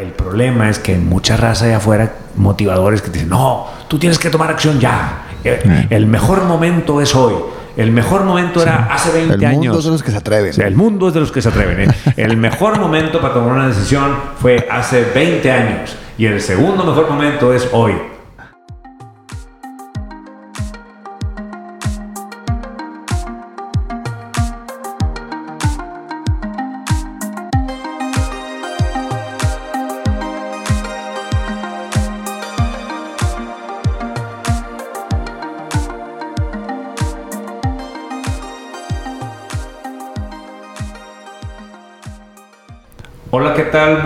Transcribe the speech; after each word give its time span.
el 0.00 0.12
problema 0.12 0.70
es 0.70 0.78
que 0.78 0.92
hay 0.92 0.98
mucha 0.98 1.36
raza 1.36 1.66
allá 1.66 1.76
afuera, 1.76 2.14
motivadores 2.36 3.02
que 3.02 3.08
te 3.08 3.14
dicen, 3.14 3.28
no, 3.28 3.66
tú 3.86 3.98
tienes 3.98 4.18
que 4.18 4.30
tomar 4.30 4.50
acción 4.50 4.80
ya. 4.80 5.26
Eh, 5.44 5.86
El 5.90 6.06
mejor 6.06 6.44
momento 6.44 7.00
es 7.00 7.14
hoy. 7.14 7.34
El 7.76 7.92
mejor 7.92 8.24
momento 8.24 8.62
era 8.62 8.88
hace 8.90 9.10
20 9.12 9.34
El 9.34 9.44
años. 9.44 9.62
mundo 9.64 9.78
es 9.78 9.84
de 9.84 9.90
los 9.90 10.02
que 10.02 10.10
se 10.10 10.16
atreven. 10.16 10.50
O 10.50 10.52
sea, 10.54 10.66
el 10.66 10.74
mundo 10.74 11.08
es 11.08 11.14
de 11.14 11.20
los 11.20 11.30
que 11.30 11.40
se 11.42 11.48
atreven. 11.50 11.90
¿eh? 11.90 11.94
El 12.16 12.36
mejor 12.36 12.78
momento 12.80 13.20
para 13.20 13.34
tomar 13.34 13.52
una 13.52 13.68
decisión 13.68 14.16
fue 14.38 14.66
hace 14.70 15.04
20 15.14 15.50
años. 15.50 15.96
Y 16.18 16.26
el 16.26 16.40
segundo 16.40 16.84
mejor 16.84 17.08
momento 17.08 17.52
es 17.54 17.68
hoy. 17.72 17.92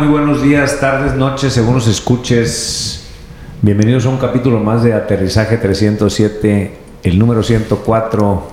Muy 0.05 0.13
buenos 0.13 0.43
días, 0.43 0.81
tardes, 0.81 1.15
noches, 1.15 1.55
según 1.55 1.77
nos 1.77 1.87
escuches. 1.87 3.05
Bienvenidos 3.63 4.05
a 4.05 4.11
un 4.11 4.19
capítulo 4.19 4.61
más 4.61 4.83
de 4.83 4.93
Aterrizaje 4.93 5.57
307, 5.57 6.77
el 7.05 7.19
número 7.19 7.43
104. 7.43 8.49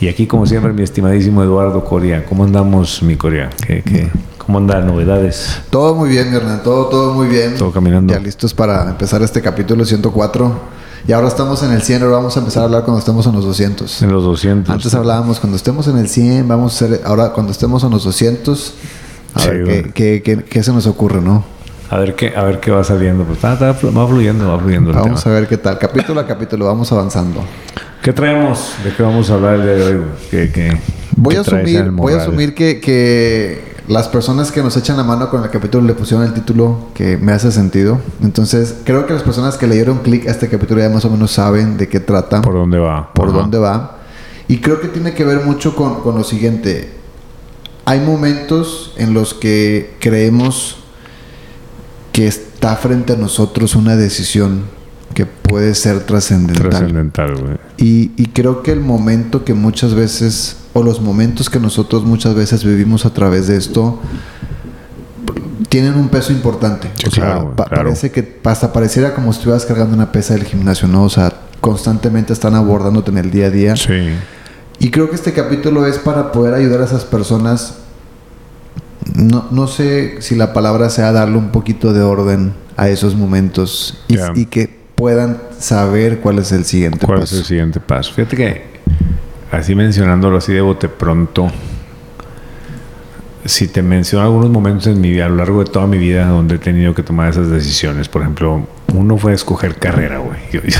Y 0.00 0.08
aquí, 0.08 0.26
como 0.26 0.44
siempre, 0.44 0.74
mi 0.74 0.82
estimadísimo 0.82 1.42
Eduardo 1.42 1.82
Coria. 1.86 2.26
¿Cómo 2.26 2.44
andamos, 2.44 3.02
mi 3.02 3.16
Coria? 3.16 3.48
¿Qué, 3.66 3.82
qué, 3.82 4.10
cómo 4.36 4.58
andan 4.58 4.86
novedades? 4.86 5.58
Todo 5.70 5.94
muy 5.94 6.10
bien, 6.10 6.34
Hernán. 6.34 6.62
Todo, 6.62 6.88
todo 6.88 7.14
muy 7.14 7.28
bien. 7.28 7.54
Todo 7.56 7.72
caminando. 7.72 8.12
Ya 8.12 8.20
listos 8.20 8.52
para 8.52 8.90
empezar 8.90 9.22
este 9.22 9.40
capítulo 9.40 9.86
104. 9.86 10.60
Y 11.08 11.12
ahora 11.12 11.28
estamos 11.28 11.62
en 11.62 11.72
el 11.72 11.80
100, 11.80 12.02
ahora 12.02 12.16
vamos 12.16 12.36
a 12.36 12.40
empezar 12.40 12.64
a 12.64 12.66
hablar 12.66 12.84
cuando 12.84 12.98
estemos 12.98 13.26
en 13.26 13.32
los 13.32 13.46
200. 13.46 14.02
En 14.02 14.12
los 14.12 14.22
200. 14.22 14.68
Antes 14.68 14.92
hablábamos 14.92 15.40
cuando 15.40 15.56
estemos 15.56 15.88
en 15.88 15.96
el 15.96 16.10
100, 16.10 16.46
vamos 16.46 16.74
a 16.74 16.84
hacer, 16.84 17.00
ahora 17.06 17.30
cuando 17.30 17.52
estemos 17.52 17.82
en 17.84 17.90
los 17.90 18.04
200, 18.04 18.74
a 19.38 19.42
Sí, 19.42 19.48
ver 19.50 19.64
bueno. 19.64 19.82
qué, 19.94 20.22
qué, 20.22 20.36
qué- 20.36 20.44
qué 20.44 20.62
se 20.62 20.72
nos 20.72 20.86
ocurre, 20.86 21.20
¿no? 21.20 21.44
A 21.90 21.98
ver 21.98 22.14
qué, 22.14 22.34
a 22.36 22.42
ver 22.44 22.60
qué 22.60 22.70
va 22.70 22.84
saliendo. 22.84 23.24
Pues, 23.24 23.36
está- 23.42 23.54
va 23.72 24.06
fluyendo, 24.08 24.48
va 24.48 24.58
fluyendo 24.58 24.90
el 24.90 24.96
Vamos 24.96 25.22
tema. 25.22 25.34
a 25.36 25.40
ver 25.40 25.48
qué 25.48 25.56
tal. 25.56 25.78
Capítulo 25.78 26.20
a 26.20 26.26
capítulo, 26.26 26.66
vamos 26.66 26.92
avanzando. 26.92 27.42
¿Qué 28.02 28.12
traemos? 28.12 28.74
¿De 28.84 28.92
qué 28.94 29.02
vamos 29.02 29.30
a 29.30 29.34
hablar 29.34 29.54
el 29.54 29.62
día 29.62 29.72
de 29.72 29.96
hoy? 29.96 30.04
¿Qué, 30.30 30.50
qué- 30.52 30.78
Voy 31.16 31.36
a 31.36 31.40
asumir, 31.40 31.90
voy 31.90 32.12
a 32.12 32.18
asumir 32.18 32.54
que, 32.54 32.78
que 32.80 33.74
las 33.88 34.06
personas 34.08 34.52
que 34.52 34.62
nos 34.62 34.76
echan 34.76 34.96
la 34.98 35.02
mano 35.02 35.30
con 35.30 35.42
el 35.42 35.50
capítulo 35.50 35.84
le 35.86 35.94
pusieron 35.94 36.24
el 36.26 36.32
título 36.34 36.88
que 36.94 37.16
me 37.16 37.32
hace 37.32 37.50
sentido. 37.50 37.98
Entonces, 38.22 38.76
creo 38.84 39.06
que 39.06 39.14
las 39.14 39.22
personas 39.22 39.56
que 39.56 39.66
le 39.66 39.74
dieron 39.74 39.98
clic 39.98 40.28
a 40.28 40.30
este 40.30 40.48
capítulo 40.48 40.80
ya 40.80 40.90
más 40.90 41.04
o 41.06 41.10
menos 41.10 41.32
saben 41.32 41.76
de 41.78 41.88
qué 41.88 41.98
trata, 42.00 42.42
¿Por 42.42 42.52
por, 42.52 42.54
dónde 42.54 42.78
va? 42.78 42.98
Ajá. 42.98 43.32
dónde 43.32 43.58
va. 43.58 43.96
Y 44.46 44.58
creo 44.58 44.80
que 44.80 44.88
tiene 44.88 45.14
que 45.14 45.24
ver 45.24 45.44
mucho 45.44 45.74
con, 45.74 46.02
con 46.02 46.14
lo 46.16 46.22
siguiente. 46.22 46.97
Hay 47.88 48.00
momentos 48.00 48.92
en 48.98 49.14
los 49.14 49.34
que 49.34 49.96
creemos 50.00 50.76
que 52.12 52.26
está 52.26 52.76
frente 52.76 53.14
a 53.14 53.16
nosotros 53.16 53.74
una 53.76 53.96
decisión 53.96 54.64
que 55.14 55.24
puede 55.24 55.74
ser 55.74 56.00
trascendental. 56.00 56.68
Trascendental, 56.68 57.34
güey. 57.36 57.56
Y, 57.78 58.10
y 58.16 58.26
creo 58.26 58.62
que 58.62 58.72
el 58.72 58.80
momento 58.80 59.44
que 59.44 59.54
muchas 59.54 59.94
veces, 59.94 60.56
o 60.74 60.82
los 60.82 61.00
momentos 61.00 61.48
que 61.48 61.58
nosotros 61.60 62.04
muchas 62.04 62.34
veces 62.34 62.62
vivimos 62.64 63.06
a 63.06 63.14
través 63.14 63.46
de 63.46 63.56
esto, 63.56 64.00
tienen 65.68 65.94
un 65.94 66.08
peso 66.08 66.32
importante. 66.32 66.90
Sí, 66.96 67.04
o 67.08 67.10
sea, 67.10 67.24
claro, 67.24 67.56
pa- 67.56 67.64
claro. 67.66 67.84
parece 67.84 68.10
que 68.10 68.38
hasta 68.44 68.72
pareciera 68.72 69.14
como 69.14 69.32
si 69.32 69.38
estuvieras 69.38 69.64
cargando 69.66 69.94
una 69.94 70.12
pesa 70.12 70.34
del 70.34 70.44
gimnasio, 70.44 70.88
¿no? 70.88 71.04
O 71.04 71.10
sea, 71.10 71.32
constantemente 71.60 72.32
están 72.32 72.54
abordándote 72.54 73.10
en 73.10 73.18
el 73.18 73.30
día 73.30 73.46
a 73.46 73.50
día. 73.50 73.76
Sí. 73.76 74.10
Y 74.80 74.90
creo 74.90 75.08
que 75.10 75.16
este 75.16 75.32
capítulo 75.32 75.86
es 75.86 75.98
para 75.98 76.30
poder 76.32 76.54
ayudar 76.54 76.80
a 76.82 76.84
esas 76.84 77.04
personas. 77.04 77.78
No, 79.14 79.46
no 79.50 79.66
sé 79.66 80.22
si 80.22 80.36
la 80.36 80.52
palabra 80.52 80.90
sea 80.90 81.12
darle 81.12 81.38
un 81.38 81.50
poquito 81.50 81.92
de 81.92 82.02
orden 82.02 82.52
a 82.76 82.88
esos 82.88 83.16
momentos 83.16 84.04
y, 84.06 84.46
que 84.46 84.78
puedan 84.94 85.38
saber 85.58 86.20
cuál 86.20 86.38
es 86.38 86.52
el 86.52 86.64
siguiente 86.64 87.06
¿Cuál 87.06 87.20
paso. 87.20 87.34
es 87.34 87.40
el 87.40 87.46
siguiente 87.46 87.80
paso? 87.80 88.12
Fíjate 88.12 88.36
que, 88.36 88.62
así 89.50 89.74
mencionándolo 89.74 90.36
así 90.36 90.52
de 90.52 90.60
bote 90.60 90.88
pronto, 90.88 91.50
si 93.44 93.68
te 93.68 93.82
menciono 93.82 94.24
algunos 94.24 94.50
momentos 94.50 94.86
en 94.88 95.00
mi 95.00 95.10
vida, 95.10 95.26
a 95.26 95.28
lo 95.28 95.36
largo 95.36 95.64
de 95.64 95.70
toda 95.70 95.86
mi 95.86 95.98
vida, 95.98 96.26
donde 96.28 96.56
he 96.56 96.58
tenido 96.58 96.94
que 96.94 97.02
tomar 97.02 97.28
esas 97.30 97.48
decisiones, 97.50 98.08
por 98.08 98.22
ejemplo, 98.22 98.66
uno 98.94 99.16
fue 99.18 99.32
escoger 99.32 99.76
carrera, 99.76 100.18
güey. 100.18 100.38
Yo, 100.52 100.60
yo- 100.62 100.78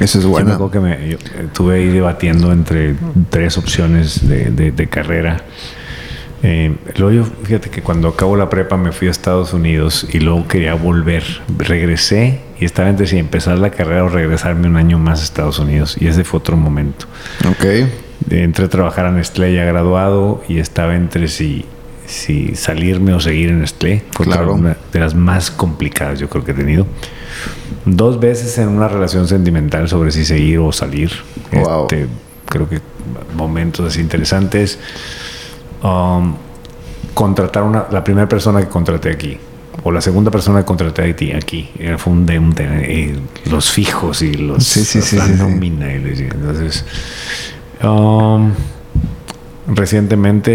Eso 0.00 0.18
es 0.18 0.24
yo 0.24 0.30
bueno. 0.30 0.52
acuerdo 0.54 0.70
que 0.70 0.80
me, 0.80 1.08
yo 1.10 1.18
estuve 1.44 1.76
ahí 1.76 1.88
debatiendo 1.88 2.52
entre 2.52 2.94
tres 3.30 3.58
opciones 3.58 4.26
de, 4.28 4.50
de- 4.50 4.72
de 4.72 4.86
carrera. 4.88 5.38
Eh, 6.44 6.72
luego 6.96 7.10
yo, 7.12 7.24
fíjate 7.42 7.68
que 7.68 7.82
cuando 7.82 8.06
acabo 8.08 8.36
la 8.36 8.48
prepa 8.48 8.76
me 8.76 8.92
fui 8.92 9.08
a 9.08 9.10
Estados 9.10 9.52
Unidos 9.52 10.06
y 10.12 10.20
luego 10.20 10.46
quería 10.46 10.74
volver. 10.74 11.24
Regresé 11.58 12.40
y 12.60 12.64
estaba 12.64 12.88
entre 12.88 13.08
si 13.08 13.18
empezar 13.18 13.58
la 13.58 13.70
carrera 13.70 14.04
o 14.04 14.08
regresarme 14.08 14.68
un 14.68 14.76
año 14.76 14.98
más 14.98 15.20
a 15.20 15.24
Estados 15.24 15.58
Unidos. 15.58 15.96
Y 16.00 16.06
ese 16.06 16.22
fue 16.22 16.38
otro 16.38 16.56
momento. 16.56 17.06
Ok. 17.50 17.88
Entré 18.30 18.66
a 18.66 18.68
trabajar 18.68 19.06
en 19.06 19.16
Nestlé 19.16 19.52
ya 19.54 19.64
graduado 19.64 20.42
y 20.48 20.58
estaba 20.58 20.94
entre 20.94 21.26
si, 21.26 21.64
si 22.08 22.54
salirme 22.56 23.12
o 23.14 23.20
seguir 23.20 23.50
en 23.50 23.60
Nestlé. 23.60 24.02
Fue 24.12 24.24
Claro. 24.26 24.54
una 24.54 24.76
de 24.92 24.98
las 24.98 25.14
más 25.14 25.50
complicadas 25.50 26.18
yo 26.18 26.28
creo 26.28 26.42
que 26.44 26.52
he 26.52 26.54
tenido. 26.54 26.86
Dos 27.84 28.18
veces 28.18 28.56
en 28.58 28.68
una 28.68 28.88
relación 28.88 29.28
sentimental 29.28 29.88
sobre 29.88 30.10
si 30.10 30.24
seguir 30.24 30.58
o 30.58 30.72
salir. 30.72 31.12
Wow. 31.52 31.82
Este, 31.82 32.06
creo 32.46 32.68
que 32.68 32.80
momentos 33.36 33.86
así 33.86 34.00
interesantes. 34.00 34.78
Um, 35.82 36.34
contratar 37.14 37.62
una, 37.62 37.86
la 37.90 38.02
primera 38.02 38.28
persona 38.28 38.60
que 38.60 38.68
contraté 38.68 39.10
aquí. 39.10 39.36
O 39.84 39.92
la 39.92 40.00
segunda 40.00 40.30
persona 40.30 40.60
que 40.60 40.64
contraté 40.64 41.08
a 41.10 41.14
ti 41.16 41.30
aquí. 41.32 41.68
Era, 41.78 41.98
fue 41.98 42.12
un 42.12 42.26
de, 42.26 42.38
un 42.38 42.50
de- 42.52 42.64
eh, 43.10 43.16
los 43.50 43.70
fijos 43.70 44.22
y 44.22 44.32
los 44.34 44.64
Sí, 44.64 44.84
sí, 44.84 45.00
sí, 45.00 45.16
la 45.16 45.26
nómina. 45.28 45.92
y 45.92 45.96
Entonces, 45.96 46.84
um, 47.84 48.50
recientemente 49.68 50.50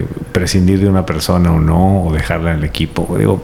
eh, 0.00 0.04
prescindir 0.32 0.80
de 0.80 0.88
una 0.88 1.06
persona 1.06 1.52
o 1.52 1.60
no, 1.60 2.04
o 2.04 2.12
dejarla 2.12 2.52
en 2.52 2.58
el 2.58 2.64
equipo. 2.64 3.16
Digo, 3.18 3.42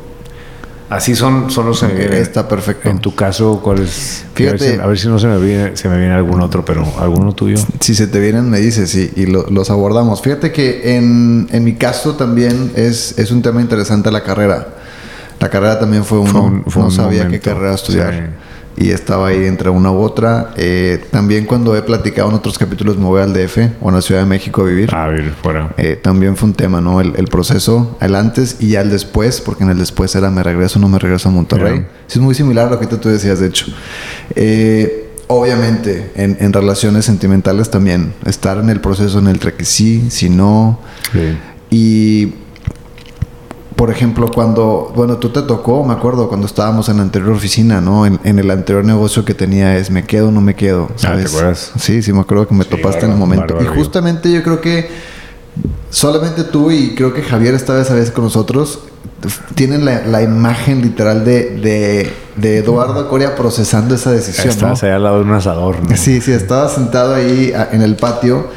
así 0.91 1.15
son, 1.15 1.51
son 1.51 1.67
los 1.67 1.83
eh, 1.83 2.21
Está 2.21 2.49
perfecto. 2.49 2.89
En 2.89 2.99
tu 2.99 3.15
caso, 3.15 3.61
¿cuál 3.63 3.81
es? 3.81 4.25
Fíjate. 4.35 4.65
A 4.65 4.67
ver 4.67 4.75
si, 4.77 4.81
a 4.81 4.87
ver 4.87 4.99
si 4.99 5.09
no 5.09 5.19
se 5.19 5.27
me 5.27 5.39
viene, 5.39 5.77
se 5.77 5.89
me 5.89 5.99
viene 5.99 6.13
algún 6.15 6.41
otro, 6.41 6.65
pero 6.65 6.85
alguno 6.99 7.33
tuyo. 7.35 7.57
Si 7.81 7.95
se 7.95 8.07
te 8.07 8.21
vienen, 8.21 8.51
me 8.51 8.61
dices 8.61 8.95
y, 8.95 9.13
y 9.17 9.27
lo- 9.27 9.47
los 9.51 9.71
abordamos. 9.71 10.21
Fíjate 10.23 10.53
que 10.53 10.97
en, 10.97 11.49
en 11.53 11.65
mi 11.65 11.75
caso 11.75 12.15
también 12.15 12.73
es, 12.77 13.19
es 13.19 13.31
un 13.31 13.43
tema 13.43 13.61
interesante 13.61 14.11
la 14.11 14.23
carrera. 14.23 14.69
La 15.41 15.49
carrera 15.51 15.79
también 15.79 16.05
fue 16.05 16.19
uno. 16.19 16.31
Fue 16.33 16.41
un- 16.41 16.65
fue 16.67 16.83
no 16.83 16.89
un 16.89 16.95
sabía 16.95 17.25
momento, 17.25 17.31
qué 17.31 17.41
carrera 17.51 17.75
estudiar. 17.75 18.13
sí. 18.15 18.21
Y 18.77 18.91
estaba 18.91 19.29
ahí 19.29 19.45
entre 19.45 19.71
una 19.71 19.93
u 19.93 20.01
otra. 20.01 20.53
Eh, 20.57 21.05
también 21.11 21.47
cuando 21.47 21.77
he 21.77 21.83
platicado 21.83 22.29
en 22.29 22.35
otros 22.35 22.59
capítulos 22.59 22.97
me 22.99 23.05
voy 23.05 23.23
al 23.23 23.33
DF 23.33 23.59
o 23.81 23.89
a 23.89 23.93
la 23.93 24.03
Ciudad 24.03 24.21
de 24.23 24.27
México 24.27 24.63
a 24.63 24.65
vivir. 24.65 24.95
A 24.95 25.07
ver, 25.07 25.31
fuera. 25.31 25.73
Eh, 25.77 25.99
también 26.01 26.37
fue 26.37 26.49
un 26.49 26.55
tema, 26.55 26.81
¿no? 26.81 27.01
El, 27.01 27.15
el 27.17 27.27
proceso, 27.27 27.97
el 28.01 28.15
antes 28.15 28.57
y 28.61 28.71
ya 28.71 28.81
el 28.81 28.91
después, 28.91 29.41
porque 29.41 29.65
en 29.65 29.71
el 29.71 29.79
después 29.79 30.15
era 30.17 30.31
me 30.31 30.43
regreso 30.43 30.79
o 30.79 30.83
no 30.83 30.89
me 30.89 30.99
regreso 30.99 31.29
a 31.29 31.33
Monterrey. 31.33 31.79
Ya. 31.79 31.89
Sí, 32.07 32.19
es 32.19 32.25
muy 32.25 32.35
similar 32.35 32.69
a 32.69 32.71
lo 32.71 32.81
que 32.81 32.87
tú 32.87 33.09
decías, 33.09 33.41
de 33.41 33.47
hecho. 33.47 33.67
Eh, 34.35 35.11
obviamente, 35.29 36.13
en, 36.17 36.37
en 36.41 36.53
relaciones 36.53 37.05
sentimentales 37.05 37.71
también, 37.71 38.13
estar 38.27 38.59
en 38.59 38.71
el 38.71 38.81
proceso 38.81 39.19
en 39.19 39.29
el 39.29 39.39
que 39.39 39.65
sí, 39.65 40.07
si 40.11 40.29
no. 40.29 40.81
Sí. 41.13 41.37
Y, 41.71 42.35
por 43.77 43.91
ejemplo, 43.91 44.31
cuando, 44.33 44.93
bueno, 44.95 45.17
tú 45.17 45.31
te 45.31 45.43
tocó, 45.43 45.85
me 45.85 45.93
acuerdo, 45.95 46.29
cuando 46.29 46.47
estábamos 46.47 46.89
en 46.89 46.99
la 46.99 47.03
anterior 47.03 47.33
oficina, 47.33 47.81
¿no? 47.81 48.07
En, 48.07 48.21
en 48.23 48.39
el 48.39 48.51
anterior 48.51 48.85
negocio 48.85 49.25
que 49.25 49.35
tenía 49.35 49.77
es, 49.77 49.91
me 49.91 50.05
quedo 50.05 50.29
o 50.29 50.31
no 50.31 50.41
me 50.41 50.55
quedo, 50.55 50.89
¿sabes? 50.97 51.27
Ah, 51.27 51.29
¿te 51.29 51.37
acuerdas? 51.37 51.73
Sí, 51.79 52.03
sí, 52.03 52.13
me 52.13 52.21
acuerdo 52.21 52.47
que 52.47 52.55
me 52.55 52.65
Sí, 52.65 52.71
topaste 52.71 53.07
en 53.07 53.13
el 53.13 53.19
momento. 53.19 53.59
Y 53.61 53.67
justamente 53.67 54.31
yo 54.31 54.43
creo 54.43 54.61
que 54.61 54.89
solamente 55.91 56.45
tú 56.45 56.71
y 56.71 56.95
creo 56.95 57.13
que 57.13 57.23
Javier 57.23 57.55
esta 57.55 57.75
vez 57.75 57.91
a 57.91 58.13
con 58.13 58.25
nosotros 58.25 58.81
tienen 59.55 59.85
la, 59.85 60.07
la 60.07 60.23
imagen 60.23 60.83
literal 60.83 61.25
de, 61.25 61.57
de, 61.57 62.13
de 62.37 62.59
Eduardo 62.59 63.09
Coria 63.09 63.35
procesando 63.35 63.95
esa 63.95 64.13
decisión, 64.13 64.47
¿no? 64.47 64.53
Estás 64.53 64.85
ahí 64.85 64.91
al 64.91 65.03
lado 65.03 65.17
de 65.19 65.25
un 65.25 65.33
asador, 65.33 65.83
¿no? 65.83 65.97
Sí, 65.97 66.21
sí, 66.21 66.33
estaba 66.33 66.69
sentado 66.69 67.15
ahí 67.15 67.53
en 67.73 67.83
el 67.83 67.97
patio 67.97 68.49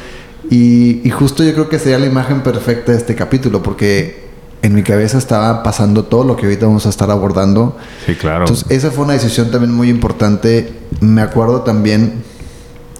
y, 0.50 1.06
y 1.06 1.10
justo 1.10 1.42
yo 1.42 1.52
creo 1.54 1.68
que 1.68 1.78
sería 1.78 1.98
la 1.98 2.06
imagen 2.06 2.42
perfecta 2.42 2.92
de 2.92 2.98
este 2.98 3.14
capítulo 3.14 3.62
porque 3.62 4.27
en 4.62 4.74
mi 4.74 4.82
cabeza 4.82 5.18
estaba 5.18 5.62
pasando 5.62 6.04
todo 6.04 6.24
lo 6.24 6.36
que 6.36 6.46
ahorita 6.46 6.66
vamos 6.66 6.86
a 6.86 6.88
estar 6.88 7.10
abordando. 7.10 7.76
Sí, 8.06 8.14
claro. 8.14 8.40
Entonces, 8.40 8.66
esa 8.70 8.90
fue 8.90 9.04
una 9.04 9.14
decisión 9.14 9.50
también 9.50 9.72
muy 9.72 9.88
importante. 9.88 10.72
Me 11.00 11.20
acuerdo 11.20 11.62
también, 11.62 12.22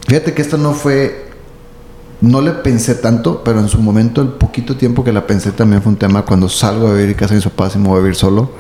fíjate 0.07 0.35
que 0.35 0.43
esto 0.43 0.59
no 0.59 0.73
fue 0.73 1.29
no 2.21 2.41
le 2.41 2.51
pensé 2.51 2.97
tanto, 2.97 3.43
pero 3.45 3.61
en 3.61 3.69
su 3.69 3.81
momento, 3.81 4.21
el 4.23 4.29
poquito 4.29 4.77
tiempo 4.77 5.05
que 5.05 5.13
la 5.13 5.27
pensé 5.27 5.53
también 5.53 5.83
fue 5.83 5.93
un 5.93 5.99
tema 5.99 6.23
cuando 6.23 6.49
salgo 6.49 6.89
a 6.89 6.95
vivir 6.95 7.15
casa 7.15 7.35
de 7.35 7.37
mis 7.37 7.45
papás 7.45 7.77
y 7.77 7.79
me 7.79 7.89
voy 7.89 7.99
a 7.99 8.01
vivir 8.01 8.17
solo. 8.17 8.51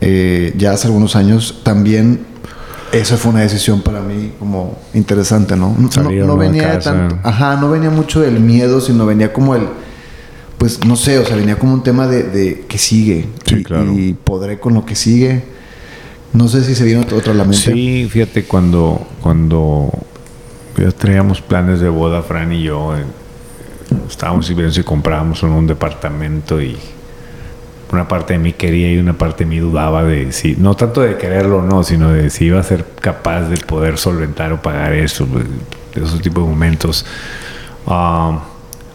Eh, 0.00 0.52
ya 0.56 0.72
hace 0.72 0.88
algunos 0.88 1.14
años 1.14 1.60
también 1.62 2.26
esa 2.92 3.16
fue 3.16 3.30
una 3.30 3.40
decisión 3.40 3.82
para 3.82 4.00
mí 4.00 4.32
como 4.38 4.78
interesante, 4.94 5.56
¿no? 5.56 5.74
no, 5.78 6.36
venía 6.36 6.78
tanto, 6.78 7.18
ajá, 7.22 7.56
no 7.56 7.70
venía 7.70 7.88
mucho 7.88 8.20
del 8.20 8.40
miedo, 8.40 8.80
sino 8.80 9.06
venía 9.06 9.32
como 9.32 9.54
el, 9.54 9.66
pues 10.62 10.84
no 10.86 10.94
sé, 10.94 11.18
o 11.18 11.26
sea, 11.26 11.34
venía 11.34 11.58
como 11.58 11.74
un 11.74 11.82
tema 11.82 12.06
de, 12.06 12.66
que 12.68 12.78
sigue 12.78 13.26
y, 13.46 13.64
claro. 13.64 13.98
y, 13.98 14.12
podré 14.12 14.60
con 14.60 14.74
lo 14.74 14.86
que 14.86 14.94
sigue. 14.94 15.42
No 16.32 16.46
sé 16.46 16.62
si 16.62 16.76
se 16.76 16.84
vino 16.84 17.00
otra 17.00 17.32
a 17.32 17.34
la 17.34 17.42
mente. 17.42 17.72
Sí, 17.72 18.06
fíjate 18.08 18.44
cuando 18.44 19.04
cuando 19.20 19.90
ya 20.78 20.92
teníamos 20.92 21.40
planes 21.40 21.80
de 21.80 21.88
boda, 21.88 22.22
Fran 22.22 22.52
y 22.52 22.62
yo, 22.62 22.96
eh, 22.96 23.02
estábamos 24.08 24.48
viendo 24.50 24.70
si 24.70 24.84
comprábamos 24.84 25.42
un 25.42 25.66
departamento 25.66 26.62
y 26.62 26.76
una 27.90 28.06
parte 28.06 28.34
de 28.34 28.38
mí 28.38 28.52
quería 28.52 28.92
y 28.92 28.98
una 28.98 29.18
parte 29.18 29.42
de 29.42 29.50
mí 29.50 29.58
dudaba 29.58 30.04
de 30.04 30.30
si, 30.30 30.54
no 30.54 30.76
tanto 30.76 31.00
de 31.00 31.16
quererlo 31.16 31.58
o 31.58 31.62
no, 31.62 31.82
sino 31.82 32.12
de 32.12 32.30
si 32.30 32.44
iba 32.44 32.60
a 32.60 32.62
ser 32.62 32.86
capaz 33.00 33.48
de 33.48 33.56
poder 33.56 33.98
solventar 33.98 34.52
o 34.52 34.62
pagar 34.62 34.92
eso, 34.92 35.26
pues, 35.26 35.44
de 35.92 36.04
esos 36.04 36.22
tipos 36.22 36.44
de 36.44 36.50
momentos. 36.50 37.04
Ah, 37.84 38.44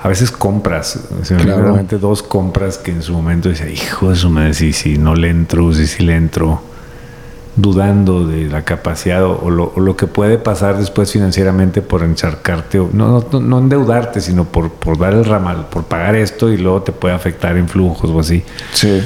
a 0.07 0.09
veces 0.09 0.31
compras, 0.31 0.99
claramente 1.27 1.97
dos 1.97 2.23
compras 2.23 2.77
que 2.77 2.91
en 2.91 3.03
su 3.03 3.11
momento 3.11 3.49
decía, 3.49 3.69
hijo 3.69 4.09
de 4.09 4.15
su 4.15 4.29
madre, 4.29 4.53
si, 4.53 4.71
si 4.71 4.97
no 4.97 5.15
le 5.15 5.29
entro, 5.29 5.73
si 5.73 5.85
sí 5.85 6.01
le 6.01 6.15
entro 6.15 6.61
dudando 7.57 8.25
de 8.25 8.45
la 8.45 8.63
capacidad 8.63 9.25
o 9.25 9.49
lo, 9.49 9.97
que 9.97 10.07
puede 10.07 10.37
pasar 10.37 10.77
después 10.77 11.11
financieramente 11.11 11.81
por 11.81 12.03
encharcarte, 12.03 12.79
o, 12.79 12.89
no, 12.93 13.25
no, 13.29 13.39
no 13.41 13.59
endeudarte, 13.59 14.21
sino 14.21 14.45
por, 14.45 14.71
por 14.71 14.97
dar 14.97 15.11
el 15.11 15.25
ramal, 15.25 15.67
por 15.69 15.83
pagar 15.83 16.15
esto 16.15 16.53
y 16.53 16.57
luego 16.57 16.83
te 16.83 16.93
puede 16.93 17.13
afectar 17.13 17.57
en 17.57 17.67
flujos 17.67 18.09
o 18.09 18.21
así. 18.21 18.45
Sí. 18.71 19.01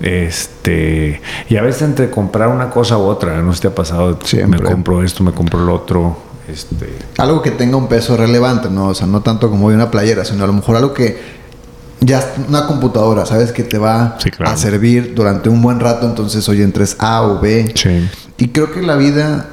Este, 0.00 1.20
y 1.48 1.56
a 1.56 1.62
veces 1.62 1.82
entre 1.82 2.10
comprar 2.10 2.48
una 2.48 2.70
cosa 2.70 2.98
u 2.98 3.02
otra, 3.02 3.40
no 3.40 3.52
sé 3.52 3.58
si 3.58 3.62
te 3.62 3.68
ha 3.68 3.74
pasado, 3.76 4.18
me 4.48 4.58
compro 4.58 5.04
esto, 5.04 5.22
me 5.22 5.30
compro 5.30 5.60
lo 5.60 5.76
otro. 5.76 6.23
Este. 6.48 6.92
Algo 7.18 7.40
que 7.42 7.50
tenga 7.50 7.76
un 7.76 7.88
peso 7.88 8.16
relevante, 8.16 8.68
¿no? 8.70 8.88
O 8.88 8.94
sea, 8.94 9.06
no 9.06 9.22
tanto 9.22 9.50
como 9.50 9.66
una 9.66 9.90
playera, 9.90 10.24
sino 10.24 10.44
a 10.44 10.46
lo 10.46 10.52
mejor 10.52 10.76
algo 10.76 10.92
que 10.92 11.44
ya 12.04 12.34
una 12.48 12.66
computadora, 12.66 13.24
sabes 13.26 13.52
que 13.52 13.62
te 13.62 13.78
va 13.78 14.18
a 14.44 14.56
servir 14.56 15.14
durante 15.14 15.48
un 15.48 15.62
buen 15.62 15.80
rato, 15.80 16.06
entonces 16.06 16.46
hoy 16.48 16.62
entres 16.62 16.96
A 16.98 17.22
o 17.22 17.40
B. 17.40 17.72
Y 18.36 18.48
creo 18.48 18.72
que 18.72 18.82
la 18.82 18.96
vida, 18.96 19.48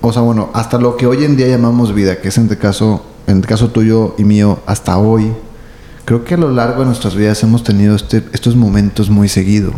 o 0.00 0.12
sea, 0.12 0.22
bueno, 0.22 0.50
hasta 0.54 0.78
lo 0.78 0.96
que 0.96 1.06
hoy 1.06 1.24
en 1.24 1.36
día 1.36 1.46
llamamos 1.48 1.94
vida, 1.94 2.20
que 2.20 2.28
es 2.28 2.38
en 2.38 2.48
el 2.48 2.58
caso, 2.58 3.04
en 3.26 3.38
el 3.38 3.46
caso 3.46 3.68
tuyo 3.68 4.14
y 4.18 4.24
mío, 4.24 4.60
hasta 4.66 4.98
hoy, 4.98 5.32
creo 6.04 6.24
que 6.24 6.34
a 6.34 6.36
lo 6.36 6.50
largo 6.50 6.80
de 6.80 6.86
nuestras 6.86 7.14
vidas 7.14 7.42
hemos 7.42 7.62
tenido 7.62 7.94
este, 7.94 8.24
estos 8.32 8.56
momentos 8.56 9.08
muy 9.08 9.28
seguido. 9.28 9.72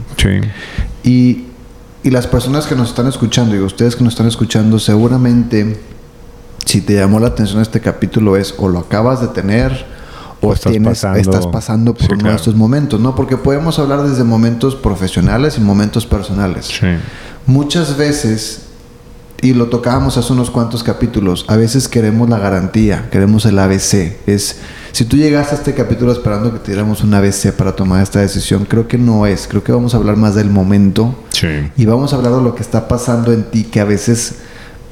Y, 1.03 1.45
y 2.03 2.11
las 2.11 2.27
personas 2.27 2.67
que 2.67 2.77
nos 2.77 2.89
están 2.89 3.09
escuchando, 3.09 3.55
y 3.55 3.59
ustedes 3.59 3.95
que 3.95 4.05
nos 4.05 4.15
están 4.15 4.29
escuchando, 4.29 4.79
seguramente, 4.79 5.79
si 6.67 6.81
te 6.81 6.95
llamó 6.95 7.21
la 7.21 7.29
atención 7.29 7.63
este 7.63 7.81
capítulo, 7.81 8.37
es 8.37 8.55
o 8.59 8.69
lo 8.69 8.81
acabas 8.81 9.21
de 9.21 9.29
tener, 9.29 9.87
o 10.41 10.53
estás, 10.53 10.77
pasando, 10.77 11.19
estás 11.19 11.47
pasando 11.47 11.95
por 11.95 12.13
uno 12.13 12.29
de 12.29 12.37
estos 12.37 12.55
momentos, 12.55 13.01
¿no? 13.01 13.15
Porque 13.15 13.37
podemos 13.37 13.79
hablar 13.79 14.03
desde 14.03 14.25
momentos 14.25 14.75
profesionales 14.75 15.57
y 15.57 15.61
momentos 15.61 16.07
personales. 16.07 16.69
Muchas 17.47 17.97
veces, 17.97 18.63
y 19.41 19.55
lo 19.55 19.69
tocábamos 19.69 20.17
hace 20.17 20.33
unos 20.33 20.51
cuantos 20.51 20.83
capítulos, 20.83 21.45
a 21.49 21.57
veces 21.57 21.89
queremos 21.89 22.29
la 22.29 22.39
garantía, 22.39 23.09
queremos 23.11 23.47
el 23.47 23.59
ABC. 23.59 24.17
Es, 24.27 24.57
si 24.91 25.05
tú 25.05 25.17
llegaste 25.17 25.55
a 25.55 25.59
este 25.59 25.73
capítulo 25.73 26.11
esperando 26.11 26.53
que 26.53 26.59
te 26.59 26.73
diéramos 26.73 27.03
un 27.05 27.15
ABC 27.15 27.53
para 27.53 27.77
tomar 27.77 28.03
esta 28.03 28.21
decisión, 28.21 28.65
creo 28.65 28.89
que 28.89 28.99
no 28.99 29.25
es. 29.25 29.47
Creo 29.47 29.63
que 29.63 29.71
vamos 29.71 29.95
a 29.95 29.99
hablar 29.99 30.17
más 30.17 30.35
del 30.35 30.51
momento. 30.51 31.15
Y 31.77 31.85
vamos 31.85 32.13
a 32.13 32.17
hablar 32.17 32.33
de 32.33 32.43
lo 32.43 32.55
que 32.57 32.63
está 32.63 32.89
pasando 32.89 33.33
en 33.33 33.45
ti, 33.45 33.65
que 33.65 33.79
a 33.79 33.85
veces 33.85 34.37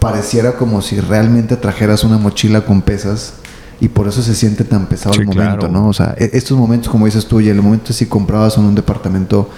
pareciera 0.04 0.52
como 0.52 0.82
si 0.82 1.00
realmente 1.00 1.56
trajeras 1.56 2.04
una 2.04 2.18
mochila 2.18 2.60
con 2.60 2.82
pesas 2.82 3.36
y 3.80 3.88
por 3.88 4.06
eso 4.06 4.22
se 4.22 4.34
siente 4.34 4.62
tan 4.62 4.84
pesado 4.84 5.14
el 5.14 5.24
momento, 5.24 5.66
¿no? 5.66 5.88
O 5.88 5.94
sea, 5.94 6.14
e-, 6.18 6.28
estos 6.34 6.58
momentos, 6.58 6.90
como 6.90 7.06
dices 7.06 7.24
tú, 7.24 7.40
y 7.40 7.48
el 7.48 7.62
momento 7.62 7.90
si 7.94 8.04
comprabas 8.04 8.58
en 8.58 8.64
un 8.64 8.74
departamento, 8.74 9.48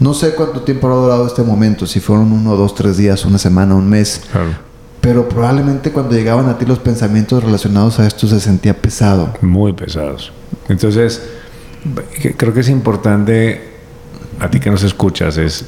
no 0.00 0.12
sé 0.12 0.34
cuánto 0.34 0.62
tiempo 0.62 0.88
ha 0.88 0.96
durado 0.96 1.26
este 1.28 1.44
momento, 1.44 1.86
si 1.86 2.00
fueron 2.00 2.32
uno, 2.32 2.56
dos, 2.56 2.74
tres 2.74 2.96
días, 2.96 3.24
una 3.24 3.38
semana, 3.38 3.76
un 3.76 3.88
mes. 3.88 4.22
Pero 5.00 5.28
probablemente 5.28 5.92
cuando 5.92 6.16
llegaban 6.16 6.48
a 6.48 6.58
ti 6.58 6.66
los 6.66 6.80
pensamientos 6.80 7.44
relacionados 7.44 8.00
a 8.00 8.06
esto 8.08 8.26
se 8.26 8.40
sentía 8.40 8.76
pesado. 8.76 9.32
Muy 9.42 9.74
pesados. 9.74 10.32
Entonces, 10.68 11.22
creo 12.36 12.52
que 12.52 12.60
es 12.60 12.68
importante, 12.68 13.74
a 14.40 14.50
ti 14.50 14.58
que 14.58 14.70
nos 14.70 14.82
escuchas, 14.82 15.36
es 15.36 15.66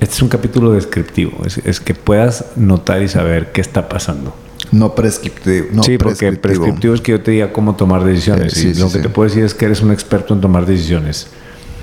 este 0.00 0.14
es 0.14 0.22
un 0.22 0.28
capítulo 0.28 0.72
descriptivo, 0.72 1.44
es, 1.44 1.78
que 1.78 1.94
puedas 1.94 2.46
notar 2.56 3.02
y 3.02 3.08
saber 3.08 3.52
qué 3.52 3.60
está 3.60 3.88
pasando. 3.88 4.34
No 4.72 4.94
prescriptivo. 4.94 5.66
No 5.72 5.82
sí, 5.82 5.98
porque 5.98 6.32
prescriptivo 6.32 6.94
es 6.94 7.02
que 7.02 7.12
yo 7.12 7.20
te 7.20 7.32
diga 7.32 7.52
cómo 7.52 7.76
tomar 7.76 8.04
decisiones. 8.04 8.56
Eh, 8.64 8.74
lo 8.78 8.90
que 8.90 9.00
te 9.00 9.08
puedo 9.10 9.28
decir 9.28 9.44
es 9.44 9.52
que 9.52 9.66
eres 9.66 9.82
un 9.82 9.92
experto 9.92 10.32
en 10.32 10.40
tomar 10.40 10.64
decisiones. 10.64 11.26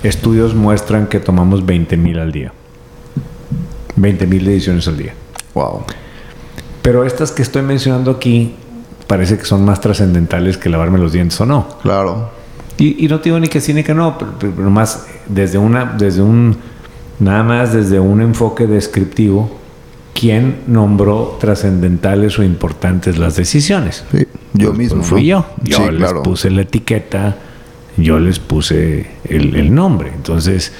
Estudios 0.02 0.54
muestran 0.54 1.06
que 1.06 1.20
tomamos 1.20 1.64
20 1.64 1.96
mil 1.96 2.18
al 2.18 2.32
día. 2.32 2.52
20 3.96 4.26
mil 4.26 4.44
decisiones 4.44 4.88
al 4.88 4.96
día. 4.96 5.14
Wow. 5.54 5.84
Pero 6.82 7.04
estas 7.04 7.30
que 7.30 7.42
estoy 7.42 7.62
mencionando 7.62 8.10
aquí 8.10 8.54
parece 9.06 9.38
que 9.38 9.44
son 9.44 9.64
más 9.64 9.80
trascendentales 9.80 10.56
que 10.56 10.68
lavarme 10.68 10.98
los 10.98 11.12
dientes 11.12 11.40
o 11.40 11.46
no. 11.46 11.68
Claro. 11.82 12.30
Y, 12.78 13.06
no 13.08 13.18
te 13.18 13.24
digo 13.24 13.40
ni 13.40 13.48
que 13.48 13.60
sí 13.60 13.74
ni 13.74 13.82
que 13.82 13.92
no, 13.92 14.16
pero, 14.18 14.32
pero 14.38 14.70
más 14.70 15.06
desde 15.26 15.58
una, 15.58 15.84
desde 15.84 16.22
un, 16.22 16.56
nada 17.20 17.42
más 17.42 17.72
desde 17.72 18.00
un 18.00 18.20
enfoque 18.20 18.66
descriptivo 18.66 19.50
quién 20.18 20.62
nombró 20.66 21.36
trascendentales 21.40 22.38
o 22.38 22.42
importantes 22.42 23.18
las 23.18 23.36
decisiones. 23.36 24.04
Sí, 24.10 24.26
yo 24.52 24.68
pues, 24.68 24.78
mismo. 24.78 25.02
fui 25.02 25.26
yo. 25.26 25.46
Yo 25.62 25.90
les 25.90 26.12
puse 26.24 26.50
la 26.50 26.62
etiqueta, 26.62 27.36
yo 27.96 28.18
les 28.18 28.38
puse 28.38 29.06
el, 29.24 29.74
nombre. 29.74 30.10
Entonces, 30.14 30.72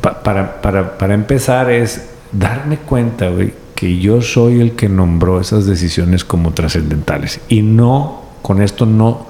para, 0.00 0.60
para, 0.62 0.96
para, 0.96 1.14
empezar 1.14 1.70
es 1.70 2.08
darme 2.32 2.78
cuenta, 2.78 3.28
güey, 3.30 3.52
que 3.74 3.98
yo 3.98 4.22
soy 4.22 4.60
el 4.60 4.72
que 4.72 4.88
nombró 4.88 5.40
esas 5.40 5.66
decisiones 5.66 6.24
como 6.24 6.52
trascendentales. 6.52 7.40
Y 7.48 7.62
no, 7.62 8.22
con 8.42 8.62
esto 8.62 8.86
no, 8.86 9.26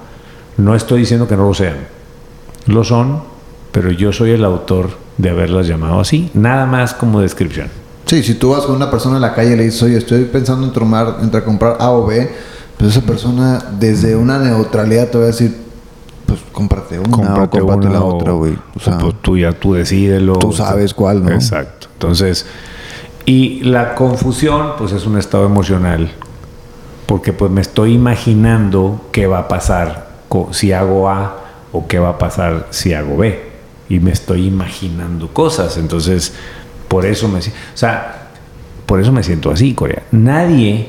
no 0.57 0.75
estoy 0.75 0.99
diciendo 0.99 1.27
que 1.27 1.35
no 1.35 1.47
lo 1.47 1.53
sean. 1.53 1.77
Lo 2.67 2.83
son, 2.83 3.23
pero 3.71 3.91
yo 3.91 4.11
soy 4.11 4.31
el 4.31 4.43
autor 4.43 4.89
de 5.17 5.29
haberlas 5.29 5.67
llamado 5.67 5.99
así. 5.99 6.29
Nada 6.33 6.65
más 6.65 6.93
como 6.93 7.21
descripción. 7.21 7.67
Sí, 8.05 8.23
si 8.23 8.33
tú 8.33 8.49
vas 8.49 8.65
con 8.65 8.75
una 8.75 8.91
persona 8.91 9.15
en 9.15 9.21
la 9.21 9.33
calle 9.33 9.53
y 9.53 9.55
le 9.55 9.63
dices, 9.63 9.83
oye, 9.83 9.97
estoy 9.97 10.25
pensando 10.25 10.67
en 10.67 10.73
tomar, 10.73 11.17
entre 11.21 11.43
comprar 11.43 11.77
A 11.79 11.91
o 11.91 12.05
B, 12.05 12.29
pues 12.77 12.91
esa 12.91 13.05
persona 13.05 13.63
desde 13.79 14.15
una 14.15 14.39
neutralidad 14.39 15.09
te 15.09 15.17
va 15.17 15.25
a 15.25 15.27
decir, 15.27 15.55
pues 16.25 16.39
cómprate 16.51 16.99
una 16.99 17.09
cómprate 17.09 17.61
o 17.61 17.67
cómprate 17.67 17.93
la 17.93 18.03
otra, 18.03 18.31
güey. 18.33 18.57
O 18.75 18.79
sea, 18.79 18.97
pues 18.97 19.15
tú 19.21 19.37
ya 19.37 19.53
tú 19.53 19.73
decídelo. 19.73 20.33
Tú 20.33 20.51
sabes 20.51 20.93
cuál, 20.93 21.23
¿no? 21.23 21.31
Exacto. 21.31 21.87
Entonces, 21.93 22.45
y 23.25 23.61
la 23.63 23.95
confusión, 23.95 24.71
pues 24.77 24.91
es 24.91 25.05
un 25.05 25.17
estado 25.17 25.45
emocional. 25.45 26.11
Porque 27.05 27.33
pues 27.33 27.51
me 27.51 27.61
estoy 27.61 27.93
imaginando 27.93 29.01
qué 29.11 29.27
va 29.27 29.39
a 29.39 29.47
pasar 29.47 30.09
si 30.51 30.71
hago 30.71 31.09
A 31.09 31.37
o 31.73 31.87
qué 31.87 31.99
va 31.99 32.09
a 32.09 32.17
pasar 32.17 32.67
si 32.71 32.93
hago 32.93 33.17
B. 33.17 33.50
Y 33.91 33.99
me 33.99 34.11
estoy 34.11 34.47
imaginando 34.47 35.33
cosas. 35.33 35.75
Entonces, 35.75 36.33
por 36.87 37.05
eso 37.05 37.27
me, 37.27 37.39
o 37.39 37.43
sea, 37.73 38.29
por 38.85 39.01
eso 39.01 39.11
me 39.11 39.21
siento 39.21 39.51
así, 39.51 39.73
Corea. 39.73 40.03
Nadie, 40.11 40.87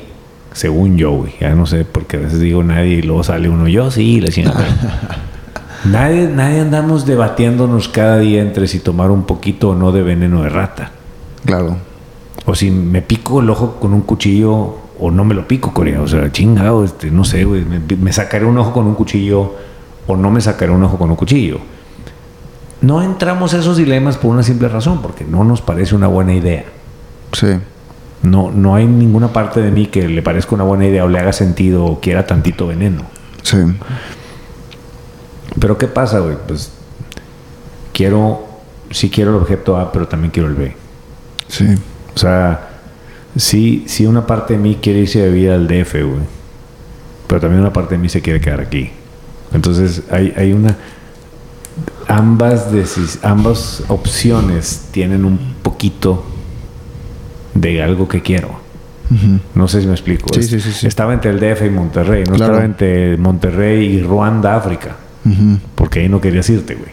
según 0.53 0.95
yo, 0.95 1.11
güey, 1.11 1.33
ya 1.41 1.53
no 1.53 1.65
sé, 1.65 1.83
porque 1.83 2.15
a 2.15 2.21
veces 2.21 2.39
digo 2.39 2.63
nadie 2.63 2.93
y 2.95 3.01
luego 3.01 3.21
sale 3.25 3.49
uno, 3.49 3.67
yo 3.67 3.91
sí, 3.91 4.21
la 4.21 4.27
chingada. 4.29 4.65
nadie, 5.83 6.29
nadie 6.29 6.61
andamos 6.61 7.05
debatiéndonos 7.05 7.89
cada 7.89 8.19
día 8.19 8.41
entre 8.41 8.69
si 8.69 8.79
tomar 8.79 9.11
un 9.11 9.23
poquito 9.23 9.71
o 9.71 9.75
no 9.75 9.91
de 9.91 10.01
veneno 10.01 10.43
de 10.43 10.49
rata. 10.49 10.91
Claro. 11.43 11.75
O 12.45 12.55
si 12.55 12.71
me 12.71 13.01
pico 13.01 13.41
el 13.41 13.49
ojo 13.49 13.81
con 13.81 13.93
un 13.93 14.03
cuchillo 14.03 14.77
o 14.97 15.11
no 15.11 15.25
me 15.25 15.35
lo 15.35 15.45
pico, 15.45 15.73
Corea. 15.73 15.99
O 16.01 16.07
sea, 16.07 16.31
chingado, 16.31 16.85
este, 16.85 17.11
no 17.11 17.25
sé, 17.25 17.43
güey, 17.43 17.65
me, 17.65 17.79
me 17.79 18.13
sacaré 18.13 18.45
un 18.45 18.57
ojo 18.57 18.71
con 18.71 18.87
un 18.87 18.95
cuchillo 18.95 19.55
o 20.07 20.15
no 20.15 20.31
me 20.31 20.39
sacaré 20.39 20.71
un 20.71 20.83
ojo 20.83 20.97
con 20.97 21.09
un 21.09 21.17
cuchillo 21.17 21.59
no 22.83 23.01
entramos 23.01 23.53
a 23.53 23.59
esos 23.59 23.77
dilemas 23.77 24.17
por 24.17 24.31
una 24.31 24.43
simple 24.43 24.67
razón, 24.67 25.01
porque 25.01 25.23
no 25.23 25.45
nos 25.45 25.61
parece 25.61 25.95
una 25.95 26.07
buena 26.07 26.33
idea. 26.33 26.65
Sí. 27.31 27.47
No, 28.23 28.51
no 28.51 28.75
hay 28.75 28.85
ninguna 28.85 29.31
parte 29.31 29.61
de 29.61 29.71
mí 29.71 29.85
que 29.85 30.09
le 30.09 30.21
parezca 30.21 30.53
una 30.53 30.65
buena 30.65 30.85
idea 30.85 31.05
o 31.05 31.07
le 31.07 31.17
haga 31.17 31.31
sentido 31.31 31.85
o 31.85 32.01
quiera 32.01 32.27
tantito 32.27 32.67
veneno. 32.67 33.03
Sí. 33.41 33.57
Pero 35.57 35.77
¿qué 35.77 35.87
pasa, 35.87 36.19
güey? 36.19 36.35
Pues 36.45 36.73
quiero, 37.93 38.45
sí 38.91 39.09
quiero 39.09 39.31
el 39.31 39.37
objeto 39.37 39.77
A, 39.77 39.93
pero 39.93 40.09
también 40.09 40.31
quiero 40.31 40.49
el 40.49 40.55
B. 40.55 40.75
Sí. 41.47 41.65
O 42.13 42.19
sea, 42.19 42.67
sí, 43.37 43.85
sí 43.87 44.05
una 44.05 44.27
parte 44.27 44.55
de 44.55 44.59
mí 44.59 44.79
quiere 44.81 44.99
irse 44.99 45.23
a 45.23 45.27
vivir 45.27 45.51
al 45.51 45.67
DF, 45.67 45.93
güey. 45.93 46.25
pero 47.27 47.39
también 47.39 47.61
una 47.61 47.71
parte 47.71 47.95
de 47.95 47.99
mí 47.99 48.09
se 48.09 48.21
quiere 48.21 48.41
quedar 48.41 48.59
aquí. 48.59 48.91
Entonces 49.53 50.03
hay, 50.11 50.33
hay 50.35 50.51
una... 50.51 50.75
Ambas, 52.07 52.71
decis- 52.71 53.19
ambas 53.23 53.83
opciones 53.87 54.87
tienen 54.91 55.25
un 55.25 55.55
poquito 55.63 56.23
de 57.53 57.81
algo 57.81 58.07
que 58.07 58.21
quiero. 58.21 58.61
No 59.53 59.67
sé 59.67 59.81
si 59.81 59.87
me 59.87 59.93
explico. 59.93 60.27
Sí, 60.33 60.39
Es- 60.39 60.47
sí, 60.49 60.59
sí, 60.59 60.71
sí. 60.71 60.87
Estaba 60.87 61.13
entre 61.13 61.29
el 61.31 61.39
DF 61.39 61.65
y 61.65 61.69
Monterrey, 61.69 62.23
no 62.23 62.33
Claro. 62.35 62.53
estaba 62.53 62.65
entre 62.65 63.15
Monterrey 63.17 63.85
y 63.97 64.01
Ruanda, 64.01 64.55
África. 64.55 64.95
Porque 65.75 65.99
ahí 66.01 66.09
no 66.09 66.19
querías 66.19 66.49
irte, 66.49 66.75
güey. 66.75 66.89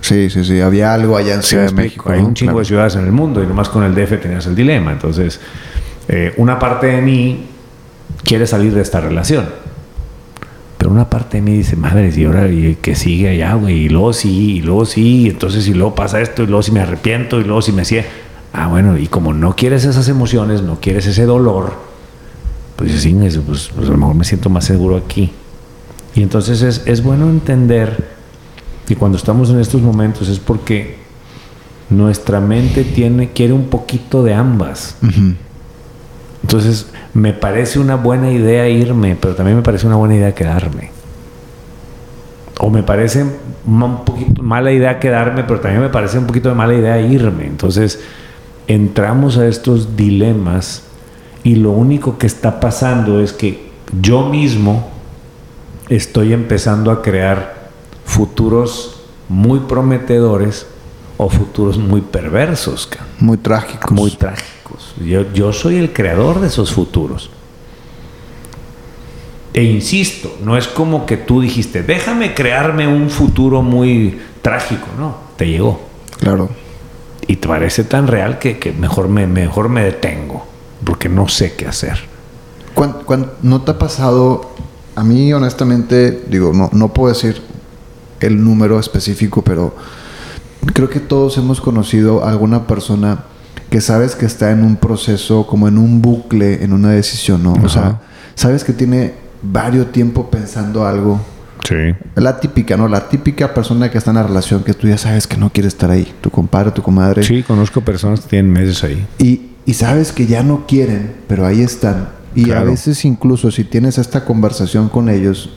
Sí, 0.00 0.30
sí, 0.30 0.44
sí. 0.44 0.60
Había 0.60 0.94
algo 0.94 1.16
allá 1.16 1.34
en 1.34 1.42
Ciudad 1.42 1.66
de. 1.66 1.72
México. 1.72 2.10
Hay 2.12 2.20
¿no? 2.22 2.28
un 2.28 2.34
chingo 2.34 2.52
Claro. 2.52 2.58
de 2.60 2.64
ciudades 2.66 2.94
en 2.96 3.04
el 3.06 3.12
mundo 3.12 3.42
y 3.42 3.46
nomás 3.46 3.68
con 3.68 3.82
el 3.84 3.94
DF 3.94 4.18
tenías 4.18 4.46
el 4.46 4.54
dilema. 4.54 4.92
Entonces, 4.92 5.40
eh, 6.08 6.32
una 6.36 6.58
parte 6.58 6.86
de 6.88 7.00
mí 7.02 7.46
quiere 8.22 8.46
salir 8.46 8.72
de 8.74 8.82
esta 8.82 9.00
relación. 9.00 9.46
Pero 10.84 10.92
una 10.92 11.08
parte 11.08 11.38
de 11.38 11.42
mí 11.42 11.52
dice, 11.56 11.76
madre, 11.76 12.12
y 12.14 12.24
ahora 12.26 12.46
y 12.46 12.74
que 12.74 12.94
sigue 12.94 13.30
allá, 13.30 13.54
güey, 13.54 13.84
y 13.86 13.88
luego 13.88 14.12
sí, 14.12 14.56
y 14.56 14.60
luego 14.60 14.84
sí, 14.84 15.22
y 15.22 15.28
entonces 15.30 15.66
y 15.66 15.72
luego 15.72 15.94
pasa 15.94 16.20
esto, 16.20 16.42
y 16.42 16.46
luego 16.46 16.62
si 16.62 16.72
me 16.72 16.80
arrepiento, 16.80 17.40
y 17.40 17.44
luego 17.44 17.62
si 17.62 17.72
me 17.72 17.80
hacía. 17.80 18.04
Ah, 18.52 18.66
bueno, 18.68 18.98
y 18.98 19.06
como 19.06 19.32
no 19.32 19.56
quieres 19.56 19.86
esas 19.86 20.06
emociones, 20.10 20.60
no 20.60 20.80
quieres 20.82 21.06
ese 21.06 21.24
dolor, 21.24 21.72
pues 22.76 22.92
"Sí, 23.00 23.14
pues, 23.14 23.38
pues, 23.74 23.88
a 23.88 23.92
lo 23.92 23.96
mejor 23.96 24.14
me 24.14 24.26
siento 24.26 24.50
más 24.50 24.66
seguro 24.66 24.98
aquí. 24.98 25.30
Y 26.14 26.22
entonces 26.22 26.60
es, 26.60 26.82
es 26.84 27.02
bueno 27.02 27.30
entender 27.30 28.10
que 28.86 28.94
cuando 28.94 29.16
estamos 29.16 29.48
en 29.48 29.60
estos 29.60 29.80
momentos 29.80 30.28
es 30.28 30.38
porque 30.38 30.96
nuestra 31.88 32.40
mente 32.40 32.84
tiene, 32.84 33.30
quiere 33.30 33.54
un 33.54 33.68
poquito 33.68 34.22
de 34.22 34.34
ambas. 34.34 34.98
Ujú. 35.02 35.32
Entonces, 36.44 36.88
me 37.14 37.32
parece 37.32 37.78
una 37.78 37.94
buena 37.94 38.30
idea 38.30 38.68
irme, 38.68 39.16
pero 39.18 39.34
también 39.34 39.56
me 39.56 39.62
parece 39.62 39.86
una 39.86 39.96
buena 39.96 40.14
idea 40.14 40.34
quedarme. 40.34 40.90
O 42.60 42.68
me 42.68 42.82
parece 42.82 43.24
un 43.66 44.04
poquito 44.04 44.42
mala 44.42 44.70
idea 44.70 45.00
quedarme, 45.00 45.44
pero 45.44 45.60
también 45.60 45.80
me 45.80 45.88
parece 45.88 46.18
un 46.18 46.26
poquito 46.26 46.50
de 46.50 46.54
mala 46.54 46.74
idea 46.74 47.00
irme. 47.00 47.46
Entonces, 47.46 47.98
entramos 48.66 49.38
a 49.38 49.46
estos 49.46 49.96
dilemas 49.96 50.82
y 51.44 51.54
lo 51.54 51.70
único 51.70 52.18
que 52.18 52.26
está 52.26 52.60
pasando 52.60 53.22
es 53.22 53.32
que 53.32 53.70
yo 54.02 54.26
mismo 54.26 54.90
estoy 55.88 56.34
empezando 56.34 56.90
a 56.90 57.00
crear 57.00 57.70
futuros 58.04 59.00
muy 59.30 59.60
prometedores 59.60 60.66
o 61.16 61.30
futuros 61.30 61.78
muy 61.78 62.02
perversos. 62.02 62.86
Muy 63.18 63.38
trágicos. 63.38 63.90
Muy 63.90 64.10
trágicos. 64.10 64.53
Yo, 65.04 65.32
yo 65.32 65.52
soy 65.52 65.76
el 65.76 65.92
creador 65.92 66.40
de 66.40 66.46
esos 66.48 66.72
futuros. 66.72 67.30
E 69.52 69.62
insisto, 69.62 70.36
no 70.42 70.56
es 70.56 70.66
como 70.66 71.06
que 71.06 71.16
tú 71.16 71.40
dijiste, 71.40 71.82
déjame 71.82 72.34
crearme 72.34 72.88
un 72.88 73.08
futuro 73.08 73.62
muy 73.62 74.18
trágico. 74.42 74.86
No, 74.98 75.16
te 75.36 75.46
llegó. 75.46 75.80
Claro. 76.18 76.48
Y 77.26 77.36
te 77.36 77.46
parece 77.48 77.84
tan 77.84 78.06
real 78.08 78.38
que, 78.38 78.58
que 78.58 78.72
mejor, 78.72 79.08
me, 79.08 79.26
mejor 79.26 79.68
me 79.68 79.84
detengo, 79.84 80.44
porque 80.84 81.08
no 81.08 81.28
sé 81.28 81.54
qué 81.54 81.66
hacer. 81.68 81.98
¿Cuán- 82.74 82.96
cuán- 83.04 83.30
no 83.42 83.62
te 83.62 83.70
ha 83.70 83.78
pasado? 83.78 84.50
A 84.96 85.04
mí, 85.04 85.32
honestamente, 85.32 86.24
digo, 86.28 86.52
no, 86.52 86.68
no 86.72 86.92
puedo 86.92 87.12
decir 87.14 87.40
el 88.20 88.42
número 88.42 88.78
específico, 88.80 89.42
pero 89.42 89.74
creo 90.72 90.88
que 90.90 91.00
todos 91.00 91.36
hemos 91.38 91.60
conocido 91.60 92.24
a 92.24 92.30
alguna 92.30 92.66
persona 92.66 93.24
que 93.74 93.80
sabes 93.80 94.14
que 94.14 94.24
está 94.24 94.52
en 94.52 94.62
un 94.62 94.76
proceso, 94.76 95.48
como 95.48 95.66
en 95.66 95.78
un 95.78 96.00
bucle, 96.00 96.62
en 96.62 96.72
una 96.72 96.90
decisión, 96.90 97.42
¿no? 97.42 97.54
O 97.54 97.68
sea, 97.68 97.82
Ajá. 97.82 98.00
sabes 98.36 98.62
que 98.62 98.72
tiene 98.72 99.14
varios 99.42 99.90
tiempo 99.90 100.30
pensando 100.30 100.86
algo. 100.86 101.20
Sí. 101.68 101.74
La 102.14 102.38
típica, 102.38 102.76
¿no? 102.76 102.86
La 102.86 103.08
típica 103.08 103.52
persona 103.52 103.90
que 103.90 103.98
está 103.98 104.12
en 104.12 104.18
la 104.18 104.22
relación 104.22 104.62
que 104.62 104.74
tú 104.74 104.86
ya 104.86 104.96
sabes 104.96 105.26
que 105.26 105.36
no 105.36 105.50
quiere 105.50 105.66
estar 105.66 105.90
ahí. 105.90 106.06
Tu 106.20 106.30
compadre, 106.30 106.70
tu 106.70 106.82
comadre. 106.82 107.24
Sí, 107.24 107.42
conozco 107.42 107.80
personas 107.80 108.20
que 108.20 108.28
tienen 108.28 108.52
meses 108.52 108.84
ahí. 108.84 109.04
Y, 109.18 109.40
y 109.66 109.74
sabes 109.74 110.12
que 110.12 110.26
ya 110.28 110.44
no 110.44 110.66
quieren, 110.68 111.12
pero 111.26 111.44
ahí 111.44 111.60
están. 111.60 112.10
Y 112.32 112.42
a 112.44 112.46
Claro. 112.58 112.70
veces 112.70 113.04
incluso 113.04 113.50
si 113.50 113.64
tienes 113.64 113.98
esta 113.98 114.24
conversación 114.24 114.88
con 114.88 115.08
ellos, 115.08 115.50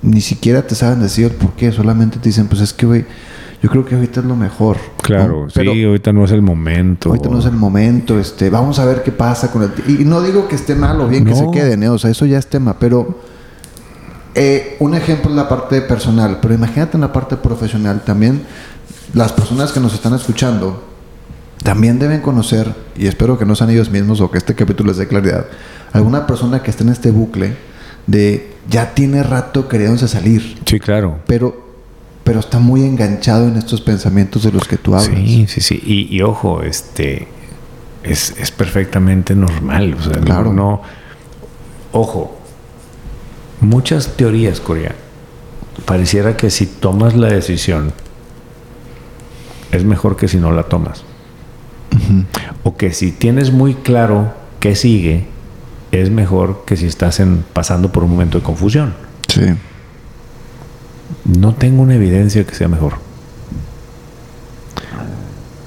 ni 0.00 0.22
siquiera 0.22 0.66
te 0.66 0.74
saben 0.74 1.02
decir 1.02 1.32
por 1.36 1.52
qué. 1.52 1.70
Solamente 1.70 2.18
te 2.18 2.30
dicen, 2.30 2.46
pues 2.46 2.62
es 2.62 2.72
que, 2.72 2.86
güey, 2.86 3.04
yo 3.62 3.70
creo 3.70 3.84
que 3.84 3.94
ahorita 3.96 4.20
es 4.20 4.26
lo 4.26 4.36
mejor. 4.36 4.76
Claro, 5.02 5.46
¿no? 5.46 5.48
Pero 5.52 5.72
sí, 5.72 5.84
ahorita 5.84 6.12
no 6.12 6.24
es 6.24 6.30
el 6.30 6.42
momento. 6.42 7.08
ahorita 7.08 7.28
no 7.28 7.38
es 7.40 7.46
el 7.46 7.52
momento. 7.52 8.18
Este, 8.18 8.50
vamos 8.50 8.78
a 8.78 8.84
ver 8.84 9.02
qué 9.02 9.12
pasa 9.12 9.50
con 9.50 9.62
el... 9.62 9.72
Y 10.00 10.04
no 10.04 10.22
digo 10.22 10.46
que 10.46 10.54
esté 10.54 10.74
mal 10.74 11.00
o 11.00 11.08
bien 11.08 11.24
que 11.24 11.34
se 11.34 11.50
queden, 11.50 11.82
¿eh? 11.82 11.88
O 11.88 11.98
sea, 11.98 12.10
eso 12.10 12.24
ya 12.26 12.38
es 12.38 12.46
tema. 12.46 12.78
Pero 12.78 13.18
eh, 14.34 14.76
un 14.78 14.94
ejemplo 14.94 15.30
es 15.30 15.36
la 15.36 15.48
parte 15.48 15.80
personal. 15.80 16.38
Pero 16.40 16.54
imagínate 16.54 16.96
en 16.96 17.00
la 17.00 17.12
parte 17.12 17.36
profesional 17.36 18.02
también. 18.04 18.42
Las 19.14 19.32
personas 19.32 19.72
que 19.72 19.80
nos 19.80 19.94
están 19.94 20.14
escuchando 20.14 20.84
también 21.62 21.98
deben 21.98 22.20
conocer, 22.20 22.72
y 22.96 23.06
espero 23.06 23.38
que 23.38 23.44
no 23.44 23.54
sean 23.56 23.70
ellos 23.70 23.90
mismos 23.90 24.20
o 24.20 24.30
que 24.30 24.38
este 24.38 24.54
capítulo 24.54 24.88
les 24.88 24.98
dé 24.98 25.08
claridad, 25.08 25.46
alguna 25.92 26.26
persona 26.26 26.62
que 26.62 26.70
esté 26.70 26.84
en 26.84 26.90
este 26.90 27.10
bucle 27.10 27.56
de 28.06 28.54
ya 28.70 28.94
tiene 28.94 29.22
rato 29.22 29.68
queriéndose 29.68 30.08
salir, 30.08 30.58
Sí, 30.66 30.78
claro. 30.78 31.18
pero, 31.26 31.67
pero 32.28 32.40
está 32.40 32.58
muy 32.58 32.84
enganchado 32.84 33.48
en 33.48 33.56
estos 33.56 33.80
pensamientos 33.80 34.42
de 34.42 34.52
los 34.52 34.68
que 34.68 34.76
tú 34.76 34.94
hablas. 34.94 35.06
Sí, 35.16 35.46
sí, 35.48 35.60
sí. 35.62 35.82
Y, 35.84 36.14
y 36.14 36.20
ojo, 36.22 36.62
este 36.62 37.26
es, 38.02 38.34
es 38.38 38.50
perfectamente 38.50 39.34
normal. 39.34 39.96
O 39.98 40.02
sea, 40.02 40.16
no- 40.16 40.24
Claro. 40.24 40.52
no, 40.52 40.82
Ojo, 41.90 42.36
muchas 43.62 44.08
teorías, 44.16 44.60
Corea, 44.60 44.94
pareciera 45.86 46.36
que 46.36 46.50
si 46.50 46.66
tomas 46.66 47.16
la 47.16 47.28
decisión, 47.28 47.92
es 49.72 49.84
mejor 49.84 50.16
que 50.16 50.28
si 50.28 50.36
no 50.36 50.52
la 50.52 50.64
tomas. 50.64 51.04
O 52.62 52.76
que 52.76 52.92
si 52.92 53.10
tienes 53.12 53.50
muy 53.52 53.74
claro 53.74 54.34
qué 54.60 54.76
sigue, 54.76 55.24
es 55.92 56.10
mejor 56.10 56.64
que 56.66 56.76
si 56.76 56.84
estás 56.86 57.20
en, 57.20 57.42
pasando 57.54 57.90
por 57.90 58.04
un 58.04 58.10
momento 58.10 58.36
de 58.38 58.44
confusión. 58.44 58.92
Sí. 59.28 59.46
No 61.24 61.54
tengo 61.54 61.82
una 61.82 61.94
evidencia 61.94 62.44
que 62.44 62.54
sea 62.54 62.68
mejor. 62.68 62.94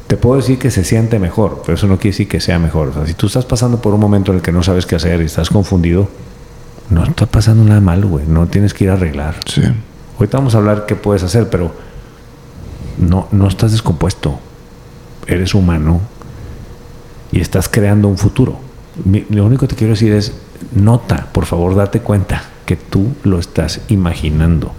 Te 0.07 0.17
puedo 0.17 0.35
decir 0.35 0.59
que 0.59 0.71
se 0.71 0.83
siente 0.83 1.19
mejor, 1.19 1.61
pero 1.65 1.75
eso 1.75 1.87
no 1.87 1.97
quiere 1.97 2.13
decir 2.13 2.27
que 2.27 2.41
sea 2.41 2.59
mejor. 2.59 2.89
O 2.89 2.93
sea, 2.93 3.05
si 3.05 3.13
tú 3.13 3.27
estás 3.27 3.45
pasando 3.45 3.81
por 3.81 3.93
un 3.93 3.99
momento 3.99 4.31
en 4.31 4.39
el 4.39 4.43
que 4.43 4.51
no 4.51 4.61
sabes 4.61 4.85
qué 4.85 4.95
hacer 4.95 5.21
y 5.21 5.25
estás 5.25 5.49
confundido, 5.49 6.09
no 6.89 7.05
está 7.05 7.25
pasando 7.25 7.63
nada 7.63 7.79
mal, 7.79 8.05
güey. 8.05 8.25
No 8.27 8.47
tienes 8.47 8.73
que 8.73 8.83
ir 8.83 8.89
a 8.89 8.93
arreglar. 8.93 9.35
Sí. 9.45 9.61
Ahorita 10.17 10.37
vamos 10.37 10.53
a 10.53 10.57
hablar 10.57 10.85
qué 10.85 10.95
puedes 10.95 11.23
hacer, 11.23 11.49
pero 11.49 11.71
no, 12.97 13.27
no 13.31 13.47
estás 13.47 13.71
descompuesto. 13.71 14.39
Eres 15.27 15.55
humano 15.55 16.01
y 17.31 17.39
estás 17.39 17.69
creando 17.69 18.09
un 18.09 18.17
futuro. 18.17 18.59
Mi- 19.05 19.25
lo 19.29 19.45
único 19.45 19.61
que 19.61 19.67
te 19.67 19.75
quiero 19.75 19.93
decir 19.93 20.11
es, 20.13 20.33
nota, 20.75 21.27
por 21.31 21.45
favor, 21.45 21.75
date 21.75 21.99
cuenta 22.01 22.43
que 22.65 22.75
tú 22.75 23.07
lo 23.23 23.39
estás 23.39 23.81
imaginando. 23.89 24.71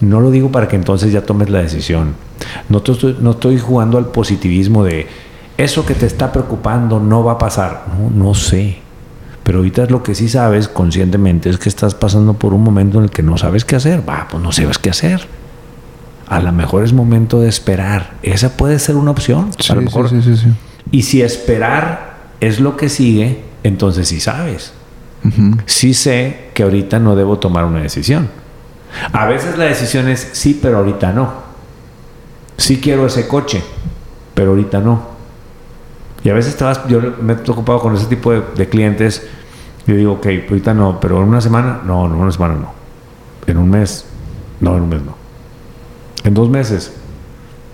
No 0.00 0.20
lo 0.20 0.30
digo 0.30 0.50
para 0.50 0.68
que 0.68 0.76
entonces 0.76 1.12
ya 1.12 1.22
tomes 1.22 1.48
la 1.50 1.60
decisión. 1.62 2.14
No, 2.68 2.82
te 2.82 2.92
estoy, 2.92 3.16
no 3.20 3.32
estoy 3.32 3.58
jugando 3.58 3.98
al 3.98 4.06
positivismo 4.06 4.84
de 4.84 5.06
eso 5.56 5.84
que 5.86 5.94
te 5.94 6.06
está 6.06 6.32
preocupando 6.32 7.00
no 7.00 7.24
va 7.24 7.32
a 7.32 7.38
pasar. 7.38 7.86
No, 7.98 8.10
no 8.26 8.34
sé. 8.34 8.78
Pero 9.42 9.58
ahorita 9.58 9.86
lo 9.86 10.02
que 10.02 10.14
sí 10.14 10.28
sabes 10.28 10.68
conscientemente 10.68 11.48
es 11.48 11.58
que 11.58 11.68
estás 11.68 11.94
pasando 11.94 12.34
por 12.34 12.52
un 12.52 12.62
momento 12.62 12.98
en 12.98 13.04
el 13.04 13.10
que 13.10 13.22
no 13.22 13.38
sabes 13.38 13.64
qué 13.64 13.76
hacer. 13.76 14.06
Va, 14.08 14.28
pues 14.30 14.42
no 14.42 14.52
sabes 14.52 14.78
qué 14.78 14.90
hacer. 14.90 15.26
A 16.28 16.40
lo 16.40 16.52
mejor 16.52 16.84
es 16.84 16.92
momento 16.92 17.40
de 17.40 17.48
esperar. 17.48 18.12
Esa 18.22 18.56
puede 18.56 18.78
ser 18.78 18.96
una 18.96 19.10
opción. 19.12 19.50
Sí, 19.58 19.72
a 19.72 19.76
lo 19.76 19.82
mejor. 19.82 20.10
sí, 20.10 20.20
sí, 20.22 20.36
sí. 20.36 20.48
Y 20.90 21.02
si 21.02 21.22
esperar 21.22 22.16
es 22.40 22.60
lo 22.60 22.76
que 22.76 22.88
sigue, 22.90 23.42
entonces 23.62 24.08
sí 24.08 24.20
sabes. 24.20 24.72
Sí 25.66 25.94
sé 25.94 26.50
que 26.54 26.62
ahorita 26.62 26.98
no 26.98 27.16
debo 27.16 27.38
tomar 27.38 27.64
una 27.64 27.80
decisión. 27.80 28.28
A 29.12 29.26
veces 29.26 29.58
la 29.58 29.64
decisión 29.64 30.08
es 30.08 30.30
sí, 30.32 30.58
pero 30.60 30.78
ahorita 30.78 31.12
no. 31.12 31.32
Sí 32.56 32.80
quiero 32.80 33.06
ese 33.06 33.28
coche, 33.28 33.62
pero 34.34 34.50
ahorita 34.50 34.80
no. 34.80 35.18
Y 36.24 36.30
a 36.30 36.34
veces 36.34 36.56
te 36.56 36.64
vas, 36.64 36.86
yo 36.88 37.00
me 37.20 37.34
he 37.34 37.50
ocupado 37.50 37.80
con 37.80 37.94
ese 37.94 38.06
tipo 38.06 38.32
de, 38.32 38.42
de 38.56 38.68
clientes. 38.68 39.26
Yo 39.86 39.94
digo, 39.94 40.12
ok, 40.14 40.26
ahorita 40.48 40.74
no, 40.74 40.98
pero 41.00 41.22
en 41.22 41.28
una 41.28 41.40
semana, 41.40 41.80
no, 41.84 42.06
en 42.06 42.12
una 42.12 42.32
semana 42.32 42.54
no. 42.54 42.72
En 43.46 43.56
un 43.56 43.70
mes, 43.70 44.04
no, 44.60 44.76
en 44.76 44.82
un 44.82 44.88
mes 44.88 45.02
no. 45.02 45.16
En 46.24 46.34
dos 46.34 46.50
meses, 46.50 46.92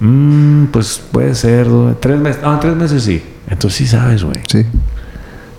mm, 0.01 0.67
pues 0.67 1.03
puede 1.11 1.35
ser, 1.35 1.67
tres 2.01 2.19
meses, 2.21 2.43
no, 2.43 2.55
en 2.55 2.61
tres 2.61 2.77
meses 2.77 3.03
sí. 3.03 3.23
Entonces 3.49 3.79
sí 3.79 3.87
sabes, 3.87 4.23
güey. 4.23 4.37
Sí, 4.47 4.65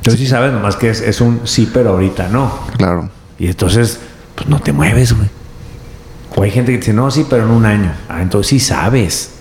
Entonces 0.05 0.19
sí 0.19 0.27
sabes, 0.27 0.53
nomás 0.53 0.75
que 0.75 0.89
es, 0.89 1.01
es 1.01 1.19
un 1.21 1.41
sí, 1.45 1.69
pero 1.73 1.91
ahorita 1.91 2.27
no. 2.29 2.51
claro. 2.77 3.09
Y 3.37 3.47
entonces, 3.47 3.99
pues 4.35 4.47
no 4.47 4.59
te 4.61 4.71
mueves, 4.71 5.13
güey. 5.13 5.27
O 6.35 6.43
hay 6.43 6.51
gente 6.51 6.71
que 6.71 6.77
dice, 6.77 6.93
no, 6.93 7.09
sí, 7.11 7.25
pero 7.29 7.43
en 7.43 7.49
un 7.51 7.65
año. 7.65 7.91
Ah, 8.07 8.21
entonces 8.21 8.49
sí 8.49 8.59
sabes. 8.59 9.31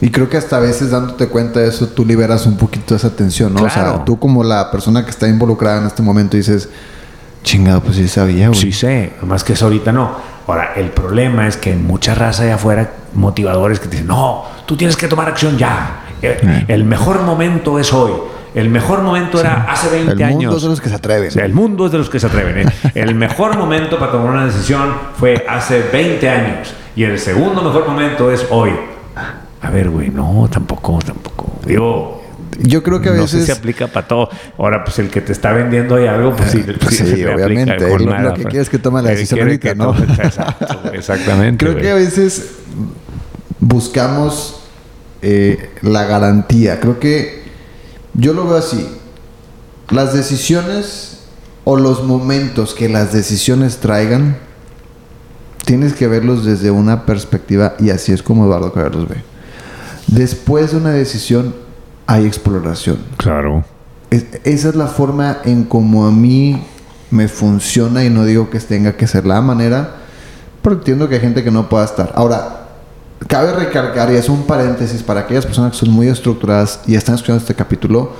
Y 0.00 0.10
creo 0.10 0.28
que 0.28 0.36
hasta 0.36 0.56
a 0.56 0.60
veces 0.60 0.90
dándote 0.90 1.28
cuenta 1.28 1.60
de 1.60 1.68
eso, 1.68 1.88
tú 1.88 2.04
liberas 2.04 2.44
un 2.46 2.56
poquito 2.56 2.94
esa 2.94 3.10
tensión, 3.14 3.54
¿no? 3.54 3.62
O 3.62 3.70
sea, 3.70 3.82
Claro. 3.84 4.02
tú 4.04 4.18
como 4.18 4.42
la 4.44 4.70
persona 4.70 5.04
que 5.04 5.10
está 5.10 5.28
involucrada 5.28 5.80
en 5.80 5.86
este 5.86 6.02
momento 6.02 6.36
dices, 6.36 6.68
Chingado, 7.44 7.80
pues 7.82 7.96
sí 7.96 8.06
sabía, 8.08 8.48
güey. 8.48 8.60
Sí 8.60 8.72
sé, 8.72 9.14
más 9.22 9.42
que 9.42 9.54
eso 9.54 9.64
ahorita 9.64 9.90
no. 9.92 10.16
Ahora, 10.46 10.74
el 10.76 10.90
problema 10.90 11.48
es 11.48 11.56
que 11.56 11.74
mucha 11.74 12.14
raza 12.14 12.44
allá 12.44 12.54
afuera, 12.56 12.92
motivadores 13.14 13.78
que 13.80 13.86
te 13.86 13.92
dicen, 13.92 14.06
no, 14.08 14.44
tú 14.66 14.76
tienes 14.76 14.96
que 14.96 15.08
tomar 15.08 15.28
acción 15.28 15.56
ya. 15.58 16.04
Eh, 16.20 16.38
Eh. 16.40 16.64
El 16.68 16.84
mejor 16.84 17.22
momento 17.22 17.78
es 17.80 17.92
hoy. 17.92 18.12
El 18.54 18.68
mejor 18.68 19.02
momento 19.02 19.40
era 19.40 19.64
hace 19.68 19.88
20 19.88 20.12
El 20.12 20.18
mundo 20.18 20.38
años. 20.48 20.56
es 20.56 20.62
de 20.62 20.68
los 20.68 20.80
que 20.80 20.88
se 20.90 20.94
atreven. 20.94 21.28
O 21.28 21.30
sea, 21.30 21.44
el 21.46 21.54
mundo 21.54 21.86
es 21.86 21.92
de 21.92 21.98
los 21.98 22.10
que 22.10 22.20
se 22.20 22.26
atreven. 22.26 22.68
¿eh? 22.68 22.72
El 22.94 23.14
mejor 23.14 23.56
momento 23.56 23.98
para 23.98 24.12
tomar 24.12 24.30
una 24.32 24.46
decisión 24.46 24.92
fue 25.18 25.44
hace 25.48 25.82
20 25.92 26.28
años. 26.28 26.74
Y 26.94 27.04
el 27.04 27.18
segundo 27.18 27.62
mejor 27.62 27.86
momento 27.88 28.30
es 28.30 28.46
hoy. 28.50 28.72
A 29.62 29.70
ver, 29.70 29.88
güey, 29.88 30.10
no, 30.10 30.46
tampoco, 30.52 30.98
tampoco. 31.04 31.60
Digo, 31.64 32.22
Yo 32.60 32.82
creo 32.82 33.00
que 33.00 33.08
a 33.08 33.12
no 33.12 33.26
sé 33.26 33.36
veces... 33.38 33.46
si 33.46 33.52
aplica 33.58 33.86
para 33.86 34.06
todo. 34.06 34.28
Ahora, 34.58 34.84
pues 34.84 34.98
el 34.98 35.08
que 35.08 35.22
te 35.22 35.32
está 35.32 35.52
vendiendo 35.52 35.94
ahí 35.96 36.06
algo, 36.06 36.36
pues 36.36 36.50
sí, 36.50 36.62
pues 36.78 36.96
sí, 36.96 37.04
aplica 37.04 37.34
obviamente. 37.34 37.88
con 37.88 38.04
Lo- 38.04 38.10
nada, 38.10 38.22
lo 38.24 38.34
que 38.34 38.42
pues. 38.42 38.50
quiere 38.50 38.62
es 38.64 38.68
que 38.68 38.78
tome 38.78 39.00
la 39.00 39.10
Él 39.12 39.16
decisión 39.16 39.40
ahorita, 39.40 39.74
¿no? 39.74 39.94
tome- 39.94 40.12
Exacto, 40.24 40.80
güey, 40.84 40.96
exactamente. 40.98 41.64
Creo 41.64 41.72
güey. 41.72 41.82
que 41.84 41.90
a 41.90 41.94
veces 41.94 42.56
buscamos 43.60 44.62
eh, 45.22 45.70
la 45.82 46.04
garantía. 46.04 46.80
Creo 46.80 46.98
que 46.98 47.41
yo 48.14 48.32
lo 48.32 48.46
veo 48.46 48.56
así. 48.56 48.86
Las 49.90 50.12
decisiones 50.14 51.18
o 51.64 51.76
los 51.76 52.02
momentos 52.04 52.74
que 52.74 52.88
las 52.88 53.12
decisiones 53.12 53.78
traigan, 53.78 54.36
tienes 55.64 55.94
que 55.94 56.08
verlos 56.08 56.44
desde 56.44 56.70
una 56.70 57.06
perspectiva 57.06 57.74
y 57.78 57.90
así 57.90 58.12
es 58.12 58.22
como 58.22 58.44
Eduardo 58.46 58.72
Carlos 58.72 59.02
los 59.02 59.08
ve. 59.08 59.22
Después 60.08 60.72
de 60.72 60.78
una 60.78 60.90
decisión 60.90 61.54
hay 62.06 62.26
exploración. 62.26 62.98
Claro. 63.16 63.64
Es- 64.10 64.26
esa 64.44 64.68
es 64.70 64.74
la 64.74 64.88
forma 64.88 65.38
en 65.44 65.64
como 65.64 66.06
a 66.06 66.10
mí 66.10 66.62
me 67.10 67.28
funciona 67.28 68.04
y 68.04 68.10
no 68.10 68.24
digo 68.24 68.50
que 68.50 68.58
tenga 68.60 68.96
que 68.96 69.06
ser 69.06 69.26
la 69.26 69.40
manera, 69.40 69.96
pero 70.62 70.76
entiendo 70.76 71.08
que 71.08 71.16
hay 71.16 71.20
gente 71.20 71.44
que 71.44 71.50
no 71.50 71.68
pueda 71.68 71.84
estar. 71.84 72.12
Ahora, 72.14 72.61
cabe 73.26 73.52
recargar, 73.52 74.12
y 74.12 74.16
es 74.16 74.28
un 74.28 74.44
paréntesis 74.46 75.02
para 75.02 75.20
aquellas 75.20 75.44
personas 75.46 75.72
que 75.72 75.78
son 75.78 75.90
muy 75.90 76.08
estructuradas 76.08 76.80
y 76.86 76.94
están 76.94 77.14
escuchando 77.14 77.40
este 77.40 77.54
capítulo, 77.54 78.12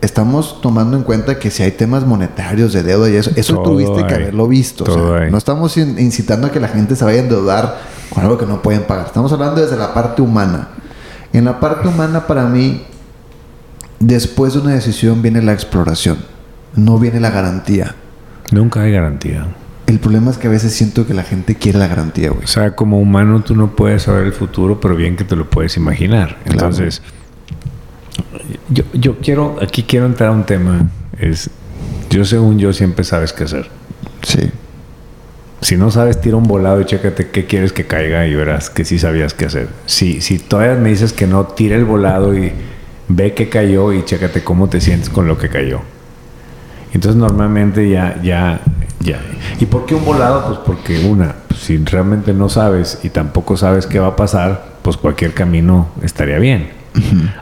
estamos 0.00 0.60
tomando 0.62 0.96
en 0.96 1.02
cuenta 1.02 1.38
que 1.38 1.50
si 1.50 1.62
hay 1.62 1.72
temas 1.72 2.06
monetarios 2.06 2.72
de 2.72 2.82
deuda 2.82 3.08
y 3.10 3.16
eso, 3.16 3.30
eso 3.36 3.54
Todo 3.56 3.64
tuviste 3.64 4.06
que 4.06 4.14
hay. 4.14 4.22
haberlo 4.22 4.48
visto. 4.48 4.84
o 4.84 5.18
sea, 5.18 5.28
no 5.30 5.36
estamos 5.38 5.76
in- 5.76 5.98
incitando 5.98 6.46
a 6.46 6.50
que 6.52 6.60
la 6.60 6.68
gente 6.68 6.96
se 6.96 7.04
vaya 7.04 7.20
a 7.20 7.22
endeudar 7.22 7.78
con 8.08 8.22
algo 8.24 8.38
que 8.38 8.46
no 8.46 8.62
pueden 8.62 8.82
pagar. 8.84 9.06
Estamos 9.06 9.32
hablando 9.32 9.60
desde 9.60 9.76
la 9.76 9.92
parte 9.94 10.22
humana. 10.22 10.68
En 11.32 11.44
la 11.44 11.60
parte 11.60 11.86
humana, 11.86 12.26
para 12.26 12.44
mí, 12.46 12.82
después 13.98 14.54
de 14.54 14.60
una 14.60 14.72
decisión 14.72 15.22
viene 15.22 15.42
la 15.42 15.52
exploración, 15.52 16.18
no 16.74 16.98
viene 16.98 17.20
la 17.20 17.30
garantía. 17.30 17.94
Nunca 18.50 18.80
hay 18.80 18.92
garantía. 18.92 19.46
El 19.90 19.98
problema 19.98 20.30
es 20.30 20.38
que 20.38 20.46
a 20.46 20.50
veces 20.50 20.72
siento 20.72 21.04
que 21.04 21.14
la 21.14 21.24
gente 21.24 21.56
quiere 21.56 21.80
la 21.80 21.88
garantía, 21.88 22.30
güey. 22.30 22.44
O 22.44 22.46
sea, 22.46 22.76
como 22.76 23.00
humano 23.00 23.42
tú 23.42 23.56
no 23.56 23.74
puedes 23.74 24.04
saber 24.04 24.24
el 24.24 24.32
futuro, 24.32 24.80
pero 24.80 24.94
bien 24.94 25.16
que 25.16 25.24
te 25.24 25.34
lo 25.34 25.50
puedes 25.50 25.76
imaginar. 25.76 26.38
Entonces, 26.44 27.02
yo, 28.68 28.84
yo 28.92 29.18
quiero, 29.18 29.56
aquí 29.60 29.82
quiero 29.82 30.06
entrar 30.06 30.28
a 30.28 30.32
un 30.32 30.44
tema. 30.44 30.88
Es, 31.18 31.50
yo 32.08 32.24
según 32.24 32.60
yo 32.60 32.72
siempre 32.72 33.02
sabes 33.02 33.32
qué 33.32 33.42
hacer. 33.42 33.68
Sí. 34.22 34.52
Si 35.60 35.76
no 35.76 35.90
sabes, 35.90 36.20
tira 36.20 36.36
un 36.36 36.44
volado 36.44 36.80
y 36.80 36.84
chécate 36.84 37.30
qué 37.30 37.46
quieres 37.46 37.72
que 37.72 37.84
caiga 37.88 38.28
y 38.28 38.34
verás 38.36 38.70
que 38.70 38.84
sí 38.84 38.96
sabías 38.96 39.34
qué 39.34 39.46
hacer. 39.46 39.70
Si, 39.86 40.20
si 40.20 40.38
todavía 40.38 40.76
me 40.76 40.90
dices 40.90 41.12
que 41.12 41.26
no, 41.26 41.46
tira 41.46 41.74
el 41.74 41.84
volado 41.84 42.38
y 42.38 42.52
ve 43.08 43.34
qué 43.34 43.48
cayó 43.48 43.92
y 43.92 44.04
chécate 44.04 44.44
cómo 44.44 44.68
te 44.68 44.80
sientes 44.80 45.10
con 45.10 45.26
lo 45.26 45.36
que 45.36 45.48
cayó. 45.48 45.80
Entonces 46.92 47.20
normalmente 47.20 47.90
ya, 47.90 48.22
ya, 48.22 48.60
ya. 49.00 49.20
¿Y 49.58 49.66
por 49.66 49.86
qué 49.86 49.94
un 49.94 50.04
volado? 50.04 50.46
Pues 50.46 50.58
porque 50.64 51.06
una, 51.06 51.34
pues, 51.48 51.60
si 51.60 51.78
realmente 51.78 52.32
no 52.32 52.48
sabes 52.48 53.00
y 53.02 53.10
tampoco 53.10 53.56
sabes 53.56 53.86
qué 53.86 53.98
va 53.98 54.08
a 54.08 54.16
pasar, 54.16 54.76
pues 54.82 54.96
cualquier 54.96 55.34
camino 55.34 55.88
estaría 56.02 56.38
bien. 56.38 56.70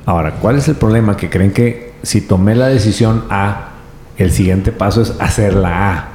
Ahora, 0.07 0.37
¿cuál 0.37 0.57
es 0.57 0.69
el 0.69 0.77
problema? 0.77 1.17
Que 1.17 1.31
creen 1.31 1.53
que 1.53 1.95
si 2.03 2.21
tomé 2.21 2.55
la 2.55 2.69
decisión 2.69 3.25
A, 3.31 3.71
el 4.17 4.31
siguiente 4.31 4.73
paso 4.73 5.03
es 5.03 5.15
hacer 5.19 5.55
la 5.55 5.93
A. 5.93 6.09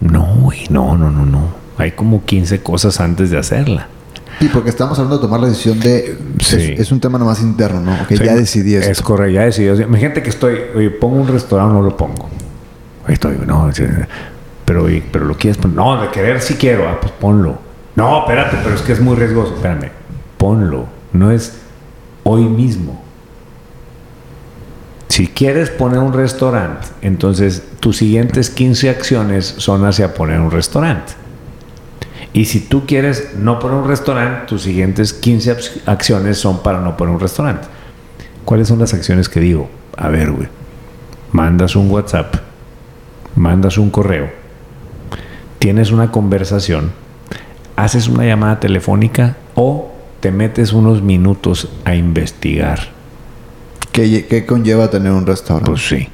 No, 0.00 0.26
güey, 0.40 0.64
no, 0.70 0.96
no, 0.96 1.10
no, 1.10 1.24
no. 1.24 1.48
Hay 1.78 1.92
como 1.92 2.24
15 2.24 2.62
cosas 2.62 3.00
antes 3.00 3.30
de 3.30 3.38
hacerla. 3.38 3.88
Y 4.40 4.48
porque 4.48 4.68
estamos 4.68 4.98
hablando 4.98 5.16
de 5.16 5.22
tomar 5.22 5.40
la 5.40 5.48
decisión 5.48 5.80
de... 5.80 6.18
Sí. 6.40 6.56
Es, 6.56 6.80
es 6.80 6.92
un 6.92 7.00
tema 7.00 7.18
nomás 7.18 7.40
interno, 7.40 7.80
¿no? 7.80 7.96
Sí, 8.08 8.16
ya 8.22 8.34
decidí 8.34 8.74
eso. 8.74 8.90
Es 8.90 9.00
correcto, 9.00 9.32
ya 9.32 9.42
decidí. 9.44 9.82
Imagínate 9.82 10.22
que 10.22 10.28
estoy, 10.28 10.56
oye, 10.74 10.90
pongo 10.90 11.16
un 11.16 11.28
restaurante 11.28 11.74
o 11.74 11.78
no 11.78 11.82
lo 11.82 11.96
pongo. 11.96 12.28
Estoy, 13.08 13.38
no, 13.46 13.72
sí, 13.72 13.84
pero, 14.66 14.86
pero 15.10 15.24
lo 15.24 15.34
quieres 15.36 15.56
poner. 15.56 15.76
No, 15.76 16.02
de 16.02 16.08
querer 16.10 16.42
sí 16.42 16.54
quiero, 16.56 16.86
ah, 16.88 16.98
pues 17.00 17.12
ponlo. 17.12 17.58
No, 17.94 18.18
espérate, 18.20 18.58
pero 18.62 18.74
es 18.74 18.82
que 18.82 18.92
es 18.92 19.00
muy 19.00 19.16
riesgoso. 19.16 19.54
Espérame, 19.54 19.90
ponlo. 20.36 20.84
No 21.14 21.30
es 21.30 21.56
hoy 22.24 22.44
mismo. 22.44 23.02
Si 25.08 25.28
quieres 25.28 25.70
poner 25.70 26.00
un 26.00 26.12
restaurante, 26.12 26.88
entonces 27.00 27.62
tus 27.80 27.96
siguientes 27.96 28.50
15 28.50 28.90
acciones 28.90 29.46
son 29.56 29.84
hacia 29.86 30.12
poner 30.12 30.40
un 30.40 30.50
restaurante. 30.50 31.12
Y 32.34 32.44
si 32.46 32.60
tú 32.60 32.84
quieres 32.86 33.34
no 33.38 33.58
poner 33.58 33.78
un 33.78 33.88
restaurante, 33.88 34.46
tus 34.46 34.62
siguientes 34.62 35.14
15 35.14 35.56
ac- 35.56 35.80
acciones 35.86 36.36
son 36.38 36.62
para 36.62 36.80
no 36.80 36.96
poner 36.96 37.14
un 37.14 37.20
restaurante. 37.20 37.66
¿Cuáles 38.44 38.68
son 38.68 38.78
las 38.78 38.92
acciones 38.92 39.28
que 39.30 39.40
digo? 39.40 39.70
A 39.96 40.08
ver, 40.08 40.32
güey. 40.32 40.48
Mandas 41.32 41.76
un 41.76 41.90
WhatsApp, 41.90 42.34
mandas 43.36 43.78
un 43.78 43.88
correo, 43.90 44.28
tienes 45.66 45.90
una 45.90 46.12
conversación, 46.12 46.92
haces 47.74 48.06
una 48.06 48.24
llamada 48.24 48.60
telefónica 48.60 49.36
o 49.56 49.90
te 50.20 50.30
metes 50.30 50.72
unos 50.72 51.02
minutos 51.02 51.68
a 51.84 51.96
investigar. 51.96 52.90
¿Qué, 53.90 54.26
qué 54.26 54.46
conlleva 54.46 54.88
tener 54.90 55.10
un 55.10 55.26
restaurante? 55.26 55.72
Pues 55.72 55.88
sí. 55.88 56.08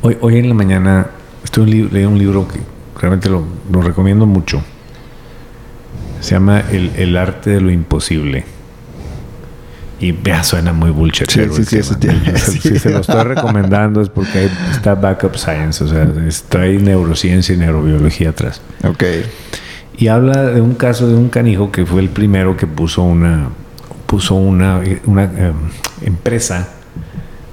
Hoy, 0.00 0.16
hoy 0.22 0.38
en 0.38 0.48
la 0.48 0.54
mañana 0.54 1.10
estoy 1.44 1.86
leí 1.90 2.06
un 2.06 2.18
libro 2.18 2.48
que 2.48 2.60
realmente 2.98 3.28
lo, 3.28 3.44
lo 3.70 3.82
recomiendo 3.82 4.24
mucho. 4.24 4.62
Se 6.20 6.30
llama 6.30 6.60
El, 6.72 6.92
El 6.96 7.14
arte 7.14 7.50
de 7.50 7.60
lo 7.60 7.70
imposible. 7.70 8.46
Y 9.98 10.12
vea, 10.12 10.44
suena 10.44 10.72
muy 10.72 10.90
bullshit. 10.90 11.30
Sí, 11.30 11.40
sí, 11.52 11.64
sí, 11.64 11.78
eso 11.78 11.96
tiene, 11.96 12.36
Si 12.38 12.58
sí. 12.58 12.78
se 12.78 12.90
lo 12.90 13.00
estoy 13.00 13.22
recomendando 13.24 14.02
es 14.02 14.10
porque 14.10 14.48
está 14.70 14.94
backup 14.94 15.36
science, 15.36 15.82
o 15.82 15.88
sea, 15.88 16.06
ahí 16.60 16.78
neurociencia 16.78 17.54
y 17.54 17.58
neurobiología 17.58 18.30
atrás. 18.30 18.60
ok. 18.84 19.04
Y 19.98 20.08
habla 20.08 20.42
de 20.42 20.60
un 20.60 20.74
caso 20.74 21.08
de 21.08 21.14
un 21.14 21.30
canijo 21.30 21.72
que 21.72 21.86
fue 21.86 22.02
el 22.02 22.10
primero 22.10 22.54
que 22.54 22.66
puso 22.66 23.02
una 23.02 23.48
puso 24.06 24.34
una, 24.34 24.80
una 25.06 25.24
eh, 25.24 25.52
empresa 26.02 26.68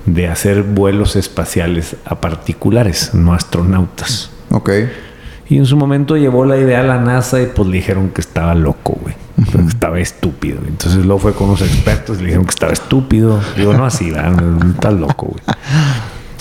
de 0.05 0.27
hacer 0.27 0.63
vuelos 0.63 1.15
espaciales 1.15 1.95
a 2.05 2.19
particulares, 2.21 3.13
no 3.13 3.33
astronautas. 3.33 4.29
Ok. 4.51 4.69
Y 5.49 5.57
en 5.57 5.65
su 5.65 5.77
momento 5.77 6.15
llevó 6.17 6.45
la 6.45 6.57
idea 6.57 6.81
a 6.81 6.83
la 6.83 6.99
NASA 6.99 7.41
y 7.41 7.47
pues 7.47 7.67
le 7.67 7.77
dijeron 7.77 8.09
que 8.09 8.21
estaba 8.21 8.53
loco, 8.55 8.97
güey. 9.01 9.15
Que 9.51 9.61
estaba 9.67 9.99
estúpido. 9.99 10.59
Entonces 10.67 11.05
luego 11.05 11.19
fue 11.19 11.33
con 11.33 11.49
unos 11.49 11.61
expertos 11.61 12.17
y 12.17 12.21
le 12.21 12.25
dijeron 12.27 12.45
que 12.45 12.51
estaba 12.51 12.73
estúpido. 12.73 13.39
Digo, 13.57 13.73
no 13.73 13.85
así, 13.85 14.09
estás 14.09 14.93
loco, 14.93 15.27
güey. 15.27 15.41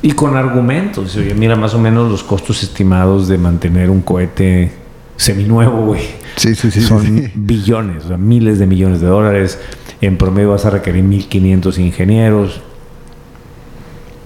Y 0.03 0.13
con 0.13 0.37
argumentos. 0.37 1.17
Oye, 1.17 1.35
mira, 1.35 1.55
más 1.55 1.75
o 1.75 1.79
menos 1.79 2.11
los 2.11 2.25
costos 2.25 2.63
estimados 2.63 3.29
de 3.29 3.39
mantener 3.39 3.89
un 3.89 4.03
cohete 4.03 4.73
seminuevo, 5.17 5.87
güey. 5.87 6.03
Sí, 6.37 6.55
sí, 6.55 6.71
sí. 6.71 6.81
Son 6.81 7.03
sí. 7.03 7.31
billones, 7.35 8.07
o 8.07 8.09
sea, 8.09 8.17
miles 8.17 8.59
de 8.59 8.67
millones 8.67 9.01
de 9.01 9.07
dólares. 9.07 9.61
En 10.01 10.17
promedio 10.17 10.51
vas 10.51 10.67
a 10.67 10.71
requerir 10.71 11.05
1.500 11.05 11.79
ingenieros. 11.79 12.61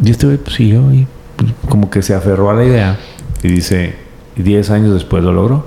Y 0.02 0.10
este 0.10 0.26
güey 0.26 0.38
pues, 0.38 0.56
siguió 0.56 0.92
y 0.92 1.06
pues, 1.36 1.52
como 1.68 1.90
que 1.90 2.00
se 2.00 2.14
aferró 2.14 2.50
a 2.50 2.54
la 2.54 2.64
idea. 2.64 2.98
Y 3.42 3.48
dice, 3.48 3.96
y 4.36 4.42
10 4.42 4.70
años 4.70 4.94
después 4.94 5.22
lo 5.22 5.32
logró. 5.32 5.66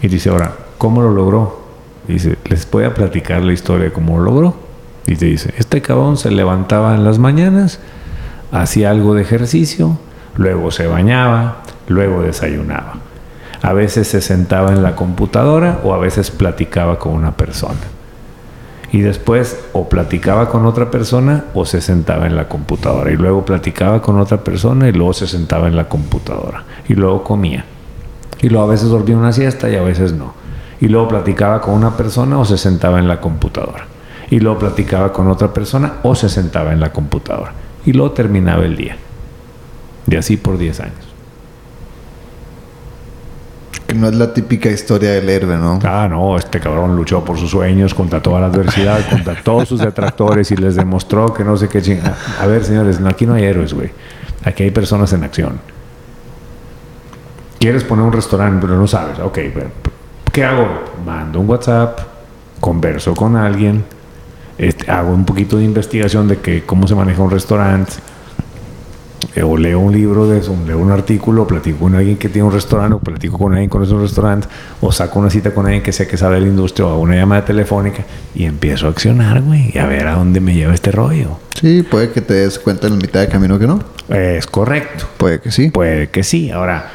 Y 0.00 0.08
dice, 0.08 0.30
ahora, 0.30 0.56
¿cómo 0.82 1.00
lo 1.00 1.12
logró? 1.12 1.60
Dice, 2.08 2.38
les 2.46 2.68
voy 2.68 2.82
a 2.82 2.92
platicar 2.92 3.40
la 3.44 3.52
historia 3.52 3.84
de 3.84 3.92
cómo 3.92 4.18
lo 4.18 4.24
logró. 4.24 4.56
Y 5.06 5.14
te 5.14 5.26
dice, 5.26 5.54
este 5.56 5.80
cabrón 5.80 6.16
se 6.16 6.32
levantaba 6.32 6.96
en 6.96 7.04
las 7.04 7.20
mañanas, 7.20 7.78
hacía 8.50 8.90
algo 8.90 9.14
de 9.14 9.22
ejercicio, 9.22 9.96
luego 10.34 10.72
se 10.72 10.88
bañaba, 10.88 11.58
luego 11.86 12.22
desayunaba. 12.22 12.94
A 13.62 13.72
veces 13.74 14.08
se 14.08 14.20
sentaba 14.20 14.72
en 14.72 14.82
la 14.82 14.96
computadora 14.96 15.78
o 15.84 15.94
a 15.94 15.98
veces 15.98 16.32
platicaba 16.32 16.98
con 16.98 17.12
una 17.12 17.36
persona. 17.36 17.78
Y 18.90 19.02
después 19.02 19.64
o 19.72 19.88
platicaba 19.88 20.48
con 20.48 20.66
otra 20.66 20.90
persona 20.90 21.44
o 21.54 21.64
se 21.64 21.80
sentaba 21.80 22.26
en 22.26 22.34
la 22.34 22.48
computadora. 22.48 23.12
Y 23.12 23.16
luego 23.16 23.44
platicaba 23.44 24.02
con 24.02 24.18
otra 24.18 24.42
persona 24.42 24.88
y 24.88 24.92
luego 24.92 25.12
se 25.12 25.28
sentaba 25.28 25.68
en 25.68 25.76
la 25.76 25.88
computadora. 25.88 26.64
Y 26.88 26.94
luego 26.94 27.22
comía. 27.22 27.66
Y 28.40 28.48
luego 28.48 28.64
a 28.64 28.70
veces 28.70 28.88
dormía 28.88 29.16
una 29.16 29.32
siesta 29.32 29.70
y 29.70 29.76
a 29.76 29.82
veces 29.82 30.12
no. 30.12 30.41
Y 30.82 30.88
luego 30.88 31.06
platicaba 31.06 31.60
con 31.60 31.74
una 31.74 31.96
persona 31.96 32.40
o 32.40 32.44
se 32.44 32.58
sentaba 32.58 32.98
en 32.98 33.06
la 33.06 33.20
computadora. 33.20 33.86
Y 34.30 34.40
luego 34.40 34.58
platicaba 34.58 35.12
con 35.12 35.28
otra 35.28 35.54
persona 35.54 36.00
o 36.02 36.16
se 36.16 36.28
sentaba 36.28 36.72
en 36.72 36.80
la 36.80 36.92
computadora. 36.92 37.52
Y 37.86 37.92
luego 37.92 38.10
terminaba 38.10 38.64
el 38.64 38.76
día. 38.76 38.96
Y 40.08 40.16
así 40.16 40.36
por 40.36 40.58
10 40.58 40.80
años. 40.80 41.14
Que 43.86 43.94
no 43.94 44.08
es 44.08 44.16
la 44.16 44.34
típica 44.34 44.70
historia 44.70 45.12
del 45.12 45.28
héroe, 45.28 45.56
¿no? 45.56 45.78
Ah, 45.84 46.08
no, 46.10 46.36
este 46.36 46.58
cabrón 46.58 46.96
luchó 46.96 47.24
por 47.24 47.38
sus 47.38 47.52
sueños 47.52 47.94
contra 47.94 48.20
toda 48.20 48.40
la 48.40 48.46
adversidad, 48.46 48.98
contra 49.08 49.40
todos 49.40 49.68
sus 49.68 49.78
detractores 49.78 50.50
y 50.50 50.56
les 50.56 50.74
demostró 50.74 51.32
que 51.32 51.44
no 51.44 51.56
sé 51.56 51.68
qué 51.68 51.80
chingada. 51.80 52.18
A 52.40 52.46
ver, 52.46 52.64
señores, 52.64 52.98
no, 52.98 53.08
aquí 53.08 53.24
no 53.24 53.34
hay 53.34 53.44
héroes, 53.44 53.72
güey. 53.72 53.92
Aquí 54.44 54.64
hay 54.64 54.72
personas 54.72 55.12
en 55.12 55.22
acción. 55.22 55.60
Quieres 57.60 57.84
poner 57.84 58.04
un 58.04 58.12
restaurante, 58.12 58.58
pero 58.60 58.76
no 58.76 58.88
sabes. 58.88 59.20
Ok, 59.20 59.38
pero, 59.54 59.70
¿qué 60.32 60.44
hago? 60.44 60.66
Mando 61.04 61.40
un 61.40 61.48
WhatsApp, 61.48 62.00
converso 62.58 63.14
con 63.14 63.36
alguien, 63.36 63.84
este, 64.56 64.90
hago 64.90 65.12
un 65.12 65.24
poquito 65.24 65.58
de 65.58 65.64
investigación 65.64 66.26
de 66.26 66.38
que 66.38 66.64
cómo 66.64 66.88
se 66.88 66.94
maneja 66.94 67.22
un 67.22 67.30
restaurante, 67.30 67.92
eh, 69.34 69.42
o 69.42 69.56
leo 69.56 69.78
un 69.78 69.92
libro 69.92 70.26
de 70.26 70.38
eso, 70.38 70.56
leo 70.66 70.78
un 70.78 70.90
artículo, 70.90 71.46
platico 71.46 71.80
con 71.80 71.94
alguien 71.94 72.16
que 72.16 72.30
tiene 72.30 72.48
un 72.48 72.52
restaurante, 72.52 72.94
o 72.94 72.98
platico 72.98 73.38
con 73.38 73.52
alguien 73.52 73.68
con 73.68 73.82
ese 73.82 73.94
restaurante, 73.94 74.48
o 74.80 74.90
saco 74.90 75.18
una 75.18 75.28
cita 75.28 75.52
con 75.52 75.66
alguien 75.66 75.82
que 75.82 75.92
sé 75.92 76.06
que 76.06 76.16
sabe 76.16 76.36
de 76.36 76.42
la 76.42 76.48
industria, 76.48 76.86
o 76.86 76.90
hago 76.92 77.00
una 77.00 77.14
llamada 77.14 77.44
telefónica 77.44 78.02
y 78.34 78.44
empiezo 78.44 78.86
a 78.86 78.90
accionar, 78.90 79.42
güey, 79.42 79.70
y 79.74 79.78
a 79.78 79.86
ver 79.86 80.06
a 80.06 80.14
dónde 80.14 80.40
me 80.40 80.54
lleva 80.54 80.72
este 80.72 80.92
rollo. 80.92 81.38
Sí, 81.60 81.82
puede 81.82 82.10
que 82.10 82.22
te 82.22 82.34
des 82.34 82.58
cuenta 82.58 82.86
en 82.86 82.94
la 82.94 82.98
mitad 83.00 83.20
de 83.20 83.28
camino 83.28 83.58
que 83.58 83.66
no. 83.66 83.80
Es 84.08 84.46
correcto. 84.46 85.06
Puede 85.18 85.40
que 85.40 85.50
sí. 85.50 85.70
Puede 85.70 86.08
que 86.08 86.24
sí. 86.24 86.50
Ahora, 86.50 86.90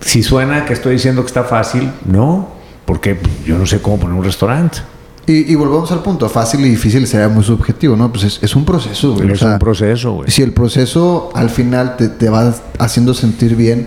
si 0.00 0.22
suena 0.22 0.64
que 0.64 0.72
estoy 0.72 0.94
diciendo 0.94 1.22
que 1.22 1.28
está 1.28 1.44
fácil, 1.44 1.90
no, 2.04 2.59
porque 2.90 3.16
yo 3.46 3.56
no 3.56 3.66
sé 3.66 3.80
cómo 3.80 4.00
poner 4.00 4.16
un 4.16 4.24
restaurante. 4.24 4.78
Y, 5.24 5.52
y 5.52 5.54
volvemos 5.54 5.92
al 5.92 6.02
punto, 6.02 6.28
fácil 6.28 6.58
y 6.66 6.70
difícil 6.70 7.06
sería 7.06 7.28
muy 7.28 7.44
subjetivo, 7.44 7.94
¿no? 7.94 8.10
Pues 8.10 8.24
es, 8.24 8.42
es 8.42 8.56
un 8.56 8.64
proceso, 8.64 9.14
güey. 9.14 9.30
O 9.30 9.32
Es 9.34 9.38
sea, 9.38 9.52
un 9.52 9.58
proceso, 9.60 10.12
güey. 10.14 10.28
Si 10.28 10.42
el 10.42 10.52
proceso 10.52 11.30
al 11.36 11.50
final 11.50 11.94
te, 11.96 12.08
te 12.08 12.28
va 12.28 12.52
haciendo 12.80 13.14
sentir 13.14 13.54
bien, 13.54 13.86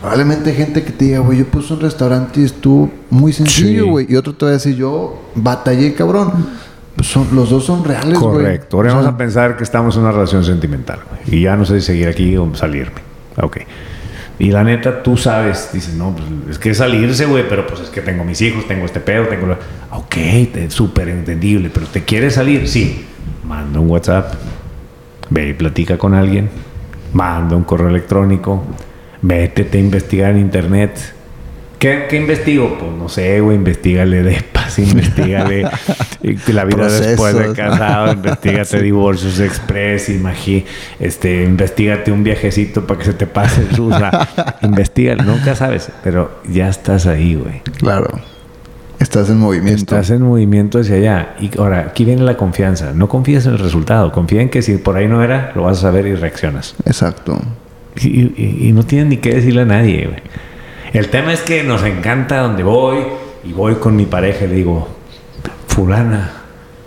probablemente 0.00 0.54
gente 0.54 0.82
que 0.82 0.92
te 0.92 1.04
diga, 1.04 1.18
güey, 1.18 1.40
yo 1.40 1.44
puse 1.44 1.74
un 1.74 1.80
restaurante 1.80 2.40
y 2.40 2.44
estuvo 2.44 2.90
muy 3.10 3.34
sencillo, 3.34 3.84
Sí. 3.84 3.90
güey. 3.90 4.06
Y 4.08 4.16
otro 4.16 4.34
te 4.34 4.46
va 4.46 4.52
a 4.52 4.54
decir, 4.54 4.76
yo 4.76 5.20
batallé, 5.34 5.92
cabrón. 5.92 6.32
Pues 6.96 7.06
son, 7.08 7.26
los 7.34 7.50
dos 7.50 7.66
son 7.66 7.84
reales, 7.84 8.18
güey. 8.18 8.32
Correcto. 8.32 8.78
Ahora 8.78 8.88
O 8.88 8.92
sea, 8.92 9.00
vamos 9.02 9.14
a 9.14 9.18
pensar 9.18 9.58
que 9.58 9.64
estamos 9.64 9.94
en 9.96 10.02
una 10.04 10.12
relación 10.12 10.42
sentimental, 10.42 11.00
güey. 11.10 11.38
Y 11.38 11.42
ya 11.42 11.54
no 11.54 11.66
sé 11.66 11.80
si 11.80 11.86
seguir 11.88 12.08
aquí 12.08 12.34
o 12.38 12.50
salirme. 12.54 13.02
Ok. 13.42 13.58
Y 14.38 14.52
la 14.52 14.62
neta, 14.62 15.02
tú 15.02 15.16
sabes, 15.16 15.70
dices, 15.72 15.94
no, 15.94 16.14
pues 16.14 16.28
es 16.50 16.58
que 16.58 16.72
salirse, 16.72 17.26
güey, 17.26 17.48
pero 17.48 17.66
pues 17.66 17.80
es 17.80 17.88
que 17.88 18.00
tengo 18.00 18.24
mis 18.24 18.40
hijos, 18.40 18.68
tengo 18.68 18.86
este 18.86 19.00
pedo, 19.00 19.26
tengo... 19.26 19.46
lo-". 19.46 19.58
Ok, 19.90 20.16
súper 20.68 21.08
entendible, 21.08 21.70
pero 21.74 21.86
¿te 21.86 22.04
quieres 22.04 22.34
salir? 22.34 22.68
Sí. 22.68 23.04
Manda 23.44 23.80
un 23.80 23.90
WhatsApp, 23.90 24.34
ve 25.30 25.48
y 25.48 25.52
platica 25.54 25.98
con 25.98 26.14
alguien, 26.14 26.50
manda 27.12 27.56
un 27.56 27.64
correo 27.64 27.88
electrónico, 27.88 28.62
métete 29.22 29.78
a 29.78 29.80
investigar 29.80 30.30
en 30.32 30.38
internet. 30.38 31.14
¿Qué, 31.78 32.06
qué 32.10 32.16
investigo? 32.16 32.76
Pues 32.78 32.90
no 32.92 33.08
sé, 33.08 33.40
güey, 33.40 33.56
investigale 33.56 34.22
de 34.22 34.42
paz, 34.52 34.78
investigale 34.80 35.62
eh, 36.22 36.36
la 36.48 36.64
vida 36.64 36.88
después 36.88 37.36
de 37.38 37.52
casado, 37.52 38.12
investigate 38.14 38.82
divorcios 38.82 39.38
express, 39.38 40.08
imagi, 40.08 40.64
este, 40.98 41.44
investigate 41.44 42.10
un 42.10 42.24
viajecito 42.24 42.86
para 42.86 42.98
que 42.98 43.04
se 43.06 43.12
te 43.14 43.26
pase 43.26 43.62
el 43.62 43.76
sus, 43.76 43.94
investiga, 44.62 45.14
nunca 45.16 45.54
sabes, 45.54 45.90
pero 46.02 46.40
ya 46.48 46.68
estás 46.68 47.06
ahí, 47.06 47.34
güey. 47.36 47.60
Claro. 47.78 48.08
Estás 48.98 49.30
en 49.30 49.38
movimiento. 49.38 49.78
Estás 49.82 50.10
en 50.10 50.22
movimiento 50.22 50.80
hacia 50.80 50.96
allá. 50.96 51.36
Y 51.40 51.56
ahora, 51.56 51.82
aquí 51.90 52.04
viene 52.04 52.22
la 52.22 52.36
confianza. 52.36 52.90
No 52.92 53.08
confíes 53.08 53.46
en 53.46 53.52
el 53.52 53.60
resultado. 53.60 54.10
Confía 54.10 54.42
en 54.42 54.48
que 54.48 54.60
si 54.60 54.76
por 54.76 54.96
ahí 54.96 55.06
no 55.06 55.22
era, 55.22 55.52
lo 55.54 55.62
vas 55.62 55.78
a 55.78 55.82
saber 55.82 56.04
y 56.08 56.16
reaccionas. 56.16 56.74
Exacto. 56.84 57.40
Y, 58.00 58.08
y- 58.22 58.58
y 58.68 58.72
no 58.72 58.82
tienes 58.82 59.06
ni 59.06 59.16
que 59.18 59.32
decirle 59.34 59.60
a 59.62 59.66
nadie, 59.66 60.06
güey. 60.08 60.20
El 60.92 61.08
tema 61.08 61.32
es 61.32 61.40
que 61.40 61.62
nos 61.62 61.82
encanta 61.84 62.38
donde 62.38 62.62
voy 62.62 62.98
y 63.44 63.52
voy 63.52 63.74
con 63.76 63.94
mi 63.96 64.06
pareja 64.06 64.44
y 64.44 64.48
le 64.48 64.54
digo, 64.56 64.88
fulana, 65.66 66.30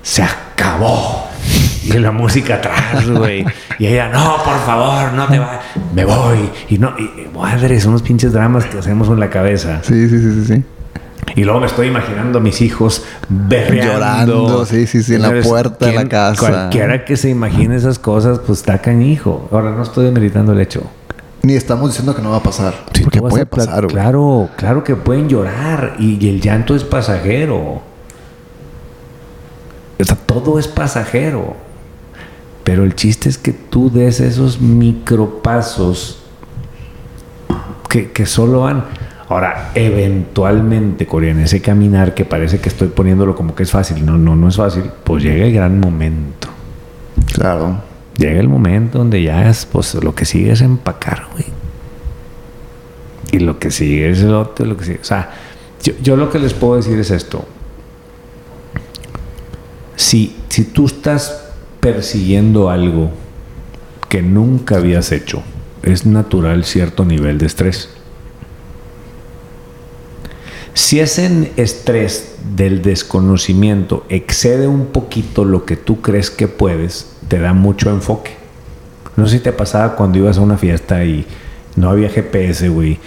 se 0.02 0.24
acabó. 0.24 1.28
Y 1.84 1.94
la 1.94 2.12
música 2.12 2.56
atrás, 2.56 3.10
güey. 3.10 3.44
Y 3.80 3.88
ella, 3.88 4.10
no, 4.10 4.38
por 4.44 4.60
favor, 4.66 5.14
no 5.14 5.28
te 5.28 5.40
vayas. 5.40 5.62
Me 5.94 6.06
voy. 6.06 6.50
Y 6.70 6.78
no, 6.78 6.94
y, 6.98 7.28
madre, 7.36 7.80
son 7.82 7.90
unos 7.92 8.04
pinches 8.04 8.34
dramas 8.34 8.66
que 8.66 8.78
hacemos 8.78 9.08
en 9.10 9.20
la 9.20 9.30
cabeza. 9.30 9.80
Sí, 9.84 10.08
sí, 10.08 10.20
sí, 10.20 10.46
sí. 10.46 10.46
sí. 10.56 10.64
Y 11.36 11.44
luego 11.44 11.60
me 11.60 11.66
estoy 11.68 11.88
imaginando 11.88 12.40
a 12.40 12.42
mis 12.42 12.62
hijos 12.62 13.04
berreando. 13.30 13.94
Llorando, 13.94 14.66
sí, 14.66 14.86
sí, 14.86 15.02
sí, 15.02 15.16
en 15.16 15.22
la 15.24 15.42
puerta 15.42 15.86
de 15.86 15.92
la 15.94 15.98
¿quién- 16.02 16.10
casa. 16.10 16.40
Cualquiera 16.40 17.06
que 17.06 17.18
se 17.18 17.30
imagine 17.30 17.76
esas 17.76 17.98
cosas, 18.00 18.40
pues 18.40 18.60
está 18.60 18.80
canijo. 18.80 19.48
Ahora 19.52 19.72
no 19.72 19.82
estoy 19.84 20.06
demeritando 20.06 20.52
el 20.54 20.60
hecho. 20.62 20.84
Ni 21.44 21.56
estamos 21.56 21.90
diciendo 21.90 22.16
que 22.16 22.22
no 22.22 22.32
va 22.32 22.38
a 22.38 22.44
pasar. 22.44 22.74
Sí, 22.94 23.04
porque 23.04 23.20
puede 23.20 23.46
pasar, 23.46 23.84
güey. 23.84 23.96
Claro, 23.96 24.50
claro 24.58 24.84
que 24.84 24.96
pueden 24.96 25.28
llorar 25.28 25.96
y, 25.98 26.24
y 26.24 26.30
el 26.30 26.40
llanto 26.40 26.76
es 26.76 26.84
pasajero. 26.84 27.82
O 30.00 30.04
sea, 30.04 30.16
todo 30.16 30.60
es 30.60 30.68
pasajero. 30.68 31.56
Pero 32.64 32.84
el 32.84 32.96
chiste 32.96 33.28
es 33.28 33.38
que 33.38 33.54
tú 33.54 33.90
des 33.90 34.20
esos 34.20 34.62
micropasos 34.62 36.22
que, 37.90 38.12
que 38.12 38.26
solo 38.26 38.62
van. 38.62 38.86
Ahora, 39.30 39.72
eventualmente, 39.76 41.08
Corea, 41.08 41.32
en 41.32 41.40
ese 41.40 41.62
caminar 41.62 42.14
que 42.14 42.26
parece 42.26 42.60
que 42.60 42.70
estoy 42.70 42.90
poniéndolo 42.90 43.36
como 43.36 43.56
que 43.56 43.64
es 43.64 43.72
fácil, 43.72 44.06
no, 44.06 44.18
no, 44.18 44.36
no 44.36 44.50
es 44.50 44.58
fácil, 44.58 44.84
pues 45.04 45.24
llega 45.24 45.46
el 45.46 45.54
gran 45.54 45.80
momento. 45.80 46.50
Claro. 47.34 47.91
Llega 48.18 48.40
el 48.40 48.50
momento 48.50 48.98
donde 48.98 49.24
ya 49.24 49.50
es, 49.50 49.66
pues 49.66 49.94
lo 49.96 50.14
que 50.14 50.26
sigue 50.26 50.52
es 50.52 50.62
empacar, 50.62 51.28
güey. 51.32 51.46
Y 53.32 53.40
lo 53.40 53.60
que 53.60 53.72
sigue 53.72 54.10
es 54.10 54.22
el 54.22 54.34
otro, 54.34 54.66
lo 54.66 54.78
que 54.78 54.86
sigue. 54.86 55.00
O 55.02 55.06
sea, 55.06 55.32
yo, 56.02 56.16
lo 56.16 56.30
que 56.30 56.40
les 56.40 56.54
puedo 56.54 56.76
decir 56.76 57.00
es 57.00 57.12
esto. 57.12 57.46
Si, 59.96 60.36
si 60.50 60.66
tú 60.66 60.86
estás 60.86 61.50
persiguiendo 61.80 62.70
algo 62.70 63.12
que 64.10 64.22
nunca 64.22 64.76
habías 64.76 65.12
hecho, 65.12 65.42
es 65.84 66.06
natural 66.06 66.66
cierto 66.66 67.06
nivel 67.06 67.38
de 67.38 67.46
estrés. 67.46 67.90
Si 70.74 71.00
ese 71.00 71.52
estrés 71.58 72.36
del 72.56 72.82
desconocimiento 72.82 74.06
excede 74.10 74.68
un 74.68 74.88
poquito 74.88 75.44
lo 75.46 75.66
que 75.66 75.76
tú 75.78 76.02
crees 76.02 76.30
que 76.30 76.48
puedes, 76.48 77.11
te 77.32 77.40
da 77.40 77.54
mucho 77.54 77.90
enfoque. 77.92 78.32
No 79.16 79.26
sé 79.26 79.38
si 79.38 79.44
te 79.44 79.54
pasaba 79.54 79.96
cuando 79.96 80.18
ibas 80.18 80.38
a 80.38 80.42
una 80.42 80.58
fiesta 80.58 81.06
y 81.06 81.26
no 81.78 81.90
había 81.90 82.10
GPS, 82.10 82.68
güey. 82.68 83.00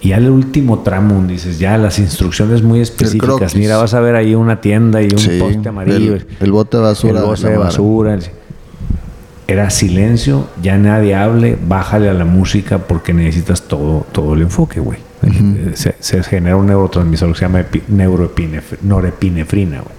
Y 0.00 0.10
al 0.10 0.28
último 0.28 0.80
tramo 0.80 1.24
dices, 1.28 1.60
ya 1.60 1.78
las 1.78 2.00
instrucciones 2.00 2.60
muy 2.60 2.80
específicas. 2.80 3.54
Mira, 3.54 3.76
vas 3.76 3.94
a 3.94 4.00
ver 4.00 4.16
ahí 4.16 4.34
una 4.34 4.60
tienda 4.60 5.00
y 5.00 5.04
un 5.06 5.18
Sí, 5.18 5.38
poste 5.38 5.68
amarillo. 5.68 6.14
el- 6.16 6.26
el 6.40 6.50
bote 6.50 6.76
de 6.78 6.82
basura 6.82 7.20
El 7.20 7.24
bote 7.26 7.48
de 7.50 7.56
basura. 7.56 8.14
el- 8.14 8.24
Era 9.46 9.70
silencio, 9.70 10.48
ya 10.60 10.76
nadie 10.76 11.14
hable, 11.14 11.56
bájale 11.68 12.10
a 12.10 12.14
la 12.14 12.24
música 12.24 12.78
porque 12.78 13.14
necesitas 13.14 13.62
todo, 13.62 14.06
todo 14.10 14.34
el 14.34 14.42
enfoque, 14.42 14.80
güey. 14.80 14.98
Eh, 15.22 15.70
se, 15.74 15.94
se 16.00 16.22
genera 16.24 16.56
un 16.56 16.66
neurotransmisor 16.66 17.28
que 17.32 17.38
se 17.38 17.44
llama 17.44 17.60
epi- 17.60 17.82
neuroepinef- 17.88 18.80
norepinefrina, 18.82 19.78
güey. 19.82 19.94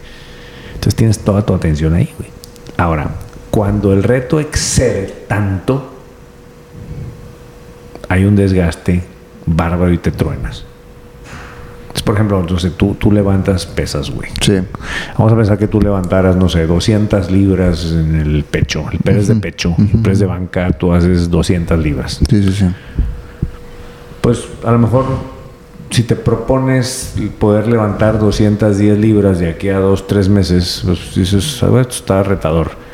Entonces 0.76 0.96
tienes 0.96 1.20
toda 1.20 1.46
tu 1.46 1.54
atención 1.54 1.94
ahí, 1.94 2.10
güey. 2.18 2.30
Ahora, 2.78 3.10
cuando 3.52 3.94
el 3.94 4.04
reto 4.04 4.40
excede 4.40 5.26
tanto, 5.28 5.94
hay 8.08 8.26
un 8.26 8.36
desgaste 8.36 9.04
bárbaro 9.46 9.92
y 9.92 9.98
te 9.98 10.12
truenas. 10.12 10.66
Entonces, 11.82 12.04
por 12.04 12.16
ejemplo, 12.16 12.40
entonces 12.40 12.74
tú, 12.78 12.96
tú 12.96 13.12
levantas 13.12 13.66
pesas, 13.66 14.12
güey. 14.12 14.30
Sí. 14.42 14.60
Vamos 15.18 15.34
a 15.34 15.36
pensar 15.36 15.58
que 15.58 15.68
tú 15.68 15.82
levantaras, 15.82 16.36
no 16.36 16.48
sé, 16.48 16.68
200 16.68 17.32
libras 17.32 17.92
en 17.92 18.16
el 18.16 18.44
pecho, 18.44 18.86
el 18.92 19.00
press 19.00 19.28
de 19.28 19.36
pecho, 19.36 19.76
el 19.78 20.02
press 20.02 20.20
de 20.20 20.28
banca, 20.28 20.72
tú 20.72 20.94
haces 20.94 21.30
200 21.30 21.80
libras. 21.80 22.20
Sí, 22.30 22.44
sí, 22.44 22.52
sí. 22.52 22.66
Pues 24.22 24.44
a 24.64 24.72
lo 24.72 24.80
mejor 24.80 25.06
si 25.90 26.04
te 26.04 26.16
propones 26.16 27.16
poder 27.40 27.68
levantar 27.68 28.20
210 28.20 29.00
libras 29.00 29.40
de 29.40 29.50
aquí 29.50 29.70
a 29.70 29.80
dos, 29.80 30.06
tres 30.06 30.30
meses, 30.30 30.84
pues 30.86 31.16
dices, 31.16 31.64
a 31.64 31.70
ver, 31.70 31.82
esto 31.82 31.96
está 31.96 32.22
retador. 32.24 32.89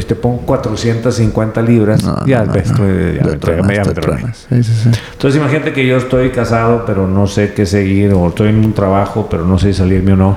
Si 0.00 0.06
te 0.06 0.14
pongo 0.16 0.38
450 0.42 1.62
libras, 1.62 2.02
No, 2.02 2.26
ya 2.26 2.44
no, 2.44 2.52
ves, 2.52 2.70
no. 2.72 2.78
ya 2.78 2.84
me 2.84 3.30
Te 3.32 3.36
troné, 3.36 3.38
truenas, 3.38 3.72
ya 3.76 3.84
me 3.84 3.94
te 3.94 4.00
troné. 4.00 4.18
truenas. 4.20 4.46
Sí, 4.48 4.62
sí, 4.64 4.72
sí. 4.84 4.90
Entonces 5.12 5.40
imagínate 5.40 5.72
que 5.72 5.86
yo 5.86 5.96
estoy 5.96 6.30
casado, 6.30 6.84
pero 6.86 7.06
no 7.06 7.26
sé 7.26 7.52
qué 7.54 7.64
seguir, 7.66 8.12
o 8.12 8.28
estoy 8.28 8.48
en 8.48 8.58
un 8.64 8.72
trabajo, 8.72 9.28
pero 9.30 9.44
no 9.44 9.58
sé 9.58 9.72
si 9.72 9.78
salirme 9.78 10.12
o 10.14 10.16
no. 10.16 10.36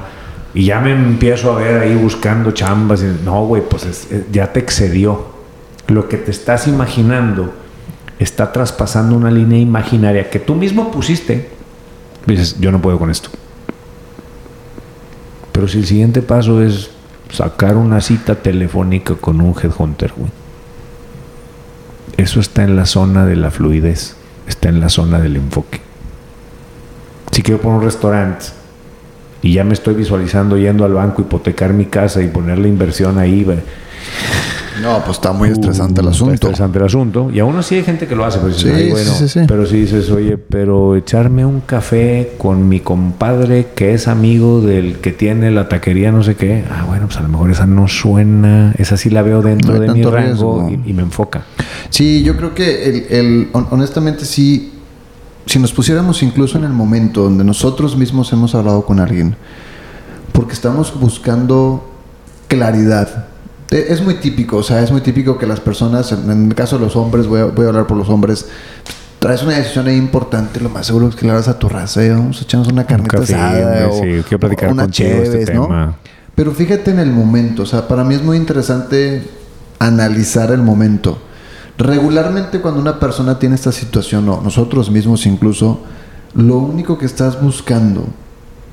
Y 0.53 0.65
ya 0.65 0.79
me 0.79 0.91
empiezo 0.91 1.51
a 1.53 1.59
ver 1.59 1.81
ahí 1.81 1.95
buscando 1.95 2.51
chambas. 2.51 3.01
Y, 3.03 3.23
no, 3.25 3.45
güey, 3.45 3.61
pues 3.67 3.85
es- 3.85 4.11
es- 4.11 4.23
ya 4.31 4.51
te 4.53 4.59
excedió. 4.59 5.27
Lo 5.87 6.07
que 6.09 6.17
te 6.17 6.31
estás 6.31 6.67
imaginando 6.67 7.53
está 8.19 8.51
traspasando 8.51 9.15
una 9.15 9.29
línea 9.31 9.59
imaginaria 9.59 10.29
que 10.29 10.39
tú 10.39 10.55
mismo 10.55 10.91
pusiste. 10.91 11.49
Dices, 12.25 12.59
yo 12.59 12.71
no 12.71 12.81
puedo 12.81 12.97
con 12.99 13.09
esto. 13.11 13.29
Pero 15.51 15.67
si 15.67 15.79
el 15.79 15.85
siguiente 15.85 16.21
paso 16.21 16.61
es 16.61 16.89
sacar 17.31 17.77
una 17.77 18.01
cita 18.01 18.35
telefónica 18.35 19.15
con 19.15 19.41
un 19.41 19.55
headhunter, 19.61 20.13
güey. 20.15 20.31
eso 22.17 22.39
está 22.39 22.63
en 22.63 22.75
la 22.75 22.85
zona 22.85 23.25
de 23.25 23.35
la 23.35 23.51
fluidez, 23.51 24.15
está 24.47 24.69
en 24.69 24.79
la 24.79 24.89
zona 24.89 25.19
del 25.19 25.35
enfoque. 25.35 25.81
Si 27.31 27.41
quiero 27.43 27.61
poner 27.61 27.79
un 27.79 27.83
restaurante 27.83 28.45
y 29.41 29.53
ya 29.53 29.63
me 29.63 29.73
estoy 29.73 29.93
visualizando 29.93 30.57
yendo 30.57 30.85
al 30.85 30.93
banco, 30.93 31.21
hipotecar 31.21 31.73
mi 31.73 31.85
casa 31.85 32.21
y 32.21 32.27
poner 32.27 32.57
la 32.57 32.67
inversión 32.67 33.19
ahí, 33.19 33.45
no, 34.81 34.99
pues 35.03 35.17
está 35.17 35.31
muy 35.31 35.49
estresante 35.49 36.01
el 36.01 36.07
uh, 36.07 36.09
asunto. 36.11 36.33
Está 36.33 36.47
estresante 36.47 36.77
el 36.77 36.85
asunto. 36.85 37.29
Y 37.33 37.39
aún 37.39 37.55
así 37.57 37.75
hay 37.75 37.83
gente 37.83 38.07
que 38.07 38.15
lo 38.15 38.25
hace. 38.25 38.39
Pero, 38.39 38.53
sí, 38.53 38.89
bueno, 38.91 39.11
pero 39.47 39.65
si 39.65 39.81
dices, 39.81 40.09
oye, 40.09 40.37
pero 40.37 40.95
echarme 40.95 41.45
un 41.45 41.61
café 41.61 42.33
con 42.37 42.67
mi 42.69 42.79
compadre 42.79 43.69
que 43.75 43.93
es 43.93 44.07
amigo 44.07 44.61
del 44.61 44.97
que 44.97 45.11
tiene 45.11 45.51
la 45.51 45.69
taquería, 45.69 46.11
no 46.11 46.23
sé 46.23 46.35
qué. 46.35 46.63
Ah, 46.69 46.85
bueno, 46.87 47.07
pues 47.07 47.17
a 47.17 47.21
lo 47.21 47.29
mejor 47.29 47.51
esa 47.51 47.65
no 47.65 47.87
suena. 47.87 48.73
Esa 48.77 48.97
sí 48.97 49.09
la 49.09 49.21
veo 49.21 49.41
dentro 49.41 49.79
de 49.79 49.91
mi 49.93 50.03
rango 50.03 50.69
y, 50.69 50.93
me 50.93 51.03
enfoca. 51.03 51.43
Sí, 51.89 52.23
yo 52.23 52.35
creo 52.35 52.53
que 52.53 52.85
el, 52.85 53.05
el, 53.09 53.49
honestamente 53.53 54.25
sí. 54.25 54.73
Si 55.45 55.59
nos 55.59 55.71
pusiéramos 55.71 56.23
incluso 56.23 56.57
en 56.57 56.65
el 56.65 56.73
momento 56.73 57.23
donde 57.23 57.45
nosotros 57.45 57.95
mismos 57.95 58.33
hemos 58.33 58.53
hablado 58.53 58.85
con 58.85 58.99
alguien, 58.99 59.37
porque 60.33 60.51
estamos 60.51 60.93
buscando 60.99 61.89
claridad 62.49 63.27
es 63.69 64.01
muy 64.01 64.15
típico, 64.15 64.57
o 64.57 64.63
sea, 64.63 64.81
es 64.81 64.91
muy 64.91 65.01
típico 65.01 65.37
que 65.37 65.45
las 65.45 65.59
personas, 65.59 66.11
en 66.11 66.47
el 66.47 66.55
caso 66.55 66.77
de 66.77 66.85
los 66.85 66.95
hombres, 66.95 67.27
voy 67.27 67.41
a, 67.41 67.45
voy 67.45 67.65
a 67.65 67.69
hablar 67.69 67.87
por 67.87 67.97
los 67.97 68.09
hombres, 68.09 68.47
traes 69.19 69.43
una 69.43 69.57
decisión 69.57 69.87
ahí 69.87 69.97
importante, 69.97 70.59
lo 70.59 70.69
más 70.69 70.87
seguro 70.87 71.09
es 71.09 71.15
que 71.15 71.25
le 71.25 71.31
hagas 71.31 71.47
a 71.47 71.59
tu 71.59 71.67
raza, 71.67 72.03
¿eh? 72.03 72.11
vamos 72.11 72.39
a 72.39 72.43
echarnos 72.43 72.69
una 72.69 72.85
carnita 72.85 73.17
asada 73.17 73.89
o, 73.89 74.01
quiero 74.01 74.39
platicar 74.39 74.71
una 74.71 74.85
este 74.85 75.53
¿no? 75.53 75.95
Pero 76.35 76.51
fíjate 76.51 76.91
en 76.91 76.99
el 76.99 77.11
momento, 77.11 77.63
o 77.63 77.65
sea, 77.65 77.87
para 77.87 78.03
mí 78.03 78.15
es 78.15 78.21
muy 78.21 78.37
interesante 78.37 79.27
analizar 79.79 80.51
el 80.51 80.61
momento. 80.61 81.17
Regularmente 81.77 82.61
cuando 82.61 82.79
una 82.79 82.99
persona 82.99 83.39
tiene 83.39 83.55
esta 83.55 83.71
situación, 83.71 84.29
o 84.29 84.41
nosotros 84.41 84.91
mismos 84.91 85.25
incluso, 85.25 85.81
lo 86.35 86.57
único 86.57 86.97
que 86.97 87.05
estás 87.05 87.41
buscando 87.41 88.05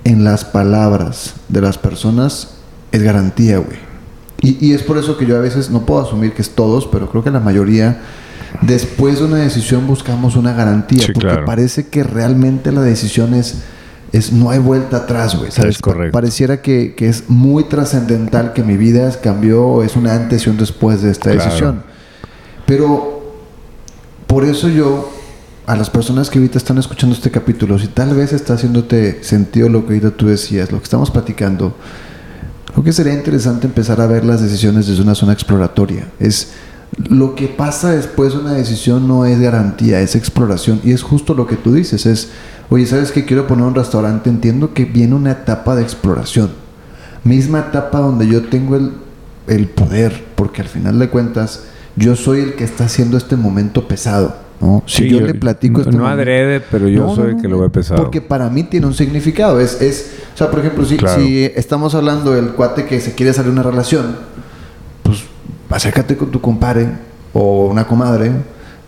en 0.04 0.24
las 0.24 0.44
palabras 0.44 1.34
de 1.48 1.62
las 1.62 1.78
personas 1.78 2.56
es 2.92 3.02
garantía, 3.02 3.58
güey. 3.58 3.93
Y, 4.44 4.72
es 4.72 4.82
por 4.82 4.98
eso 4.98 5.16
que 5.16 5.26
yo 5.26 5.36
a 5.36 5.40
veces 5.40 5.70
no 5.70 5.86
puedo 5.86 6.02
asumir 6.02 6.32
que 6.32 6.42
es 6.42 6.50
todos, 6.50 6.86
pero 6.86 7.08
creo 7.08 7.24
que 7.24 7.30
la 7.30 7.40
mayoría, 7.40 8.02
después 8.60 9.18
de 9.18 9.24
una 9.24 9.36
decisión 9.36 9.86
buscamos 9.86 10.36
una 10.36 10.52
garantía, 10.52 11.06
porque 11.12 11.38
parece 11.46 11.86
que 11.88 12.04
realmente 12.04 12.70
la 12.70 12.82
decisión 12.82 13.32
es, 13.32 13.62
es 14.12 14.32
no 14.32 14.50
hay 14.50 14.58
vuelta 14.58 14.98
atrás, 14.98 15.36
güey. 15.36 15.50
¿sabes? 15.50 15.78
Pareciera 16.12 16.60
que, 16.60 16.94
es 16.98 17.24
muy 17.28 17.64
trascendental 17.64 18.52
que 18.52 18.62
mi 18.62 18.76
vida 18.76 19.10
cambió, 19.22 19.82
es 19.82 19.96
una 19.96 20.14
antes 20.14 20.46
y 20.46 20.50
un 20.50 20.58
después 20.58 21.00
de 21.00 21.10
esta 21.10 21.30
decisión. 21.30 21.82
Pero 22.66 23.14
por 24.26 24.44
eso 24.44 24.68
yo, 24.68 25.10
a 25.66 25.76
las 25.76 25.88
personas 25.90 26.28
que 26.28 26.38
ahorita 26.38 26.58
están 26.58 26.76
escuchando 26.78 27.14
este 27.14 27.30
capítulo, 27.30 27.78
si 27.78 27.88
tal 27.88 28.14
vez 28.14 28.32
está 28.32 28.54
haciéndote 28.54 29.22
sentido 29.22 29.68
lo 29.68 29.86
que 29.86 29.94
ahorita 29.94 30.10
tú 30.10 30.26
decías, 30.26 30.70
lo 30.70 30.78
que 30.78 30.84
estamos 30.84 31.10
platicando, 31.10 31.74
Creo 32.74 32.82
que 32.82 32.92
sería 32.92 33.14
interesante 33.14 33.68
empezar 33.68 34.00
a 34.00 34.08
ver 34.08 34.24
las 34.24 34.42
decisiones 34.42 34.88
desde 34.88 35.00
una 35.00 35.14
zona 35.14 35.32
exploratoria. 35.32 36.08
Es 36.18 36.48
lo 37.08 37.36
que 37.36 37.46
pasa 37.46 37.92
después 37.92 38.32
de 38.32 38.40
una 38.40 38.54
decisión 38.54 39.06
no 39.06 39.26
es 39.26 39.38
garantía, 39.38 40.00
es 40.00 40.16
exploración. 40.16 40.80
Y 40.82 40.90
es 40.90 41.04
justo 41.04 41.34
lo 41.34 41.46
que 41.46 41.54
tú 41.54 41.72
dices, 41.72 42.04
es, 42.04 42.30
oye, 42.70 42.84
¿sabes 42.86 43.12
que 43.12 43.24
quiero 43.24 43.46
poner 43.46 43.64
un 43.64 43.76
restaurante? 43.76 44.28
Entiendo 44.28 44.74
que 44.74 44.86
viene 44.86 45.14
una 45.14 45.30
etapa 45.30 45.76
de 45.76 45.82
exploración. 45.84 46.50
Misma 47.22 47.60
etapa 47.60 48.00
donde 48.00 48.26
yo 48.26 48.48
tengo 48.48 48.74
el, 48.74 48.90
el 49.46 49.68
poder, 49.68 50.24
porque 50.34 50.62
al 50.62 50.68
final 50.68 50.98
de 50.98 51.10
cuentas 51.10 51.62
yo 51.94 52.16
soy 52.16 52.40
el 52.40 52.54
que 52.54 52.64
está 52.64 52.86
haciendo 52.86 53.16
este 53.16 53.36
momento 53.36 53.86
pesado. 53.86 54.43
¿No? 54.60 54.82
Si 54.86 55.08
yo, 55.08 55.20
le 55.20 55.34
platico... 55.34 55.82
No, 55.84 55.90
no 55.98 56.08
adrede, 56.08 56.60
pero 56.60 56.88
yo 56.88 57.14
soy 57.14 57.32
el 57.32 57.40
que 57.40 57.48
lo 57.48 57.60
ve 57.60 57.70
pesado. 57.70 58.02
Porque 58.02 58.20
para 58.20 58.48
mí 58.50 58.64
tiene 58.64 58.86
un 58.86 58.94
significado. 58.94 59.60
Es, 59.60 59.80
es, 59.80 60.14
o 60.34 60.36
sea, 60.36 60.50
por 60.50 60.60
ejemplo, 60.60 60.84
si, 60.84 60.98
si 61.16 61.44
estamos 61.44 61.94
hablando 61.94 62.32
del 62.32 62.50
cuate 62.50 62.86
que 62.86 63.00
se 63.00 63.14
quiere 63.14 63.32
salir 63.32 63.50
una 63.50 63.62
relación, 63.62 64.16
pues 65.02 65.24
acércate 65.70 66.16
con 66.16 66.30
tu 66.30 66.40
compadre 66.40 66.88
o 67.32 67.66
una 67.66 67.86
comadre 67.86 68.32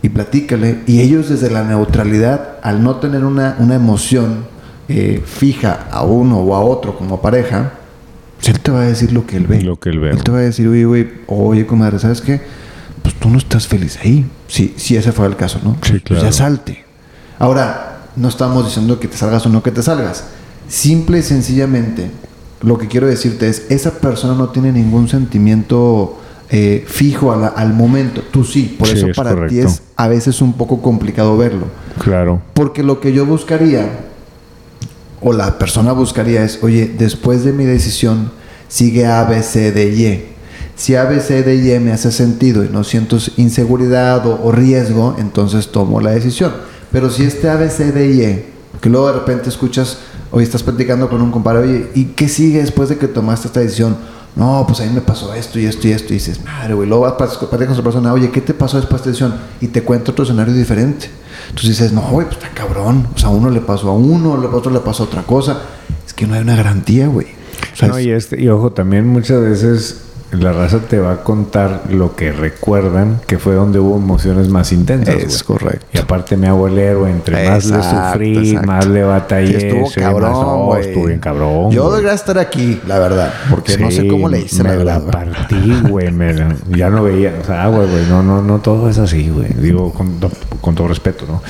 y 0.01 0.09
platícale. 0.09 0.79
Y 0.87 1.01
ellos 1.01 1.29
desde 1.29 1.49
la 1.49 1.63
neutralidad, 1.63 2.57
al 2.61 2.83
no 2.83 2.97
tener 2.97 3.23
una, 3.23 3.55
una 3.59 3.75
emoción 3.75 4.45
eh, 4.89 5.21
fija 5.25 5.87
a 5.91 6.03
uno 6.03 6.39
o 6.39 6.55
a 6.55 6.61
otro 6.61 6.97
como 6.97 7.21
pareja, 7.21 7.73
pues 8.37 8.49
él 8.49 8.59
te 8.59 8.71
va 8.71 8.81
a 8.81 8.85
decir 8.85 9.11
lo 9.11 9.25
que 9.25 9.37
él 9.37 9.47
ve. 9.47 9.61
Lo 9.61 9.77
que 9.77 9.89
él 9.89 9.99
ve. 9.99 10.11
Él 10.11 10.23
te 10.23 10.31
va 10.31 10.37
a 10.37 10.41
decir, 10.41 10.67
oye, 10.67 10.85
güey, 10.85 11.07
oye, 11.27 11.65
comadre, 11.65 11.99
¿sabes 11.99 12.21
qué? 12.21 12.41
Pues 13.07 13.21
tú 13.21 13.29
no 13.29 13.37
estás 13.37 13.67
feliz 13.67 13.97
ahí. 14.03 14.25
Si, 14.49 14.73
si 14.75 14.97
ese 14.97 15.13
fue 15.13 15.27
el 15.27 15.37
caso, 15.37 15.61
¿no? 15.63 15.77
Sí, 15.81 16.01
claro. 16.01 16.03
Pues 16.07 16.23
ya 16.23 16.31
salte. 16.33 16.83
Ahora, 17.39 17.99
no 18.17 18.27
estamos 18.27 18.65
diciendo 18.65 18.99
que 18.99 19.07
te 19.07 19.15
salgas 19.15 19.45
o 19.45 19.49
no 19.49 19.63
que 19.63 19.71
te 19.71 19.81
salgas. 19.81 20.25
Simple 20.67 21.19
y 21.19 21.21
sencillamente, 21.21 22.11
lo 22.61 22.77
que 22.77 22.89
quiero 22.89 23.07
decirte 23.07 23.47
es, 23.47 23.67
esa 23.69 23.99
persona 23.99 24.35
no 24.35 24.49
tiene 24.49 24.73
ningún 24.73 25.07
sentimiento 25.07 26.19
eh, 26.49 26.83
fijo 26.85 27.31
al 27.31 27.73
momento. 27.73 28.23
Tú 28.29 28.43
sí, 28.43 28.75
por 28.77 28.89
eso 28.89 29.07
para 29.15 29.47
ti 29.47 29.59
es 29.59 29.83
a 29.95 30.09
veces 30.09 30.41
un 30.41 30.51
poco 30.51 30.81
complicado 30.81 31.37
verlo. 31.37 31.67
Claro. 32.03 32.41
Porque 32.55 32.83
lo 32.83 32.99
que 32.99 33.13
yo 33.13 33.25
buscaría, 33.25 33.89
o 35.21 35.31
la 35.31 35.57
persona 35.57 35.93
buscaría 35.93 36.43
es, 36.43 36.61
oye, 36.61 36.93
después 36.97 37.45
de 37.45 37.53
mi 37.53 37.63
decisión, 37.63 38.33
sigue 38.67 39.05
A, 39.05 39.23
B, 39.23 39.41
C, 39.43 39.71
D, 39.71 39.95
Y. 39.95 40.36
Si 40.77 40.95
A, 40.95 41.03
B, 41.03 41.19
C, 41.19 41.43
D, 41.43 41.55
Y 41.55 41.79
me 41.79 41.91
hace 41.91 42.11
sentido 42.11 42.63
y 42.63 42.69
no 42.69 42.83
siento 42.85 43.17
inseguridad 43.35 44.25
o, 44.25 44.39
o 44.43 44.51
riesgo, 44.51 45.15
entonces 45.17 45.71
tomo 45.71 45.99
la 45.99 46.11
decisión. 46.11 46.53
Pero 46.91 47.09
si 47.09 47.23
este 47.23 47.49
A, 47.49 47.55
B, 47.55 47.69
C, 47.69 47.91
D, 47.91 48.07
Y, 48.07 48.79
que 48.79 48.89
luego 48.89 49.07
de 49.07 49.13
repente 49.13 49.49
escuchas 49.49 49.97
Hoy 50.29 50.43
estás 50.43 50.61
platicando 50.61 51.09
con 51.09 51.21
un 51.21 51.31
compadre, 51.31 51.59
oye, 51.59 51.91
¿y 51.95 52.05
qué 52.05 52.27
sigue 52.27 52.59
después 52.59 52.89
de 52.89 52.97
que 52.97 53.07
tomaste 53.07 53.47
esta 53.47 53.61
decisión? 53.61 53.95
No, 54.35 54.65
pues 54.67 54.81
a 54.81 54.83
mí 54.83 54.91
me 54.93 55.01
pasó 55.01 55.33
esto 55.33 55.57
y 55.57 55.65
esto 55.65 55.87
y 55.87 55.91
esto. 55.91 56.13
Y 56.13 56.17
dices, 56.17 56.43
madre, 56.43 56.73
güey. 56.73 56.87
Luego 56.87 57.03
vas 57.03 57.13
para 57.13 57.31
con 57.31 57.71
otra 57.71 57.83
persona, 57.83 58.13
oye, 58.13 58.29
¿qué 58.29 58.41
te 58.41 58.53
pasó 58.53 58.77
después 58.77 59.03
de 59.03 59.11
esta 59.11 59.25
decisión? 59.25 59.47
Y 59.61 59.67
te 59.67 59.83
cuenta 59.83 60.11
otro 60.11 60.25
escenario 60.25 60.53
diferente. 60.53 61.09
Entonces 61.49 61.69
dices, 61.69 61.93
no, 61.93 62.01
güey, 62.01 62.27
pues 62.27 62.37
está 62.37 62.53
cabrón. 62.53 63.07
O 63.15 63.17
sea, 63.17 63.29
a 63.29 63.31
uno 63.31 63.49
le 63.49 63.61
pasó 63.61 63.89
a 63.89 63.93
uno, 63.93 64.33
a 64.33 64.55
otro 64.55 64.71
le 64.71 64.81
pasó 64.81 65.03
a 65.03 65.05
otra 65.05 65.23
cosa. 65.23 65.61
Es 66.05 66.13
que 66.13 66.27
no 66.27 66.33
hay 66.33 66.41
una 66.41 66.55
garantía, 66.55 67.07
güey. 67.07 67.27
no, 67.87 67.99
y, 67.99 68.11
este, 68.11 68.39
y 68.39 68.49
ojo, 68.49 68.71
también 68.73 69.07
muchas 69.07 69.41
veces 69.41 70.01
la 70.31 70.51
raza 70.51 70.79
te 70.79 70.99
va 70.99 71.13
a 71.13 71.23
contar 71.23 71.83
lo 71.89 72.15
que 72.15 72.31
recuerdan 72.31 73.21
que 73.25 73.37
fue 73.39 73.55
donde 73.55 73.79
hubo 73.79 73.95
emociones 73.95 74.49
más 74.49 74.71
intensas. 74.71 75.15
Es 75.15 75.43
correcto. 75.43 75.85
Y 75.93 75.97
aparte 75.97 76.35
me 76.35 76.47
hago 76.47 76.67
el 76.67 76.77
héroe, 76.77 77.09
entre 77.09 77.49
más 77.49 77.65
le 77.65 77.81
sufrí, 77.81 78.57
más 78.65 78.87
le 78.87 79.03
batallé. 79.03 79.69
estuvo 79.69 79.89
cabrón, 79.95 80.65
güey. 80.65 80.87
estuvo 80.87 81.05
bien 81.05 81.19
cabrón. 81.19 81.71
Yo 81.71 81.89
debería 81.89 82.13
estar 82.13 82.37
aquí, 82.39 82.79
la 82.87 82.99
verdad, 82.99 83.33
porque 83.49 83.77
no 83.77 83.89
sé 83.89 84.07
cómo 84.07 84.27
le 84.27 84.41
hice, 84.41 84.63
me 84.63 84.83
la, 84.83 84.99
partí, 84.99 85.81
güey. 85.89 86.07
ya 86.69 86.89
no 86.89 87.03
veía, 87.03 87.33
o 87.41 87.45
sea, 87.45 87.67
güey, 87.67 87.87
güey, 87.89 88.05
no, 88.07 88.21
no, 88.21 88.41
no 88.41 88.59
todo 88.59 88.89
es 88.89 88.97
así, 88.97 89.29
güey. 89.29 89.53
Digo, 89.53 89.93
con, 89.93 90.19
con 90.61 90.75
todo 90.75 90.87
respeto, 90.87 91.25
¿no? 91.27 91.41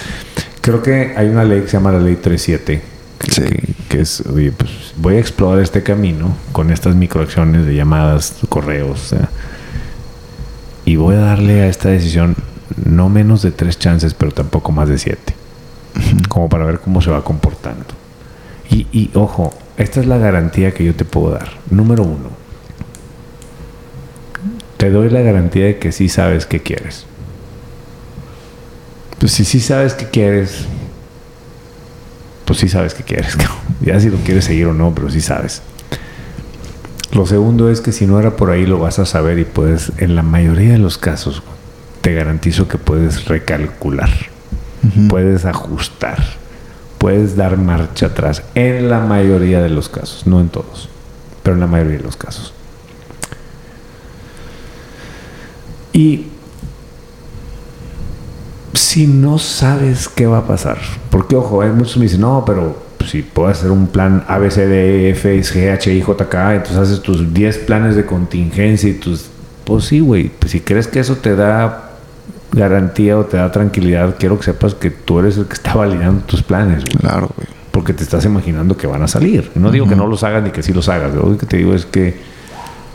Creo 0.61 0.83
que 0.83 1.13
hay 1.15 1.29
una 1.29 1.43
ley 1.43 1.61
que 1.61 1.67
se 1.67 1.77
llama 1.77 1.91
la 1.93 1.99
ley 1.99 2.17
37 2.17 2.96
que, 3.89 4.01
es, 4.01 4.21
oye, 4.21 4.51
pues 4.51 4.93
voy 4.97 5.15
a 5.15 5.19
explorar 5.19 5.61
este 5.61 5.83
camino 5.83 6.35
con 6.51 6.71
estas 6.71 6.95
microacciones 6.95 7.65
de 7.65 7.75
llamadas, 7.75 8.35
correos, 8.49 9.13
y 10.85 10.95
voy 10.95 11.15
a 11.15 11.19
darle 11.19 11.61
a 11.61 11.67
esta 11.67 11.89
decisión 11.89 12.35
no 12.85 13.09
menos 13.09 13.41
de 13.41 13.51
tres 13.51 13.77
chances, 13.79 14.13
pero 14.13 14.31
tampoco 14.31 14.71
más 14.71 14.89
de 14.89 14.97
siete, 14.97 15.33
como 16.29 16.49
para 16.49 16.65
ver 16.65 16.79
cómo 16.79 17.01
se 17.01 17.09
va 17.09 17.23
comportando. 17.23 17.85
Y, 18.69 18.87
y 18.91 19.11
ojo, 19.13 19.53
esta 19.77 19.99
es 19.99 20.05
la 20.07 20.17
garantía 20.17 20.73
que 20.73 20.83
yo 20.83 20.93
te 20.95 21.05
puedo 21.05 21.31
dar. 21.31 21.49
Número 21.69 22.03
uno, 22.03 22.29
te 24.77 24.89
doy 24.89 25.09
la 25.09 25.21
garantía 25.21 25.65
de 25.65 25.79
que 25.79 25.91
sí 25.91 26.09
sabes 26.09 26.45
qué 26.45 26.61
quieres. 26.61 27.05
Pues 29.19 29.31
si 29.31 29.45
sí 29.45 29.59
sabes 29.59 29.93
qué 29.95 30.05
quieres, 30.05 30.65
pues 32.47 32.59
sí 32.59 32.69
sabes 32.69 32.95
que 32.95 33.03
quieres. 33.03 33.37
Ya 33.79 33.99
si 33.99 34.09
lo 34.09 34.17
quieres 34.17 34.45
seguir 34.45 34.65
o 34.65 34.73
no, 34.73 34.93
pero 34.95 35.09
sí 35.11 35.21
sabes. 35.21 35.61
Lo 37.11 37.27
segundo 37.27 37.69
es 37.69 37.79
que 37.79 37.91
si 37.91 38.07
no 38.07 38.19
era 38.19 38.35
por 38.35 38.49
ahí 38.49 38.65
lo 38.65 38.79
vas 38.79 38.97
a 38.97 39.05
saber 39.05 39.37
y 39.37 39.45
puedes, 39.45 39.91
en 39.97 40.15
la 40.15 40.23
mayoría 40.23 40.71
de 40.71 40.79
los 40.79 40.97
casos, 40.97 41.43
te 42.01 42.13
garantizo 42.13 42.67
que 42.67 42.79
puedes 42.79 43.25
recalcular, 43.25 44.09
puedes 45.09 45.45
ajustar, 45.45 46.17
puedes 46.97 47.35
dar 47.35 47.57
marcha 47.57 48.07
atrás, 48.07 48.43
en 48.55 48.89
la 48.89 48.99
mayoría 48.99 49.61
de 49.61 49.69
los 49.69 49.89
casos, 49.89 50.25
no 50.25 50.41
en 50.41 50.49
todos, 50.49 50.89
pero 51.43 51.53
en 51.53 51.59
la 51.59 51.67
mayoría 51.67 51.97
de 51.97 52.03
los 52.03 52.17
casos. 52.17 52.51
Y 55.93 56.27
si 58.77 59.07
no 59.07 59.37
sabes 59.37 60.07
qué 60.09 60.25
va 60.27 60.39
a 60.39 60.47
pasar? 60.47 60.77
Porque, 61.09 61.35
ojo, 61.35 61.61
hay 61.61 61.69
muchos 61.71 61.97
me 61.97 62.03
dicen, 62.03 62.21
no, 62.21 62.43
pero 62.45 62.77
si 63.05 63.21
puedo 63.21 63.47
hacer 63.49 63.71
un 63.71 63.87
plan 63.87 64.23
A, 64.27 64.37
B, 64.37 64.51
C, 64.51 64.67
D, 64.67 65.09
F, 65.11 65.39
G, 65.43 65.71
H, 65.71 65.93
I, 65.93 66.01
J, 66.01 66.29
K, 66.29 66.55
entonces 66.55 66.77
haces 66.77 67.01
tus 67.01 67.33
10 67.33 67.57
planes 67.59 67.95
de 67.95 68.05
contingencia 68.05 68.89
y 68.89 68.93
tus... 68.93 69.27
Pues 69.63 69.85
sí, 69.85 69.99
güey, 69.99 70.29
pues 70.39 70.51
si 70.51 70.61
crees 70.61 70.87
que 70.87 70.99
eso 70.99 71.15
te 71.17 71.35
da 71.35 71.91
garantía 72.53 73.17
o 73.17 73.25
te 73.25 73.37
da 73.37 73.51
tranquilidad, 73.51 74.15
quiero 74.17 74.37
que 74.37 74.45
sepas 74.45 74.73
que 74.75 74.89
tú 74.91 75.19
eres 75.19 75.37
el 75.37 75.45
que 75.45 75.53
está 75.53 75.73
validando 75.75 76.21
tus 76.25 76.41
planes, 76.41 76.83
güey. 76.85 76.97
Claro, 76.97 77.29
güey. 77.35 77.47
Porque 77.71 77.93
te 77.93 78.03
estás 78.03 78.25
imaginando 78.25 78.75
que 78.77 78.87
van 78.87 79.03
a 79.03 79.07
salir. 79.07 79.51
No 79.55 79.69
digo 79.71 79.87
que 79.87 79.95
no 79.95 80.07
los 80.07 80.23
hagas 80.23 80.41
ni 80.43 80.49
que 80.51 80.63
sí 80.63 80.73
los 80.73 80.87
hagas. 80.89 81.13
Lo 81.13 81.37
que 81.37 81.45
te 81.45 81.57
digo 81.57 81.73
es 81.75 81.85
que 81.85 82.17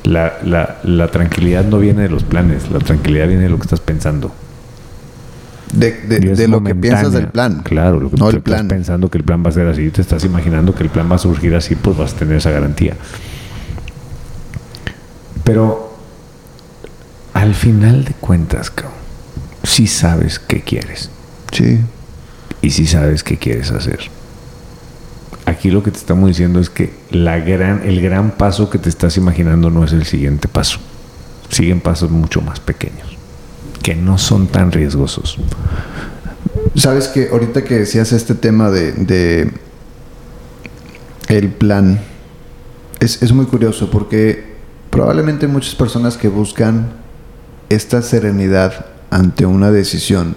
la, 0.05 0.35
la- 0.45 0.79
la 0.83 1.09
tranquilidad 1.09 1.65
no 1.65 1.79
viene 1.79 2.03
de 2.03 2.09
los 2.09 2.25
planes, 2.25 2.71
la 2.71 2.79
tranquilidad 2.81 3.29
viene 3.29 3.45
de 3.45 3.49
lo 3.51 3.57
que 3.59 3.63
estás 3.65 3.81
pensando. 3.81 4.33
De, 5.73 6.49
lo 6.49 6.63
que 6.63 6.75
piensas 6.75 7.13
del 7.13 7.29
plan. 7.29 7.63
Claro, 7.65 7.99
lo 7.99 8.11
que 8.11 8.17
no 8.17 8.25
tú 8.27 8.31
el 8.31 8.37
estás 8.39 8.55
plan. 8.55 8.69
pensando 8.69 9.11
que 9.11 9.19
el 9.19 9.25
plan 9.25 9.43
va 9.45 9.49
a 9.49 9.53
ser 9.53 9.67
así, 9.67 9.89
te 9.91 10.03
estás 10.03 10.25
imaginando 10.25 10.75
que 10.75 10.83
el 10.83 10.91
plan 10.91 11.11
va 11.11 11.17
a 11.17 11.19
surgir 11.19 11.55
así, 11.55 11.75
pues 11.75 11.97
vas 11.97 12.13
a 12.13 12.17
tener 12.19 12.37
esa 12.37 12.51
garantía. 12.51 12.95
Pero 15.45 15.97
al 17.33 17.55
final 17.55 18.05
de 18.05 18.13
cuentas, 18.15 18.71
cabrón, 18.71 18.93
sí 19.63 19.87
sabes 19.87 20.39
qué 20.39 20.61
quieres 20.61 21.11
Sí. 21.53 21.79
y 22.61 22.71
sí 22.71 22.87
sabes 22.87 23.23
qué 23.25 23.39
quieres 23.39 23.71
hacer. 23.71 24.01
Aquí 25.47 25.71
lo 25.71 25.83
que 25.83 25.91
te 25.91 25.99
estamos 25.99 26.29
diciendo 26.29 26.61
es 26.61 26.71
que 26.71 26.95
la 27.11 27.39
gran, 27.39 27.83
el 27.85 28.01
gran 28.01 28.31
paso 28.33 28.71
que 28.71 28.79
te 28.79 28.89
estás 28.89 29.17
imaginando 29.17 29.71
no 29.71 29.85
es 29.85 29.93
el 29.93 30.05
siguiente 30.05 30.47
paso. 30.49 30.79
Siguen 31.49 31.81
pasos 31.81 32.11
mucho 32.11 32.41
más 32.41 32.61
pequeños, 32.61 33.17
que 33.83 33.95
no 33.95 34.19
son 34.19 34.47
tan 34.47 34.73
riesgosos. 34.73 35.39
Sabes 36.75 37.09
que 37.09 37.29
ahorita 37.31 37.65
que 37.65 37.79
decías 37.79 38.13
este 38.13 38.35
tema 38.35 38.71
de, 38.71 38.93
de 38.93 39.51
el 41.29 41.49
plan, 41.51 42.01
es, 43.01 43.23
es 43.23 43.33
muy 43.33 43.47
curioso 43.47 43.91
porque 43.91 44.53
probablemente 44.91 45.47
hay 45.47 45.53
muchas 45.53 45.75
personas 45.75 46.17
que 46.17 46.29
buscan 46.29 46.93
esta 47.69 48.03
serenidad 48.03 48.87
ante 49.11 49.47
una 49.47 49.71
decisión 49.71 50.37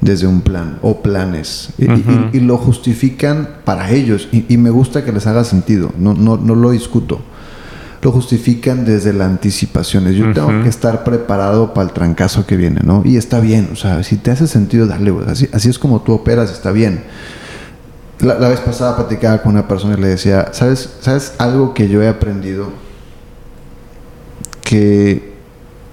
desde 0.00 0.26
un 0.26 0.42
plan 0.42 0.78
o 0.82 1.00
planes 1.02 1.70
y, 1.78 1.84
y- 1.86 1.88
Ujú. 1.92 2.12
y 2.32 2.40
lo 2.40 2.58
justifican 2.58 3.48
para 3.64 3.90
ellos 3.90 4.28
y, 4.32 4.44
y 4.52 4.58
me 4.58 4.70
gusta 4.70 5.04
que 5.04 5.12
les 5.12 5.26
haga 5.26 5.44
sentido, 5.44 5.92
no, 5.98 6.14
no, 6.14 6.36
no 6.36 6.54
lo 6.54 6.70
discuto. 6.70 7.20
Lo 8.04 8.12
justifican 8.12 8.84
desde 8.84 9.14
la 9.14 9.24
anticipación. 9.24 10.06
es, 10.06 10.14
Yo 10.14 10.30
tengo 10.34 10.62
que 10.62 10.68
estar 10.68 11.04
preparado 11.04 11.72
para 11.72 11.88
el 11.88 11.94
trancazo 11.94 12.46
que 12.46 12.54
viene, 12.54 12.82
¿no? 12.84 13.00
Y 13.02 13.16
está 13.16 13.40
bien, 13.40 13.70
o 13.72 13.76
sea, 13.76 14.02
si 14.02 14.18
te 14.18 14.30
hace 14.30 14.46
sentido, 14.46 14.86
dale. 14.86 15.10
Así, 15.26 15.48
así 15.54 15.70
es 15.70 15.78
como 15.78 16.02
tú 16.02 16.12
operas, 16.12 16.52
está 16.52 16.70
bien. 16.70 17.02
La, 18.20 18.38
la 18.38 18.50
vez 18.50 18.60
pasada 18.60 18.94
platicaba 18.94 19.40
con 19.40 19.52
una 19.52 19.66
persona 19.66 19.96
y 19.96 20.02
le 20.02 20.08
decía, 20.08 20.50
¿sabes, 20.52 20.90
¿sabes 21.00 21.32
algo 21.38 21.72
que 21.72 21.88
yo 21.88 22.02
he 22.02 22.08
aprendido? 22.08 22.72
Que 24.62 25.32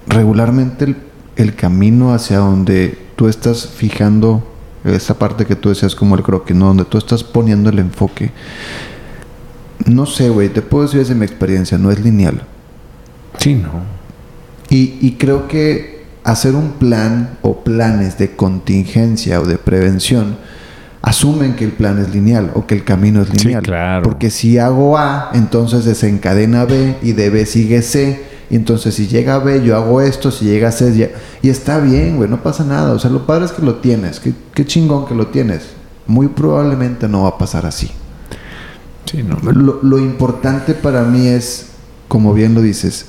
regularmente 0.06 0.84
el, 0.84 0.98
el 1.38 1.56
camino 1.56 2.14
hacia 2.14 2.40
donde 2.40 2.98
tú 3.16 3.30
estás 3.30 3.68
fijando 3.68 4.44
esa 4.84 5.18
parte 5.18 5.46
que 5.46 5.56
tú 5.56 5.70
decías 5.70 5.96
como 5.96 6.16
el 6.16 6.24
croquis, 6.24 6.58
¿no? 6.58 6.66
Donde 6.68 6.84
tú 6.84 6.98
estás 6.98 7.24
poniendo 7.24 7.70
el 7.70 7.80
enfoque. 7.80 8.32
No 9.86 10.06
sé, 10.06 10.30
güey, 10.30 10.50
te 10.50 10.62
puedo 10.62 10.84
decir 10.86 11.00
desde 11.00 11.16
mi 11.16 11.26
experiencia, 11.26 11.78
no 11.78 11.92
es 11.92 12.00
lineal. 12.00 12.42
Sí, 13.38 13.56
no. 13.56 13.70
Y, 14.70 14.98
y 15.02 15.16
creo 15.20 15.48
que 15.48 16.06
hacer 16.24 16.56
un 16.56 16.72
plan 16.74 17.38
o 17.42 17.64
planes 17.64 18.18
de 18.18 18.36
contingencia 18.36 19.42
o 19.42 19.46
de 19.46 19.58
prevención 19.58 20.38
asumen 21.02 21.56
que 21.56 21.66
el 21.66 21.72
plan 21.72 21.98
es 22.00 22.14
lineal 22.14 22.52
o 22.54 22.68
que 22.68 22.76
el 22.76 22.84
camino 22.84 23.24
es 23.24 23.30
Sí, 23.30 23.38
lineal. 23.46 23.64
claro. 23.64 24.04
Porque 24.04 24.30
si 24.30 24.60
hago 24.60 24.98
A, 24.98 25.32
entonces 25.34 25.84
desencadena 25.84 26.66
B 26.66 26.98
y 27.02 27.14
de 27.14 27.30
B 27.32 27.46
sigue 27.46 27.82
C. 27.82 28.30
Y 28.52 28.56
entonces 28.56 28.94
si 28.96 29.08
llega 29.08 29.36
a 29.36 29.40
B, 29.40 29.64
yo 29.64 29.76
hago 29.78 30.02
esto, 30.02 30.30
si 30.30 30.46
llega 30.46 30.70
a 30.70 30.72
C, 30.72 30.96
ya- 30.96 31.10
y 31.42 31.50
está 31.50 31.80
bien, 31.80 32.18
güey, 32.18 32.30
no 32.30 32.44
pasa 32.44 32.64
nada. 32.66 32.92
O 32.94 33.00
sea, 33.00 33.10
lo 33.10 33.26
padre 33.26 33.46
es 33.46 33.52
que 33.54 33.62
lo 33.64 33.76
tienes. 33.78 34.20
Qué, 34.20 34.34
qué 34.54 34.66
chingón 34.66 35.08
que 35.08 35.16
lo 35.16 35.28
tienes. 35.28 35.64
Muy 36.06 36.28
probablemente 36.28 37.08
no 37.08 37.24
va 37.24 37.30
a 37.30 37.38
pasar 37.38 37.66
así. 37.66 37.90
Sí, 39.06 39.24
no. 39.24 39.38
Lo, 39.52 39.80
lo 39.82 39.98
importante 40.00 40.74
para 40.74 41.04
mí 41.04 41.28
es, 41.28 41.68
como 42.08 42.34
bien 42.34 42.54
lo 42.54 42.62
dices, 42.62 43.08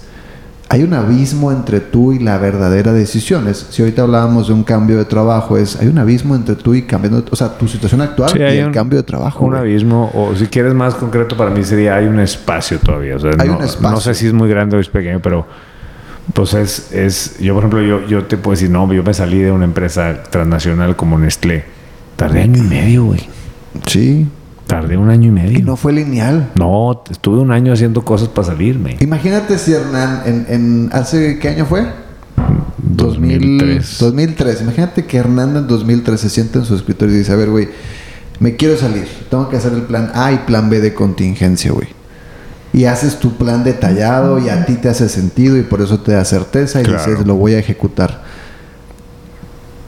hay 0.68 0.82
un 0.84 0.94
abismo 0.94 1.52
entre 1.52 1.80
tú 1.80 2.12
y 2.14 2.18
la 2.18 2.38
verdadera 2.38 2.92
decisión. 2.94 3.46
Es, 3.46 3.66
si 3.70 3.82
ahorita 3.82 4.02
hablábamos 4.02 4.48
de 4.48 4.54
un 4.54 4.64
cambio 4.64 4.96
de 4.96 5.04
trabajo, 5.04 5.58
es 5.58 5.76
hay 5.76 5.86
un 5.88 5.98
abismo 5.98 6.34
entre 6.34 6.54
tú 6.54 6.74
y 6.74 6.82
cambiando, 6.82 7.22
o 7.30 7.36
sea, 7.36 7.56
tu 7.58 7.68
situación 7.68 8.00
actual 8.00 8.30
Sí, 8.30 8.38
y 8.38 8.42
hay 8.42 8.58
el 8.58 8.68
un- 8.68 8.72
cambio 8.72 8.96
de 8.98 9.02
trabajo. 9.02 9.44
Un 9.44 9.50
güey. 9.50 9.60
abismo, 9.60 10.10
o 10.14 10.34
si 10.34 10.46
quieres 10.46 10.72
más 10.72 10.94
concreto 10.94 11.36
para 11.36 11.50
mí 11.50 11.62
sería 11.62 11.96
hay 11.96 12.06
un 12.06 12.18
espacio 12.20 12.78
todavía. 12.78 13.16
O 13.16 13.18
sea, 13.18 13.32
Hay 13.38 13.48
no, 13.48 13.58
un 13.58 13.64
espacio. 13.64 13.90
no 13.90 14.00
sé 14.00 14.14
si 14.14 14.26
es 14.28 14.32
muy 14.32 14.48
grande 14.48 14.76
o 14.78 14.80
es 14.80 14.88
pequeño, 14.88 15.20
pero 15.20 15.46
pues 16.32 16.54
es, 16.54 16.90
es 16.92 17.38
yo 17.38 17.52
por 17.52 17.64
ejemplo, 17.64 17.82
yo, 17.82 18.06
yo 18.06 18.24
te 18.24 18.38
puedo 18.38 18.54
decir, 18.54 18.70
no, 18.70 18.90
yo 18.94 19.02
me 19.02 19.12
salí 19.12 19.40
de 19.40 19.52
una 19.52 19.64
empresa 19.66 20.22
transnacional 20.30 20.96
como 20.96 21.18
Nestlé. 21.18 21.64
Tardé 22.16 22.42
año 22.42 22.58
y 22.64 22.66
medio, 22.66 23.04
güey. 23.04 23.28
Sí. 23.86 24.26
Tardé 24.66 24.96
un 24.96 25.10
año 25.10 25.28
y 25.28 25.32
medio. 25.32 25.58
Y 25.58 25.62
no 25.62 25.76
fue 25.76 25.92
lineal. 25.92 26.50
No, 26.58 27.02
estuve 27.10 27.38
un 27.40 27.50
año 27.52 27.72
haciendo 27.72 28.02
cosas 28.04 28.28
para 28.28 28.46
salirme. 28.48 28.96
Imagínate 29.00 29.58
si 29.58 29.72
Hernán, 29.72 30.22
en, 30.24 30.46
en- 30.48 30.90
¿hace 30.92 31.38
qué 31.38 31.48
año 31.50 31.66
fue? 31.66 31.86
2003. 32.78 33.98
2003. 33.98 34.62
Imagínate 34.62 35.04
que 35.04 35.18
Hernán 35.18 35.56
en 35.56 35.66
2003 35.66 36.20
se 36.20 36.28
sienta 36.30 36.58
en 36.58 36.64
su 36.64 36.74
escritorio 36.74 37.14
y 37.14 37.18
dice, 37.18 37.32
a 37.32 37.36
ver, 37.36 37.50
güey, 37.50 37.68
me 38.40 38.56
quiero 38.56 38.76
salir. 38.76 39.06
Tengo 39.30 39.48
que 39.48 39.56
hacer 39.56 39.72
el 39.72 39.82
plan 39.82 40.10
A 40.14 40.32
y 40.32 40.38
plan 40.38 40.68
B 40.70 40.80
de 40.80 40.94
contingencia, 40.94 41.72
güey. 41.72 41.88
Y 42.72 42.86
haces 42.86 43.18
tu 43.20 43.36
plan 43.36 43.64
detallado 43.64 44.38
y 44.38 44.48
a 44.48 44.64
ti 44.64 44.74
te 44.76 44.88
hace 44.88 45.08
sentido 45.08 45.58
y 45.58 45.62
por 45.62 45.82
eso 45.82 46.00
te 46.00 46.12
da 46.12 46.24
certeza 46.24 46.80
y 46.80 46.84
Claro. 46.84 47.04
dices, 47.10 47.26
lo 47.26 47.34
voy 47.34 47.52
a 47.54 47.58
ejecutar. 47.58 48.22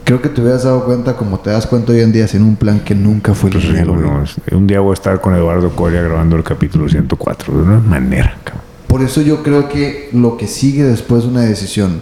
Creo 0.05 0.21
que 0.21 0.29
te 0.29 0.39
hubieras 0.39 0.63
dado 0.63 0.85
cuenta, 0.85 1.15
como 1.17 1.39
te 1.39 1.49
das 1.49 1.65
cuenta 1.65 1.91
hoy 1.91 1.99
en 2.01 2.11
día, 2.11 2.27
sin 2.27 2.43
un 2.43 2.55
plan 2.55 2.79
que 2.79 2.93
nunca 2.93 3.33
fue 3.33 3.49
Pues, 3.49 3.65
lineal, 3.65 3.87
digo, 3.87 3.97
güey. 3.99 4.07
no, 4.09 4.23
es- 4.23 4.35
un 4.51 4.67
día 4.67 4.79
voy 4.79 4.91
a 4.91 4.93
estar 4.93 5.19
con 5.19 5.33
Eduardo 5.35 5.71
Coria 5.75 6.01
grabando 6.03 6.35
el 6.35 6.43
capítulo 6.43 6.87
104. 6.87 7.53
De 7.57 7.63
una 7.63 7.79
manera, 7.79 8.37
cabrón. 8.43 8.63
Por 8.87 9.01
eso 9.01 9.21
yo 9.21 9.41
creo 9.41 9.67
que 9.67 10.09
lo 10.13 10.37
que 10.37 10.47
sigue 10.47 10.83
después 10.83 11.23
de 11.23 11.29
una 11.29 11.41
decisión, 11.41 12.01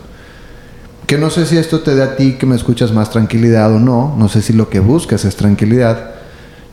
que 1.07 1.17
no 1.17 1.29
sé 1.29 1.45
si 1.45 1.57
esto 1.57 1.79
te 1.79 1.95
da 1.95 2.03
a 2.03 2.15
ti 2.17 2.33
que 2.33 2.45
me 2.45 2.55
escuchas 2.57 2.91
más 2.91 3.09
tranquilidad 3.09 3.73
o 3.73 3.79
no, 3.79 4.15
no 4.17 4.27
sé 4.27 4.41
si 4.41 4.51
lo 4.53 4.69
que 4.69 4.79
buscas 4.81 5.23
es 5.25 5.35
tranquilidad. 5.37 6.11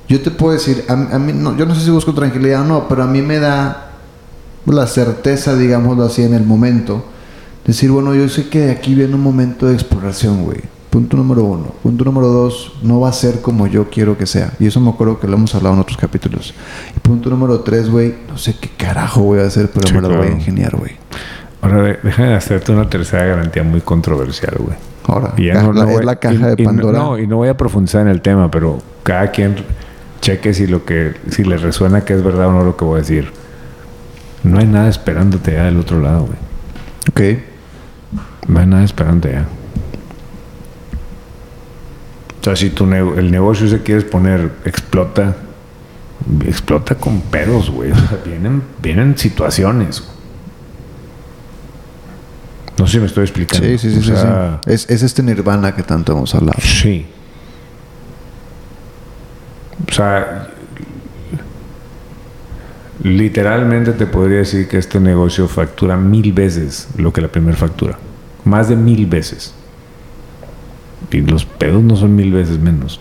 Yo 0.08 0.20
te 0.20 0.32
puedo 0.32 0.52
decir, 0.52 0.84
a, 0.88 0.94
a 0.94 1.18
mí 1.20 1.32
no, 1.32 1.56
yo 1.56 1.64
no 1.64 1.74
sé 1.76 1.82
si 1.84 1.90
busco 1.90 2.12
tranquilidad 2.12 2.62
o 2.62 2.64
no, 2.64 2.88
pero 2.88 3.04
a 3.04 3.06
mí 3.06 3.22
me 3.22 3.38
da 3.38 3.92
la 4.66 4.86
certeza, 4.88 5.54
digámoslo 5.54 6.02
así, 6.04 6.22
en 6.24 6.34
el 6.34 6.44
momento. 6.44 7.04
Decir, 7.64 7.92
bueno, 7.92 8.16
yo 8.16 8.28
sé 8.28 8.48
que 8.48 8.58
de 8.66 8.72
aquí 8.72 8.94
viene 8.96 9.14
un 9.14 9.22
momento 9.22 9.66
de 9.66 9.74
exploración, 9.74 10.42
güey. 10.44 10.58
Punto 10.90 11.16
número 11.16 11.44
uno. 11.44 11.66
Punto 11.82 12.04
número 12.04 12.26
dos, 12.26 12.72
no 12.82 12.98
va 13.00 13.10
a 13.10 13.12
ser 13.12 13.40
como 13.40 13.66
yo 13.68 13.88
quiero 13.90 14.18
que 14.18 14.26
sea. 14.26 14.52
Y 14.58 14.66
eso 14.66 14.80
me 14.80 14.90
acuerdo 14.90 15.20
que 15.20 15.28
lo 15.28 15.36
hemos 15.36 15.54
hablado 15.54 15.76
en 15.76 15.80
otros 15.82 15.96
capítulos. 15.96 16.52
Y 16.96 16.98
punto 17.00 17.30
número 17.30 17.60
tres, 17.60 17.88
güey, 17.88 18.14
no 18.28 18.36
sé 18.36 18.56
qué 18.60 18.68
carajo 18.76 19.22
voy 19.22 19.38
a 19.38 19.44
hacer, 19.46 19.70
pero 19.72 19.86
Sí, 19.86 19.94
me 19.94 20.00
lo 20.00 20.08
voy 20.16 20.26
a 20.26 20.30
ingeniar, 20.32 20.74
güey. 20.76 20.92
Ahora, 21.62 21.96
déjame 22.02 22.34
hacerte 22.34 22.72
una 22.72 22.88
tercera 22.90 23.24
garantía 23.24 23.62
muy 23.62 23.80
controversial, 23.82 24.56
güey. 24.58 24.76
Ahora, 25.06 25.32
Y 25.36 25.46
ya 25.46 25.62
no- 25.62 25.72
no 25.72 25.80
la- 25.80 25.84
voy- 25.84 25.94
es 26.00 26.04
la 26.04 26.16
caja 26.16 26.34
y- 26.34 26.38
de 26.38 26.54
y 26.58 26.64
no- 26.64 26.70
Pandora. 26.70 26.98
No, 26.98 27.18
y 27.18 27.26
no 27.26 27.36
voy 27.36 27.48
a 27.48 27.56
profundizar 27.56 28.02
en 28.02 28.08
el 28.08 28.20
tema, 28.20 28.50
pero 28.50 28.78
cada 29.04 29.30
quien 29.30 29.56
cheque 30.20 30.52
si 30.54 30.66
lo 30.66 30.84
que 30.84 31.14
si 31.30 31.44
le 31.44 31.56
resuena 31.56 32.04
que 32.04 32.14
es 32.14 32.22
verdad 32.24 32.48
o 32.48 32.52
no 32.52 32.64
lo 32.64 32.76
que 32.76 32.84
voy 32.84 32.96
a 32.96 33.00
decir. 33.02 33.30
No 34.42 34.58
hay 34.58 34.66
nada 34.66 34.88
esperándote 34.88 35.52
ya 35.52 35.64
del 35.64 35.78
otro 35.78 36.00
lado, 36.00 36.26
güey. 36.26 36.38
Ok. 37.10 37.42
No 38.48 38.58
hay 38.58 38.66
nada 38.66 38.82
esperándote 38.84 39.32
ya. 39.34 39.46
O 42.40 42.44
sea, 42.44 42.56
si 42.56 42.70
tu 42.70 42.86
nego- 42.86 43.18
el 43.18 43.30
negocio 43.30 43.68
se 43.68 43.82
quieres 43.82 44.04
poner, 44.04 44.50
explota, 44.64 45.36
explota 46.46 46.94
con 46.94 47.20
pedos, 47.20 47.70
güey. 47.70 47.92
O 47.92 47.94
sea, 47.96 48.18
vienen, 48.24 48.62
vienen 48.82 49.16
situaciones. 49.18 50.02
No 52.78 52.86
sé 52.86 52.92
si 52.94 52.98
me 53.00 53.06
estoy 53.06 53.24
explicando. 53.24 53.66
Sí, 53.66 53.76
sí, 53.76 53.90
sí, 53.92 53.98
O 54.10 54.16
sea, 54.16 54.60
sí. 54.64 54.70
Es, 54.72 54.88
es 54.88 55.02
este 55.02 55.22
nirvana 55.22 55.74
que 55.74 55.82
tanto 55.82 56.12
hemos 56.12 56.34
hablado. 56.34 56.58
Sí. 56.62 57.04
O 59.86 59.92
sea, 59.92 60.48
literalmente 63.02 63.92
te 63.92 64.06
podría 64.06 64.38
decir 64.38 64.66
que 64.68 64.78
este 64.78 64.98
negocio 65.00 65.46
factura 65.48 65.96
mil 65.96 66.32
veces 66.32 66.88
lo 66.96 67.12
que 67.12 67.20
la 67.20 67.28
primera 67.28 67.56
factura. 67.56 67.98
Más 68.44 68.68
de 68.68 68.76
mil 68.76 69.06
veces. 69.06 69.54
Y 71.12 71.20
los 71.22 71.44
pedos 71.44 71.82
no 71.82 71.96
son 71.96 72.14
mil 72.14 72.32
veces 72.32 72.58
menos. 72.58 73.00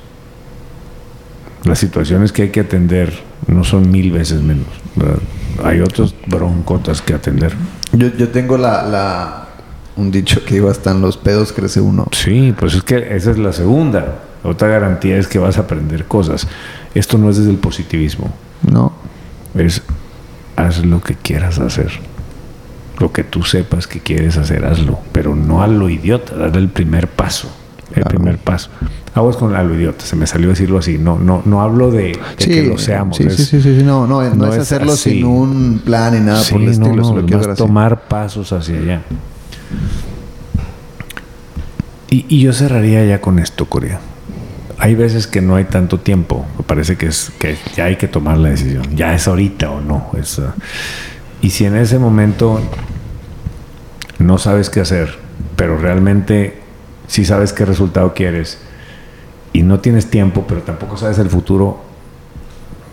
Las 1.64 1.80
situaciones 1.80 2.32
que 2.32 2.43
hay 2.43 2.49
que 2.49 2.62
atender 2.62 3.14
no 3.47 3.64
son 3.64 3.91
mil 3.91 4.12
veces 4.12 4.41
menos. 4.41 4.68
¿verdad? 4.95 5.20
Hay 5.64 5.82
otros 5.82 6.16
broncotas 6.28 7.01
que 7.01 7.14
atender. 7.14 7.53
Yo, 7.91 8.07
yo 8.18 8.30
tengo 8.30 8.57
la, 8.57 8.84
la- 8.84 9.45
un 9.95 10.12
dicho 10.12 10.45
que 10.45 10.55
iba 10.55 10.72
hasta 10.72 10.91
en 10.91 11.01
los 11.01 11.18
pedos 11.18 11.51
crece 11.51 11.82
uno. 11.82 12.07
Sí, 12.12 12.55
pues 12.57 12.74
es 12.76 12.84
que 12.84 13.16
esa 13.16 13.32
es 13.32 13.38
la 13.38 13.51
segunda. 13.51 14.20
Otra 14.43 14.70
garantía 14.70 15.18
es 15.18 15.28
que 15.28 15.39
vas 15.39 15.57
a 15.57 15.62
aprender 15.62 16.05
cosas. 16.05 16.47
Esto 16.95 17.18
no 17.18 17.30
es 17.30 17.38
desde 17.38 17.51
el 17.51 17.57
positivismo. 17.57 18.32
No. 18.72 18.93
Es 19.55 19.82
haz 20.55 20.86
lo 20.86 21.01
que 21.01 21.16
quieras 21.16 21.60
hacer. 21.60 21.91
Lo 22.99 23.12
que 23.12 23.24
tú 23.26 23.43
sepas 23.43 23.88
que 23.88 23.99
quieres 23.99 24.38
hacer, 24.38 24.66
hazlo. 24.66 24.99
Pero 25.12 25.36
no 25.36 25.62
a 25.62 25.68
lo 25.68 25.89
idiota, 25.89 26.36
dale 26.36 26.60
el 26.60 26.70
primer 26.70 27.07
paso. 27.10 27.49
El 27.96 28.04
primer 28.04 28.38
paso. 28.38 28.70
Aguas 29.14 29.38
con 29.38 29.54
la 29.54 29.64
lo 29.64 29.76
idiota, 29.76 30.06
se 30.06 30.16
me 30.16 30.28
salió 30.28 30.50
decirlo 30.50 30.78
así. 30.78 30.98
No, 30.98 31.18
no, 31.18 31.42
no 31.46 31.62
hablo 31.62 31.92
de, 31.92 32.18
que 32.38 32.64
lo 32.64 32.78
seamos. 32.78 33.18
Sí, 33.18 33.30
sí, 33.30 33.46
sí, 33.46 33.62
sí, 33.62 33.84
no, 33.84 34.06
no, 34.06 34.24
no, 34.36 34.54
es, 34.54 34.60
hacerlo 34.60 34.96
sin 34.96 35.26
un 35.26 35.82
plan 35.84 36.14
ni 36.14 36.20
nada 36.20 36.44
por 36.50 36.62
el 36.62 36.70
estilo. 36.70 36.96
No, 36.96 37.22
no, 37.22 37.56
tomar 37.56 38.08
pasos 38.08 38.54
hacia 38.54 38.78
allá. 38.78 39.02
Y, 42.10 42.26
y, 42.28 42.42
yo 42.42 42.54
cerraría 42.54 43.06
ya 43.06 43.22
con 43.22 43.40
esto, 43.40 43.66
Corea. 43.66 44.00
Hay 44.78 44.96
veces 44.96 45.28
que 45.28 45.42
no 45.42 45.56
hay 45.56 45.66
tanto 45.66 46.00
tiempo. 46.00 46.46
Me 46.58 46.64
parece 46.64 46.96
que 46.96 47.08
es 47.08 47.32
que 47.38 47.58
ya 47.76 47.86
hay 47.86 47.98
que 47.98 48.08
tomar 48.08 48.38
la 48.38 48.50
decisión. 48.50 48.96
Ya 48.96 49.14
es 49.14 49.28
ahorita 49.28 49.70
o 49.70 49.82
no. 49.82 50.10
Es, 50.18 50.40
uh, 50.40 50.52
y 51.42 51.52
si 51.52 51.66
en 51.66 51.76
ese 51.76 52.00
momento 52.00 52.60
no 54.20 54.38
sabes 54.38 54.70
qué 54.70 54.82
hacer, 54.82 55.18
pero 55.56 55.78
realmente 55.78 56.59
sí 57.10 57.26
sabes 57.26 57.51
qué 57.51 57.66
resultado 57.66 58.14
quieres 58.14 58.60
y 59.51 59.64
no 59.64 59.80
tienes 59.80 60.10
tiempo, 60.10 60.45
pero 60.47 60.62
tampoco 60.62 60.95
sabes 60.95 61.18
el 61.18 61.30
futuro, 61.30 61.82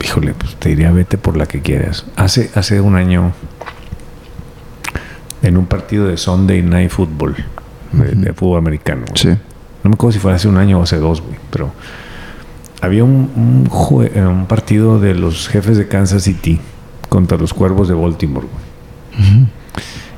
híjole, 0.02 0.32
pues 0.32 0.56
te 0.56 0.70
diría 0.70 0.90
vete 0.90 1.18
por 1.18 1.36
la 1.36 1.46
que 1.46 1.60
quieras. 1.60 2.06
Hace, 2.16 2.50
hace 2.54 2.80
un 2.80 2.96
año, 2.96 3.32
en 5.42 5.56
un 5.58 5.66
partido 5.66 6.08
de 6.08 6.16
Sunday 6.16 6.62
Night 6.62 6.90
Football, 6.90 7.36
de, 7.92 8.32
fútbol 8.32 8.58
americano. 8.58 9.04
Sí. 9.14 9.28
No 9.28 9.90
me 9.90 9.94
acuerdo 9.94 10.12
si 10.12 10.18
fue 10.18 10.32
hace 10.32 10.48
un 10.48 10.56
año 10.56 10.80
o 10.80 10.82
hace 10.82 10.96
dos, 10.96 11.20
güey, 11.20 11.36
pero 11.50 11.70
había 12.80 13.04
un, 13.04 13.30
un, 13.36 14.04
eh, 14.04 14.26
un, 14.26 14.46
partido 14.46 14.98
de 14.98 15.14
los 15.14 15.48
jefes 15.48 15.76
de 15.76 15.88
Kansas 15.88 16.22
City 16.22 16.58
contra 17.10 17.36
los 17.36 17.52
cuervos 17.52 17.86
de 17.86 17.94
Baltimore, 17.94 18.46
güey. 18.50 19.46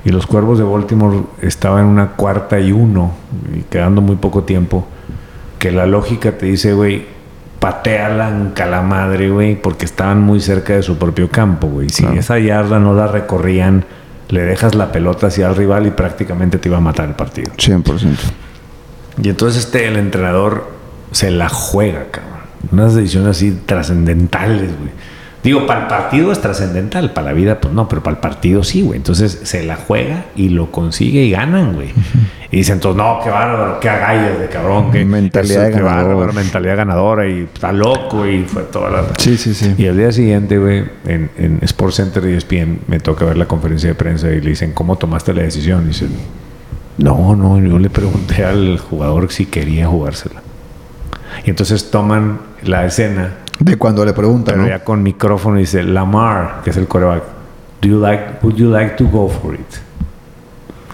Y 0.05 0.11
los 0.11 0.27
cuervos 0.27 0.59
de 0.59 0.65
Baltimore 0.65 1.23
estaban 1.43 1.85
en 1.85 1.91
una 1.91 2.13
cuarta 2.13 2.59
y 2.61 2.73
uno, 2.73 3.13
y 3.55 3.63
quedando 3.63 4.01
muy 4.01 4.17
poco 4.17 4.45
tiempo 4.45 4.87
que 5.59 5.73
la 5.73 5.87
lógica 5.87 6.39
te 6.39 6.47
dice, 6.47 6.73
güey, 6.73 7.07
pateala 7.59 8.29
en 8.29 8.51
calamadre, 8.51 9.31
güey, 9.31 9.61
porque 9.61 9.85
estaban 9.85 10.21
muy 10.23 10.41
cerca 10.41 10.75
de 10.75 10.83
su 10.83 10.99
propio 10.99 11.29
campo, 11.29 11.67
güey. 11.67 11.89
Si 11.89 12.07
esa 12.07 12.39
yarda 12.39 12.79
no 12.79 12.95
la 12.95 13.09
recorrían, 13.09 13.85
le 14.29 14.43
dejas 14.43 14.75
la 14.77 14.93
pelota 14.93 15.27
hacia 15.27 15.49
el 15.49 15.57
rival 15.57 15.87
y 15.87 15.91
prácticamente 15.91 16.59
te 16.59 16.69
iba 16.69 16.79
a 16.79 16.81
matar 16.81 17.09
el 17.09 17.15
partido. 17.15 17.53
100%. 17.57 18.17
Y 19.21 19.29
entonces 19.29 19.65
este, 19.65 19.89
el 19.89 19.97
entrenador 19.97 20.71
se 21.11 21.33
la 21.33 21.49
juega, 21.49 22.07
cabrón. 22.13 22.39
Unas 22.71 22.95
decisiones 22.95 23.31
así 23.31 23.61
trascendentales, 23.67 24.71
güey 24.79 24.93
Digo, 25.49 25.67
para 25.67 25.81
el 25.81 25.87
partido 25.87 26.31
es 26.31 26.43
trascendental, 26.43 27.15
para 27.15 27.29
la 27.29 27.33
vida, 27.33 27.59
pues 27.59 27.73
no, 27.73 27.89
pero 27.89 28.03
para 28.03 28.17
el 28.17 28.21
partido 28.21 28.63
sí, 28.63 28.83
güey. 28.83 28.99
Entonces 28.99 29.41
se 29.45 29.65
la 29.65 29.77
juega 29.77 30.27
y 30.37 30.51
lo 30.51 30.71
consigue 30.71 31.23
y 31.23 31.31
ganan, 31.31 31.73
güey. 31.73 31.89
Y 32.51 32.59
dicen, 32.59 32.75
entonces, 32.75 33.03
no, 33.03 33.21
qué 33.25 33.31
bárbaro, 33.31 33.81
qué 33.81 33.89
agallas 33.89 34.39
de 34.39 34.49
cabrón, 34.49 34.91
qué 34.91 35.07
mentalidad 35.07 35.73
ganadora. 35.73 36.33
mentalidad 36.33 36.77
ganadora 36.77 37.27
y 37.27 37.45
está 37.45 37.73
loco 37.73 38.27
y 38.27 38.45
fue 38.45 38.65
toda 38.65 38.91
la. 38.91 39.05
Sí, 39.17 39.39
sí, 39.39 39.55
sí. 39.55 39.75
Y 39.79 39.87
al 39.87 39.97
día 39.97 40.13
siguiente, 40.13 40.59
güey, 40.59 40.85
en, 41.07 41.31
en 41.39 41.61
Sports 41.63 41.97
Center 41.97 42.23
y 42.29 42.35
ESPN 42.35 42.81
me 42.87 43.01
toca 43.01 43.25
ver 43.25 43.39
la 43.39 43.47
conferencia 43.47 43.89
de 43.89 43.95
prensa 43.95 44.29
y 44.31 44.43
le 44.43 44.51
dicen, 44.51 44.73
¿cómo 44.73 44.97
tomaste 44.97 45.33
la 45.33 45.45
decisión? 45.45 45.85
Y 45.85 45.89
dicen, 45.89 46.11
no, 46.99 47.35
no, 47.35 47.59
yo 47.59 47.79
le 47.79 47.89
pregunté 47.89 48.45
al 48.45 48.79
jugador 48.79 49.33
si 49.33 49.47
quería 49.47 49.87
jugársela. 49.87 50.43
Y 51.47 51.49
entonces 51.49 51.91
toman 51.91 52.39
la 52.63 52.85
escena 52.85 53.31
de 53.59 53.77
cuando 53.77 54.05
le 54.05 54.13
preguntan, 54.13 54.57
Pero 54.57 54.69
ya 54.69 54.85
con 54.85 55.03
micrófono 55.03 55.59
dice 55.59 55.83
Lamar, 55.83 56.61
que 56.63 56.71
es 56.71 56.77
el 56.77 56.87
coreback. 56.87 57.23
Do 57.81 57.89
you 57.89 58.01
like, 58.01 58.25
would 58.43 58.57
you 58.57 58.71
like 58.71 58.97
to 58.97 59.05
go 59.07 59.29
for 59.29 59.55
it? 59.55 59.61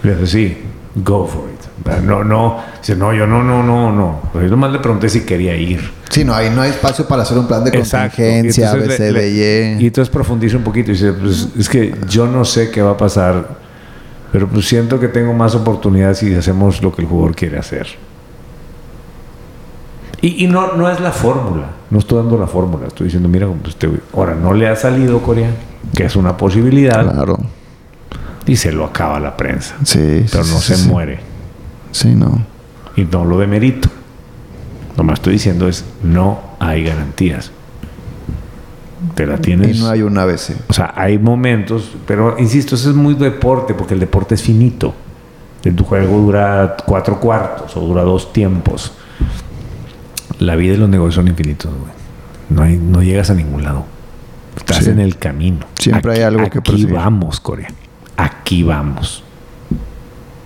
Le 0.03 0.15
dice, 0.15 0.27
sí, 0.27 0.57
go 0.95 1.25
for 1.25 1.43
it. 1.49 1.55
No, 2.03 2.23
no, 2.23 2.61
dice, 2.79 2.95
no, 2.95 3.13
yo 3.13 3.27
no, 3.27 3.43
no, 3.43 3.61
no, 3.61 3.91
no. 3.91 4.21
Yo 4.33 4.47
nomás 4.47 4.71
le 4.71 4.79
pregunté 4.79 5.09
si 5.09 5.21
quería 5.21 5.55
ir. 5.55 5.81
Sí, 6.09 6.23
no, 6.23 6.33
ahí 6.33 6.49
no 6.49 6.61
hay 6.61 6.71
espacio 6.71 7.07
para 7.07 7.23
hacer 7.23 7.37
un 7.37 7.47
plan 7.47 7.63
de 7.63 7.71
contingencia, 7.71 8.71
y 8.75 9.83
Y 9.83 9.87
entonces 9.87 10.09
profundiza 10.09 10.57
un 10.57 10.63
poquito 10.63 10.91
y 10.91 10.93
dice, 10.93 11.13
pues 11.13 11.49
es 11.57 11.67
que 11.69 11.93
yo 12.07 12.25
no 12.27 12.45
sé 12.45 12.71
qué 12.71 12.81
va 12.81 12.91
a 12.91 12.97
pasar, 12.97 13.47
pero 14.31 14.47
pues 14.47 14.67
siento 14.67 14.99
que 14.99 15.07
tengo 15.07 15.33
más 15.33 15.55
oportunidades 15.55 16.19
si 16.19 16.33
hacemos 16.33 16.81
lo 16.81 16.95
que 16.95 17.01
el 17.01 17.07
jugador 17.07 17.35
quiere 17.35 17.57
hacer. 17.57 17.87
Y, 20.27 20.47
no, 20.47 20.73
no 20.73 20.89
es 20.89 20.99
la 20.99 21.11
fórmula, 21.11 21.67
no 21.91 21.99
estoy 21.99 22.17
dando 22.17 22.35
la 22.35 22.47
fórmula, 22.47 22.87
estoy 22.87 23.05
diciendo, 23.05 23.29
mira, 23.29 23.47
pues 23.47 23.77
ahora 24.11 24.33
no 24.33 24.55
le 24.55 24.67
ha 24.67 24.75
salido 24.75 25.21
Corea, 25.21 25.51
que 25.95 26.05
es 26.05 26.15
una 26.15 26.35
posibilidad. 26.35 27.07
Claro. 27.11 27.37
Y 28.47 28.55
se 28.55 28.71
lo 28.71 28.85
acaba 28.85 29.19
la 29.19 29.37
prensa. 29.37 29.75
Sí. 29.83 30.25
Pero 30.31 30.43
no 30.45 30.57
se 30.57 30.89
muere. 30.89 31.19
Sí, 31.91 32.15
no. 32.15 32.43
Y 32.95 33.03
no 33.03 33.23
lo 33.23 33.37
demerito. 33.37 33.87
Lo 34.97 35.03
más 35.03 35.19
estoy 35.19 35.33
diciendo 35.33 35.67
es, 35.67 35.85
no 36.01 36.39
hay 36.59 36.83
garantías. 36.83 37.51
Te 39.13 39.27
la 39.27 39.37
tienes. 39.37 39.77
Y 39.77 39.79
no 39.79 39.89
hay 39.89 40.01
una 40.01 40.25
vez. 40.25 40.55
O 40.67 40.73
sea, 40.73 40.91
hay 40.95 41.19
momentos, 41.19 41.91
pero 42.07 42.35
insisto, 42.39 42.73
eso 42.73 42.89
es 42.89 42.95
muy 42.95 43.13
deporte, 43.13 43.75
porque 43.75 43.93
el 43.93 43.99
deporte 43.99 44.33
es 44.33 44.41
finito. 44.41 44.95
Tu 45.61 45.83
juego 45.83 46.17
dura 46.17 46.77
cuatro 46.83 47.19
cuartos 47.19 47.77
o 47.77 47.81
dura 47.81 48.01
dos 48.01 48.33
tiempos 48.33 48.91
la 50.39 50.55
vida 50.55 50.73
y 50.73 50.77
los 50.77 50.89
negocios 50.89 51.15
son 51.15 51.27
infinitos, 51.27 51.71
güey. 51.71 51.91
No, 52.49 52.61
hay, 52.61 52.77
no 52.77 53.01
llegas 53.01 53.29
a 53.29 53.33
ningún 53.33 53.63
lado. 53.63 53.85
Estás 54.55 54.87
en 54.87 54.99
el 54.99 55.17
camino. 55.17 55.65
Siempre 55.79 56.13
hay 56.13 56.21
algo 56.21 56.49
que 56.49 56.59
Aquí 56.59 56.85
vamos, 56.85 57.39
Corea. 57.39 57.69
Aquí 58.17 58.63
vamos. 58.63 59.23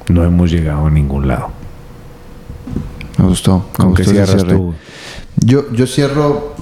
No 0.07 0.23
hemos 0.23 0.49
llegado 0.49 0.87
a 0.87 0.89
ningún 0.89 1.27
lado. 1.27 1.49
Me 3.17 3.25
gustó. 3.25 3.69
¿Con 3.77 3.93
qué 3.93 4.03
cierras 4.03 4.45
tú? 4.45 4.73
Yo, 5.37 5.71
yo 5.71 5.85
cierro. 5.85 6.55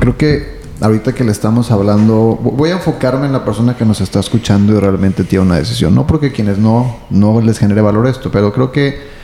Creo 0.00 0.16
que 0.16 0.60
ahorita 0.80 1.14
que 1.14 1.24
le 1.24 1.32
estamos 1.32 1.70
hablando, 1.70 2.38
voy 2.42 2.70
a 2.70 2.74
enfocarme 2.74 3.26
en 3.26 3.32
la 3.32 3.44
persona 3.44 3.76
que 3.76 3.84
nos 3.84 4.00
está 4.00 4.20
escuchando 4.20 4.76
y 4.76 4.80
realmente 4.80 5.24
tiene 5.24 5.46
una 5.46 5.56
decisión. 5.56 5.94
No 5.94 6.06
porque 6.06 6.32
quienes 6.32 6.58
no, 6.58 6.98
no 7.10 7.40
les 7.40 7.58
genere 7.58 7.80
valor 7.80 8.06
esto, 8.06 8.30
pero 8.30 8.52
creo 8.52 8.72
que 8.72 9.15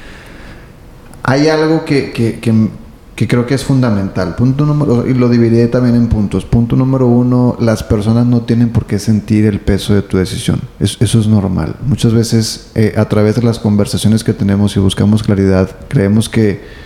hay 1.22 1.48
algo 1.48 1.84
que, 1.84 2.12
que, 2.12 2.40
que, 2.40 3.28
creo 3.28 3.46
que 3.46 3.54
es 3.54 3.64
fundamental. 3.64 4.34
Punto 4.34 4.66
número, 4.66 5.06
y 5.08 5.14
lo 5.14 5.28
dividiré 5.28 5.68
también 5.68 5.94
en 5.94 6.08
puntos. 6.08 6.44
Punto 6.44 6.74
número 6.74 7.06
uno, 7.06 7.56
las 7.60 7.82
personas 7.82 8.26
no 8.26 8.42
tienen 8.42 8.70
por 8.70 8.86
qué 8.86 8.98
sentir 8.98 9.46
el 9.46 9.60
peso 9.60 9.94
de 9.94 10.02
tu 10.02 10.18
decisión. 10.18 10.60
eso 10.80 11.20
es 11.20 11.26
normal. 11.28 11.76
Muchas 11.86 12.12
veces 12.12 12.70
eh, 12.74 12.94
a 12.96 13.04
través 13.08 13.36
de 13.36 13.42
las 13.42 13.58
conversaciones 13.58 14.24
que 14.24 14.32
tenemos 14.32 14.76
y 14.76 14.80
buscamos 14.80 15.22
claridad, 15.22 15.70
creemos 15.88 16.28
que 16.28 16.82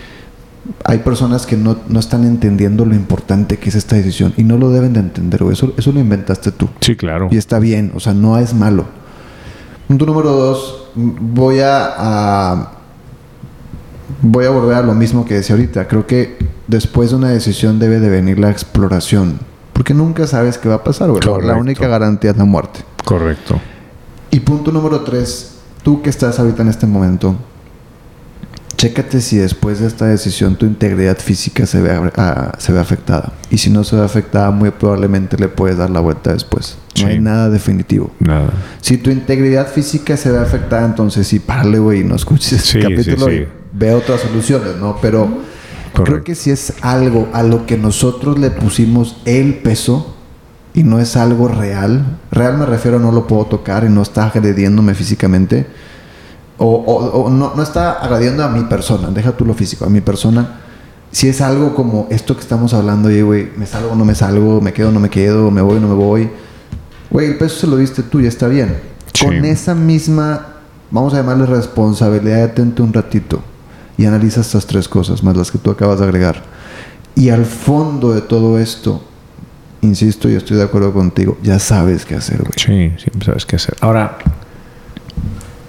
hay 0.84 0.98
personas 0.98 1.46
que 1.46 1.56
no, 1.56 1.78
no, 1.88 2.00
están 2.00 2.24
entendiendo 2.24 2.84
lo 2.84 2.94
importante 2.94 3.56
que 3.56 3.68
es 3.68 3.76
esta 3.76 3.96
decisión 3.96 4.34
y 4.36 4.42
no 4.42 4.58
lo 4.58 4.70
deben 4.70 4.92
de 4.92 5.00
entender. 5.00 5.42
Eso, 5.50 5.72
eso 5.78 5.92
lo 5.92 6.00
inventaste 6.00 6.52
tú. 6.52 6.68
Sí, 6.80 6.96
claro. 6.96 7.28
Y 7.30 7.38
está 7.38 7.58
bien, 7.58 7.92
o 7.94 8.00
sea, 8.00 8.12
no 8.12 8.36
es 8.36 8.52
malo. 8.52 8.84
Punto 9.88 10.04
número 10.04 10.32
dos, 10.32 10.88
voy 10.94 11.60
a 11.62 12.75
voy 14.22 14.44
a 14.44 14.50
volver 14.50 14.76
a 14.76 14.82
lo 14.82 14.94
mismo 14.94 15.24
que 15.24 15.34
decía 15.34 15.54
ahorita. 15.54 15.88
Creo 15.88 16.06
que 16.06 16.36
después 16.66 17.10
de 17.10 17.16
una 17.16 17.30
decisión 17.30 17.78
debe 17.78 18.00
de 18.00 18.08
venir 18.08 18.38
la 18.38 18.50
exploración. 18.50 19.38
Porque 19.72 19.94
nunca 19.94 20.26
sabes 20.26 20.58
qué 20.58 20.68
va 20.68 20.76
a 20.76 20.84
pasar, 20.84 21.10
La 21.42 21.56
única 21.56 21.86
garantía 21.86 22.30
es 22.30 22.36
la 22.36 22.44
muerte. 22.44 22.80
Correcto. 23.04 23.60
Y 24.30 24.40
punto 24.40 24.72
número 24.72 25.00
tres, 25.02 25.56
tú 25.82 26.02
que 26.02 26.10
estás 26.10 26.38
ahorita 26.38 26.62
en 26.62 26.68
este 26.68 26.86
momento, 26.86 27.36
chécate 28.76 29.20
si 29.20 29.36
después 29.36 29.80
de 29.80 29.86
esta 29.86 30.06
decisión 30.06 30.56
tu 30.56 30.66
integridad 30.66 31.18
física 31.18 31.66
se 31.66 31.80
ve, 31.80 32.10
ah, 32.16 32.52
se 32.58 32.72
ve 32.72 32.80
afectada. 32.80 33.32
Y 33.50 33.58
si 33.58 33.70
no 33.70 33.84
se 33.84 33.96
ve 33.96 34.02
afectada, 34.02 34.50
muy 34.50 34.70
probablemente 34.70 35.36
le 35.36 35.48
puedes 35.48 35.76
dar 35.76 35.90
la 35.90 36.00
vuelta 36.00 36.32
después. 36.32 36.76
No 37.00 37.08
hay 37.08 37.20
nada 37.20 37.50
definitivo. 37.50 38.10
Nada. 38.18 38.50
Si 38.80 38.96
tu 38.96 39.10
integridad 39.10 39.68
física 39.68 40.16
se 40.16 40.32
ve 40.32 40.38
afectada, 40.38 40.86
entonces 40.86 41.26
sí, 41.26 41.38
párale, 41.38 41.78
güey, 41.78 42.00
y 42.00 42.04
no 42.04 42.16
escuches 42.16 42.74
el 42.74 42.82
capítulo 42.82 43.26
ve 43.78 43.92
otras 43.94 44.20
soluciones, 44.22 44.76
¿no? 44.76 44.96
Pero 45.00 45.28
creo 45.92 46.24
que 46.24 46.34
si 46.34 46.50
es 46.50 46.74
algo 46.82 47.28
a 47.32 47.42
lo 47.42 47.66
que 47.66 47.76
nosotros 47.76 48.38
le 48.38 48.50
pusimos 48.50 49.16
el 49.24 49.54
peso 49.54 50.14
y 50.74 50.82
no 50.82 50.98
es 50.98 51.16
algo 51.16 51.48
real, 51.48 52.18
real 52.30 52.58
me 52.58 52.66
refiero 52.66 52.98
no 52.98 53.12
lo 53.12 53.26
puedo 53.26 53.46
tocar 53.46 53.84
y 53.84 53.88
no 53.88 54.02
está 54.02 54.26
agrediéndome 54.26 54.94
físicamente, 54.94 55.66
o, 56.58 57.28
no, 57.30 57.52
no, 57.54 57.62
está 57.62 57.92
agrediendo 57.92 58.42
a 58.42 58.48
mi 58.48 58.64
persona, 58.64 59.08
deja 59.10 59.32
tú 59.32 59.44
lo 59.44 59.52
físico, 59.52 59.84
a 59.84 59.90
mi 59.90 60.00
persona. 60.00 60.60
Si 61.12 61.28
es 61.28 61.42
algo 61.42 61.74
como 61.74 62.06
esto 62.10 62.34
que 62.34 62.40
estamos 62.40 62.72
hablando, 62.72 63.08
oye, 63.08 63.22
güey, 63.22 63.50
me 63.58 63.66
salgo 63.66 63.90
o 63.90 63.94
no 63.94 64.06
me 64.06 64.14
salgo, 64.14 64.62
me 64.62 64.72
quedo 64.72 64.88
o 64.88 64.92
no 64.92 64.98
me 64.98 65.10
quedo, 65.10 65.50
me 65.50 65.60
voy 65.60 65.76
o 65.76 65.80
no 65.80 65.88
me 65.88 65.94
voy. 65.94 66.30
Güey, 67.10 67.26
el 67.26 67.36
peso 67.36 67.60
se 67.60 67.66
lo 67.66 67.76
diste 67.76 68.02
tú 68.02 68.20
y 68.20 68.26
está 68.26 68.48
bien. 68.48 68.74
Con 69.22 69.44
esa 69.44 69.74
misma, 69.74 70.46
vamos 70.90 71.12
a 71.12 71.18
llamarle 71.18 71.44
responsabilidad, 71.44 72.44
atente 72.44 72.80
un 72.80 72.92
ratito 72.94 73.42
y 73.98 74.04
analiza 74.04 74.40
estas 74.40 74.66
tres 74.66 74.88
cosas, 74.88 75.22
más 75.22 75.36
las 75.36 75.50
que 75.50 75.58
tú 75.58 75.70
acabas 75.70 75.98
de 75.98 76.04
agregar. 76.04 76.42
Y 77.14 77.30
al 77.30 77.46
fondo 77.46 78.12
de 78.12 78.20
todo 78.20 78.58
esto, 78.58 79.02
insisto 79.80 80.28
y 80.28 80.34
estoy 80.34 80.58
de 80.58 80.64
acuerdo 80.64 80.92
contigo, 80.92 81.38
ya 81.42 81.58
sabes 81.58 82.04
qué 82.04 82.14
hacer, 82.14 82.38
güey. 82.38 82.52
Sí, 82.56 83.02
siempre 83.02 83.24
sabes 83.24 83.46
qué 83.46 83.56
hacer. 83.56 83.76
Ahora, 83.80 84.18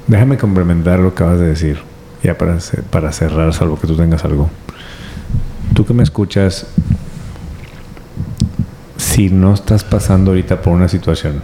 déjame 0.08 0.38
complementar 0.38 1.00
lo 1.00 1.16
que 1.16 1.24
acabas 1.24 1.40
de 1.40 1.48
decir. 1.48 1.80
ya 2.24 2.38
para, 2.38 2.58
para 2.90 3.12
cerrar, 3.12 3.54
salvo 3.54 3.80
que 3.80 3.88
tú 3.88 3.96
tengas 3.96 4.26
algo. 4.26 4.50
Tú 5.74 5.86
que 5.86 5.94
me 5.94 6.04
escuchas, 6.04 6.68
si 8.98 9.30
no 9.30 9.54
estás 9.54 9.84
pasando 9.84 10.32
ahorita 10.32 10.62
por 10.62 10.74
una 10.74 10.88
situación, 10.88 11.42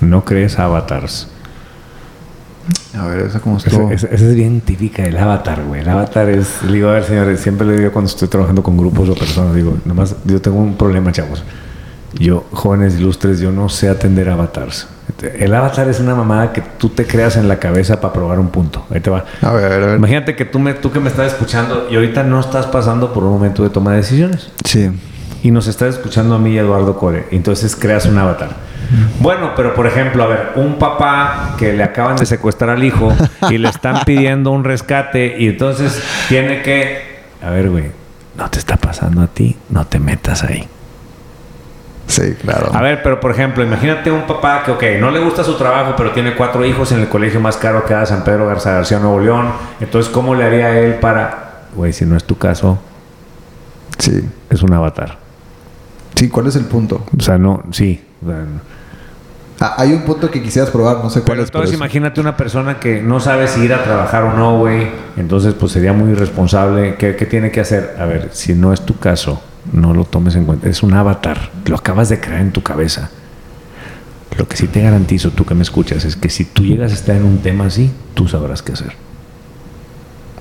no 0.00 0.24
crees 0.24 0.58
avatars. 0.58 1.28
A 2.98 3.06
ver, 3.06 3.20
esa 3.26 3.40
como 3.40 3.56
estuvo. 3.58 3.90
esa- 3.90 4.08
es 4.08 4.34
bien 4.34 4.60
típica, 4.60 5.04
el 5.04 5.16
avatar, 5.16 5.62
güey. 5.64 5.80
El 5.82 5.88
avatar 5.88 6.28
es, 6.28 6.62
le 6.64 6.72
digo, 6.74 6.88
a 6.88 6.92
ver, 6.94 7.04
señores, 7.04 7.40
siempre 7.40 7.66
le 7.66 7.76
digo 7.76 7.92
cuando 7.92 8.10
estoy 8.10 8.28
trabajando 8.28 8.62
con 8.62 8.76
grupos 8.76 9.08
o 9.08 9.14
personas, 9.14 9.54
digo, 9.54 9.76
nomás, 9.84 10.16
yo 10.24 10.40
tengo 10.40 10.58
un 10.58 10.74
problema, 10.76 11.12
chavos. 11.12 11.42
Yo, 12.18 12.44
jóvenes 12.52 12.98
ilustres, 12.98 13.38
yo 13.38 13.52
no 13.52 13.68
sé 13.68 13.88
atender 13.88 14.28
avatars. 14.28 14.88
El 15.38 15.54
avatar 15.54 15.88
es 15.88 16.00
una 16.00 16.14
mamada 16.14 16.52
que 16.52 16.60
tú 16.60 16.88
te 16.88 17.06
creas 17.06 17.36
en 17.36 17.46
la 17.46 17.58
cabeza 17.60 18.00
para 18.00 18.12
probar 18.12 18.38
un 18.40 18.48
punto. 18.48 18.84
Ahí 18.90 19.00
te 19.00 19.10
va. 19.10 19.24
A 19.42 19.52
ver, 19.52 19.64
a 19.64 19.68
ver, 19.68 19.82
a 19.82 19.86
ver. 19.86 19.96
Imagínate 19.98 20.34
que 20.34 20.44
tú, 20.44 20.58
me, 20.58 20.74
tú 20.74 20.90
que 20.90 20.98
me 20.98 21.08
estás 21.08 21.32
escuchando 21.32 21.86
y 21.90 21.94
ahorita 21.94 22.22
no 22.24 22.40
estás 22.40 22.66
pasando 22.66 23.12
por 23.12 23.22
un 23.24 23.30
momento 23.32 23.62
de 23.62 23.70
toma 23.70 23.92
de 23.92 23.98
decisiones 23.98 24.50
Sí. 24.64 24.90
y 25.42 25.50
nos 25.52 25.68
estás 25.68 25.94
escuchando 25.96 26.34
a 26.34 26.38
mí 26.38 26.50
y 26.52 26.58
Eduardo 26.58 26.96
Core. 26.96 27.26
Entonces 27.30 27.76
creas 27.76 28.06
un 28.06 28.18
avatar. 28.18 28.56
Bueno, 29.20 29.52
pero 29.54 29.74
por 29.74 29.86
ejemplo, 29.86 30.22
a 30.24 30.26
ver, 30.26 30.52
un 30.56 30.78
papá 30.78 31.54
que 31.58 31.72
le 31.72 31.82
acaban 31.84 32.16
de 32.16 32.26
secuestrar 32.26 32.70
al 32.70 32.82
hijo 32.82 33.12
y 33.48 33.58
le 33.58 33.68
están 33.68 34.00
pidiendo 34.06 34.50
un 34.50 34.64
rescate 34.64 35.36
y 35.38 35.48
entonces 35.48 36.02
tiene 36.28 36.62
que, 36.62 37.20
a 37.42 37.50
ver, 37.50 37.70
güey, 37.70 37.84
no 38.36 38.50
te 38.50 38.58
está 38.58 38.76
pasando 38.76 39.22
a 39.22 39.26
ti, 39.28 39.56
no 39.68 39.86
te 39.86 39.98
metas 40.00 40.42
ahí. 40.42 40.66
Sí, 42.06 42.34
claro. 42.42 42.70
A 42.74 42.82
ver, 42.82 43.02
pero 43.04 43.20
por 43.20 43.30
ejemplo, 43.30 43.62
imagínate 43.62 44.10
un 44.10 44.22
papá 44.26 44.64
que, 44.64 44.72
ok, 44.72 44.82
no 44.98 45.12
le 45.12 45.20
gusta 45.20 45.44
su 45.44 45.54
trabajo, 45.56 45.94
pero 45.96 46.10
tiene 46.10 46.34
cuatro 46.34 46.64
hijos 46.64 46.90
en 46.90 46.98
el 47.00 47.08
colegio 47.08 47.38
más 47.40 47.56
caro 47.56 47.84
que 47.84 47.94
da 47.94 48.04
San 48.04 48.24
Pedro 48.24 48.48
Garza 48.48 48.72
García, 48.72 48.98
Nuevo 48.98 49.20
León. 49.20 49.52
Entonces, 49.80 50.10
¿cómo 50.10 50.34
le 50.34 50.42
haría 50.42 50.76
él 50.76 50.94
para, 50.94 51.66
güey, 51.76 51.92
si 51.92 52.04
no 52.04 52.16
es 52.16 52.24
tu 52.24 52.36
caso, 52.36 52.80
Sí. 53.98 54.28
es 54.48 54.62
un 54.62 54.72
avatar? 54.72 55.18
Sí, 56.16 56.28
¿cuál 56.28 56.48
es 56.48 56.56
el 56.56 56.64
punto? 56.64 57.06
O 57.16 57.22
sea, 57.22 57.38
no, 57.38 57.62
sí. 57.70 58.02
o 58.24 58.28
sea, 58.28 58.44
Ah, 59.62 59.74
hay 59.76 59.92
un 59.92 60.02
punto 60.02 60.30
que 60.30 60.42
quisieras 60.42 60.70
probar, 60.70 61.04
no 61.04 61.10
sé 61.10 61.20
cuál 61.20 61.36
Pero 61.36 61.42
es. 61.44 61.50
pero 61.50 61.60
entonces 61.64 61.74
es- 61.74 61.78
imagínate 61.78 62.20
una 62.20 62.34
persona 62.36 62.80
que 62.80 63.02
no 63.02 63.20
sabe 63.20 63.46
si 63.46 63.60
ir 63.60 63.74
a 63.74 63.84
trabajar 63.84 64.22
o 64.24 64.32
no, 64.36 64.58
güey. 64.58 64.88
Entonces, 65.18 65.52
pues 65.52 65.72
sería 65.72 65.92
muy 65.92 66.12
irresponsable. 66.12 66.94
¿Qué, 66.96 67.14
qué 67.14 67.26
tiene 67.26 67.50
que 67.50 67.60
hacer? 67.60 67.96
A 68.00 68.06
ver, 68.06 68.30
si 68.32 68.54
no 68.54 68.72
es 68.72 68.80
tu 68.80 68.98
caso, 68.98 69.42
no 69.72 69.92
lo 69.92 70.04
tomes 70.04 70.34
en 70.36 70.46
cuenta. 70.46 70.66
Es 70.68 70.82
un 70.82 70.94
avatar. 70.94 71.50
Lo 71.66 71.76
acabas 71.76 72.08
de 72.08 72.18
crear 72.20 72.40
en 72.40 72.52
tu 72.52 72.62
cabeza. 72.62 73.10
Lo 74.38 74.48
que 74.48 74.56
sí 74.56 74.66
te 74.68 74.80
garantizo, 74.80 75.30
tú 75.30 75.44
que 75.44 75.54
me 75.54 75.62
escuchas, 75.62 76.06
es 76.06 76.16
que 76.16 76.30
si 76.30 76.46
tú 76.46 76.64
llegas 76.64 76.92
a 76.92 76.94
estar 76.94 77.14
en 77.16 77.24
un 77.24 77.38
tema 77.38 77.66
así, 77.66 77.90
tú 78.14 78.28
sabrás 78.28 78.62
qué 78.62 78.72
hacer. 78.72 78.92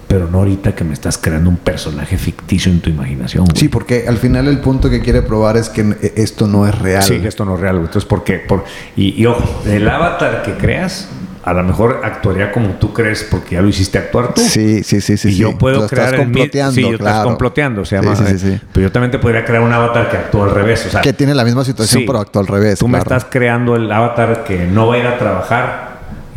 Pero 0.10 0.28
no 0.28 0.40
ahorita 0.40 0.74
que 0.76 0.84
me 0.84 0.94
estás 0.94 1.18
creando 1.18 1.50
un 1.52 1.58
personaje 1.58 2.18
ficticio 2.18 2.72
en 2.72 2.82
tu 2.82 2.90
imaginación. 2.90 3.46
güey. 3.46 3.56
Sí, 3.56 3.70
porque 3.70 4.06
al 4.08 4.18
final 4.18 4.48
el 4.48 4.60
punto 4.60 4.90
que 4.90 5.00
quiere 5.02 5.22
probar 5.22 5.56
es 5.56 5.70
que 5.70 5.96
esto 6.16 6.48
no 6.48 6.68
es 6.68 6.78
real. 6.78 7.04
Sí, 7.04 7.22
esto 7.24 7.46
no 7.46 7.54
es 7.56 7.62
real. 7.62 7.76
güey. 7.76 7.86
Entonces, 7.86 8.08
¿por 8.10 8.24
qué? 8.24 8.40
Por, 8.40 8.64
y, 8.98 9.22
y 9.22 9.26
ojo, 9.28 9.62
el 9.68 9.88
avatar 9.88 10.42
que 10.42 10.54
creas, 10.54 11.08
a 11.44 11.54
lo 11.54 11.64
mejor 11.64 12.02
actuaría 12.04 12.52
como 12.52 12.70
tú 12.74 12.92
crees 12.92 13.24
porque 13.30 13.56
ya 13.56 13.62
lo 13.62 13.68
hiciste 13.70 13.98
actuar 14.00 14.34
tú. 14.34 14.42
Sí, 14.42 14.84
sí, 14.84 15.00
sí, 15.00 15.16
sí. 15.16 15.30
y 15.30 15.36
yo 15.36 15.58
puedo 15.60 15.82
Lo 15.82 15.88
crear 15.88 16.08
estás 16.08 16.20
el 16.20 16.26
comploteando, 16.26 16.74
Sí, 16.74 16.82
yo 16.82 16.90
estás 16.92 17.24
comploteando. 17.24 17.86
Se 17.86 17.90
Sí, 18.00 18.04
llama, 18.04 18.16
sí, 18.18 18.24
sí, 18.26 18.34
eh, 18.34 18.40
sí. 18.40 18.62
Pero 18.74 18.88
yo 18.88 18.92
también 18.92 19.12
te 19.12 19.20
podría 19.20 19.46
crear 19.46 19.62
un 19.62 19.72
avatar 19.72 20.10
que 20.10 20.18
actúa 20.18 20.46
al 20.46 20.52
revés. 20.56 20.86
O 20.88 20.90
sea, 20.90 21.02
Que 21.02 21.14
tiene 21.14 21.36
la 21.36 21.44
misma 21.46 21.64
situación, 21.64 22.04
pero 22.08 22.20
actúa 22.20 22.42
al 22.42 22.48
revés. 22.48 22.80
Tú 22.80 22.88
me 22.88 22.98
estás 22.98 23.26
creando 23.30 23.76
el 23.76 23.92
avatar 23.92 24.44
que 24.44 24.66
no 24.66 24.88
va 24.88 24.96
a 24.96 24.98
ir 24.98 25.06
a 25.06 25.20
trabajar. 25.20 25.89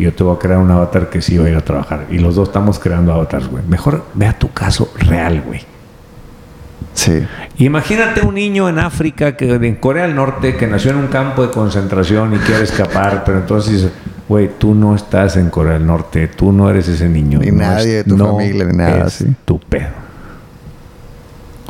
Y 0.03 0.07
yo 0.07 0.13
te 0.13 0.25
voy 0.25 0.35
a 0.35 0.39
crear 0.41 0.59
un 0.59 0.69
avatar 0.69 1.09
que 1.11 1.23
sí 1.23 1.39
va 1.39 1.47
a 1.47 1.51
ir 1.51 1.57
a 1.57 1.61
trabajar. 1.61 2.07
Y 2.11 2.19
los 2.19 2.35
dos 2.35 2.49
estamos 2.49 2.81
creando 2.81 3.13
avatars, 3.13 3.47
güey. 3.47 3.63
Mejor 3.69 4.05
vea 4.15 4.37
tu 4.37 4.51
caso 4.53 4.93
real, 4.99 5.43
güey. 5.47 5.61
Sí. 6.93 7.25
Imagínate 7.59 8.27
un 8.27 8.35
niño 8.35 8.69
en 8.69 8.81
África, 8.81 9.37
que 9.37 9.55
en 9.55 9.77
Corea 9.77 10.03
del 10.09 10.17
Norte, 10.17 10.57
que 10.57 10.67
nació 10.67 10.91
en 10.91 10.97
un 10.97 11.07
campo 11.07 11.43
de 11.47 11.53
concentración 11.53 12.35
y 12.35 12.39
quiere 12.39 12.65
escapar, 12.65 13.23
pero 13.25 13.39
entonces 13.39 13.73
dice, 13.75 13.91
güey, 14.29 14.51
tú 14.59 14.75
no 14.75 14.97
estás 14.97 15.37
en 15.37 15.51
Corea 15.51 15.75
del 15.75 15.87
Norte, 15.87 16.27
tú 16.27 16.51
no 16.51 16.69
eres 16.69 16.89
ese 16.89 17.09
niño. 17.09 17.39
Ni 17.39 17.53
no 17.53 17.59
nadie 17.59 18.01
es- 18.01 18.05
de 18.05 18.11
tu 18.11 18.17
no 18.17 18.27
familia, 18.33 18.65
ni 18.65 18.77
nada, 18.77 19.07
es 19.07 19.13
sí. 19.13 19.27
tu 19.45 19.61
pedo. 19.61 19.91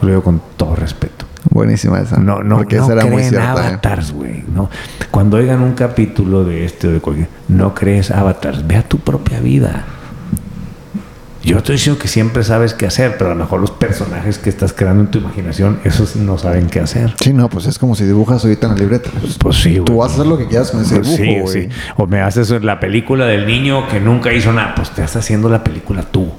Lo 0.01 0.09
digo 0.09 0.23
con 0.23 0.41
todo 0.57 0.75
respeto. 0.75 1.22
Buenísima 1.51 2.01
esa. 2.01 2.19
No, 2.19 2.43
no, 2.43 2.57
Porque 2.57 2.77
no 2.77 2.85
esa 2.85 2.93
era 2.93 3.03
muy 3.05 3.17
creen 3.17 3.29
cierta. 3.31 3.65
¿eh? 3.65 3.67
avatars, 3.69 4.13
güey. 4.13 4.45
No. 4.55 4.71
Cuando 5.11 5.37
oigan 5.37 5.61
un 5.61 5.73
capítulo 5.73 6.45
de 6.45 6.65
este 6.65 6.89
o 6.89 6.93
de 6.93 7.01
cualquier, 7.01 7.29
no 7.49 7.75
crees 7.75 8.11
avatars, 8.11 8.67
vea 8.67 8.83
tu 8.83 8.99
propia 8.99 9.41
vida. 9.41 9.85
Yo 11.45 11.59
estoy 11.59 11.75
diciendo 11.75 12.01
que 12.01 12.07
siempre 12.07 12.45
sabes 12.45 12.73
qué 12.73 12.87
hacer, 12.87 13.17
pero 13.19 13.33
a 13.33 13.35
lo 13.35 13.41
mejor 13.41 13.61
los 13.61 13.73
personajes 13.73 14.39
que 14.39 14.49
estás 14.49 14.73
creando 14.73 15.03
en 15.03 15.11
tu 15.11 15.19
imaginación, 15.19 15.81
esos 15.83 16.15
no 16.15 16.39
saben 16.39 16.69
qué 16.69 16.79
hacer. 16.79 17.15
Sí, 17.21 17.33
no, 17.33 17.49
pues 17.49 17.67
es 17.67 17.81
como 17.81 17.97
si 17.97 18.05
dibujas 18.05 18.45
ahorita 18.45 18.69
en 18.69 18.75
la 18.75 18.79
libreta. 18.79 19.11
Pues 19.41 19.57
sí, 19.57 19.73
güey. 19.73 19.85
Tú 19.85 19.97
vas 19.97 20.13
a 20.13 20.15
hacer 20.15 20.27
lo 20.27 20.39
que 20.39 20.47
quieras 20.47 20.71
con 20.71 20.83
ese 20.83 21.01
Pues 21.01 21.17
dibujo, 21.17 21.49
sí, 21.49 21.63
sí. 21.63 21.69
O 21.97 22.07
me 22.07 22.21
haces 22.21 22.49
la 22.63 22.79
película 22.79 23.27
del 23.27 23.45
niño 23.45 23.89
que 23.89 23.99
nunca 23.99 24.33
hizo 24.33 24.53
nada. 24.53 24.77
Pues 24.77 24.91
te 24.91 25.03
estás 25.03 25.25
haciendo 25.25 25.49
la 25.49 25.65
película 25.65 26.03
tú. 26.03 26.31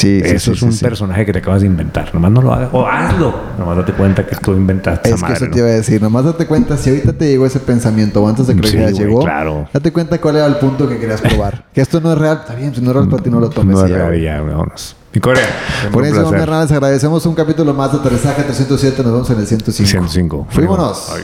Sí, 0.00 0.20
sí, 0.22 0.28
Eso 0.34 0.52
sí, 0.52 0.56
es 0.56 0.62
un 0.62 0.72
sí. 0.72 0.82
personaje 0.84 1.26
que 1.26 1.32
te 1.32 1.38
acabas 1.40 1.60
de 1.60 1.66
inventar. 1.66 2.14
Nomás 2.14 2.30
no 2.30 2.40
lo 2.42 2.52
hagas. 2.54 2.70
O 2.72 2.86
hazlo. 2.86 3.34
Nomás 3.58 3.76
date 3.76 3.92
cuenta 3.92 4.26
que 4.26 4.34
tú 4.36 4.52
inventaste 4.52 5.08
Es 5.10 5.16
esa 5.16 5.26
que 5.26 5.32
madre. 5.32 5.44
eso 5.46 5.52
te 5.54 5.58
iba 5.58 5.68
a 5.68 5.72
decir. 5.72 6.00
Nomás 6.02 6.24
date 6.24 6.46
cuenta, 6.46 6.76
si 6.76 6.90
ahorita 6.90 7.12
te 7.12 7.28
llegó 7.28 7.44
ese 7.46 7.60
pensamiento 7.60 8.22
o 8.22 8.28
antes 8.28 8.46
de 8.46 8.56
que 8.56 8.66
Sí, 8.68 8.78
güey, 8.78 8.92
llegó, 8.94 9.20
claro. 9.20 9.68
date 9.72 9.92
cuenta 9.92 10.18
cuál 10.20 10.36
era 10.36 10.46
el 10.46 10.56
punto 10.56 10.88
que 10.88 10.98
querías 10.98 11.20
probar. 11.20 11.64
que 11.74 11.80
esto 11.80 12.00
no 12.00 12.12
es 12.12 12.18
real. 12.18 12.38
Está 12.40 12.54
bien, 12.54 12.74
si 12.74 12.80
no 12.80 12.90
es 12.90 12.96
real 12.96 13.08
para 13.08 13.22
ti, 13.22 13.30
no 13.30 13.40
lo 13.40 13.50
tomes. 13.50 13.76
No 13.76 13.84
es 13.84 13.90
real, 13.90 14.20
ya, 14.20 14.40
vámonos. 14.40 14.96
Y 15.12 15.20
Corea. 15.20 15.44
Por 15.92 16.04
eso. 16.04 16.32
Hernández, 16.34 16.70
agradecemos 16.72 17.26
un 17.26 17.34
capítulo 17.34 17.74
más 17.74 17.92
de 17.92 17.98
Aterrizaje 17.98 18.42
307. 18.44 19.02
Nos 19.02 19.12
vemos 19.12 19.30
en 19.30 19.38
el 19.40 19.46
105. 19.46 19.88
105. 19.88 20.46
Fuímonos. 20.50 21.10
Ay. 21.14 21.22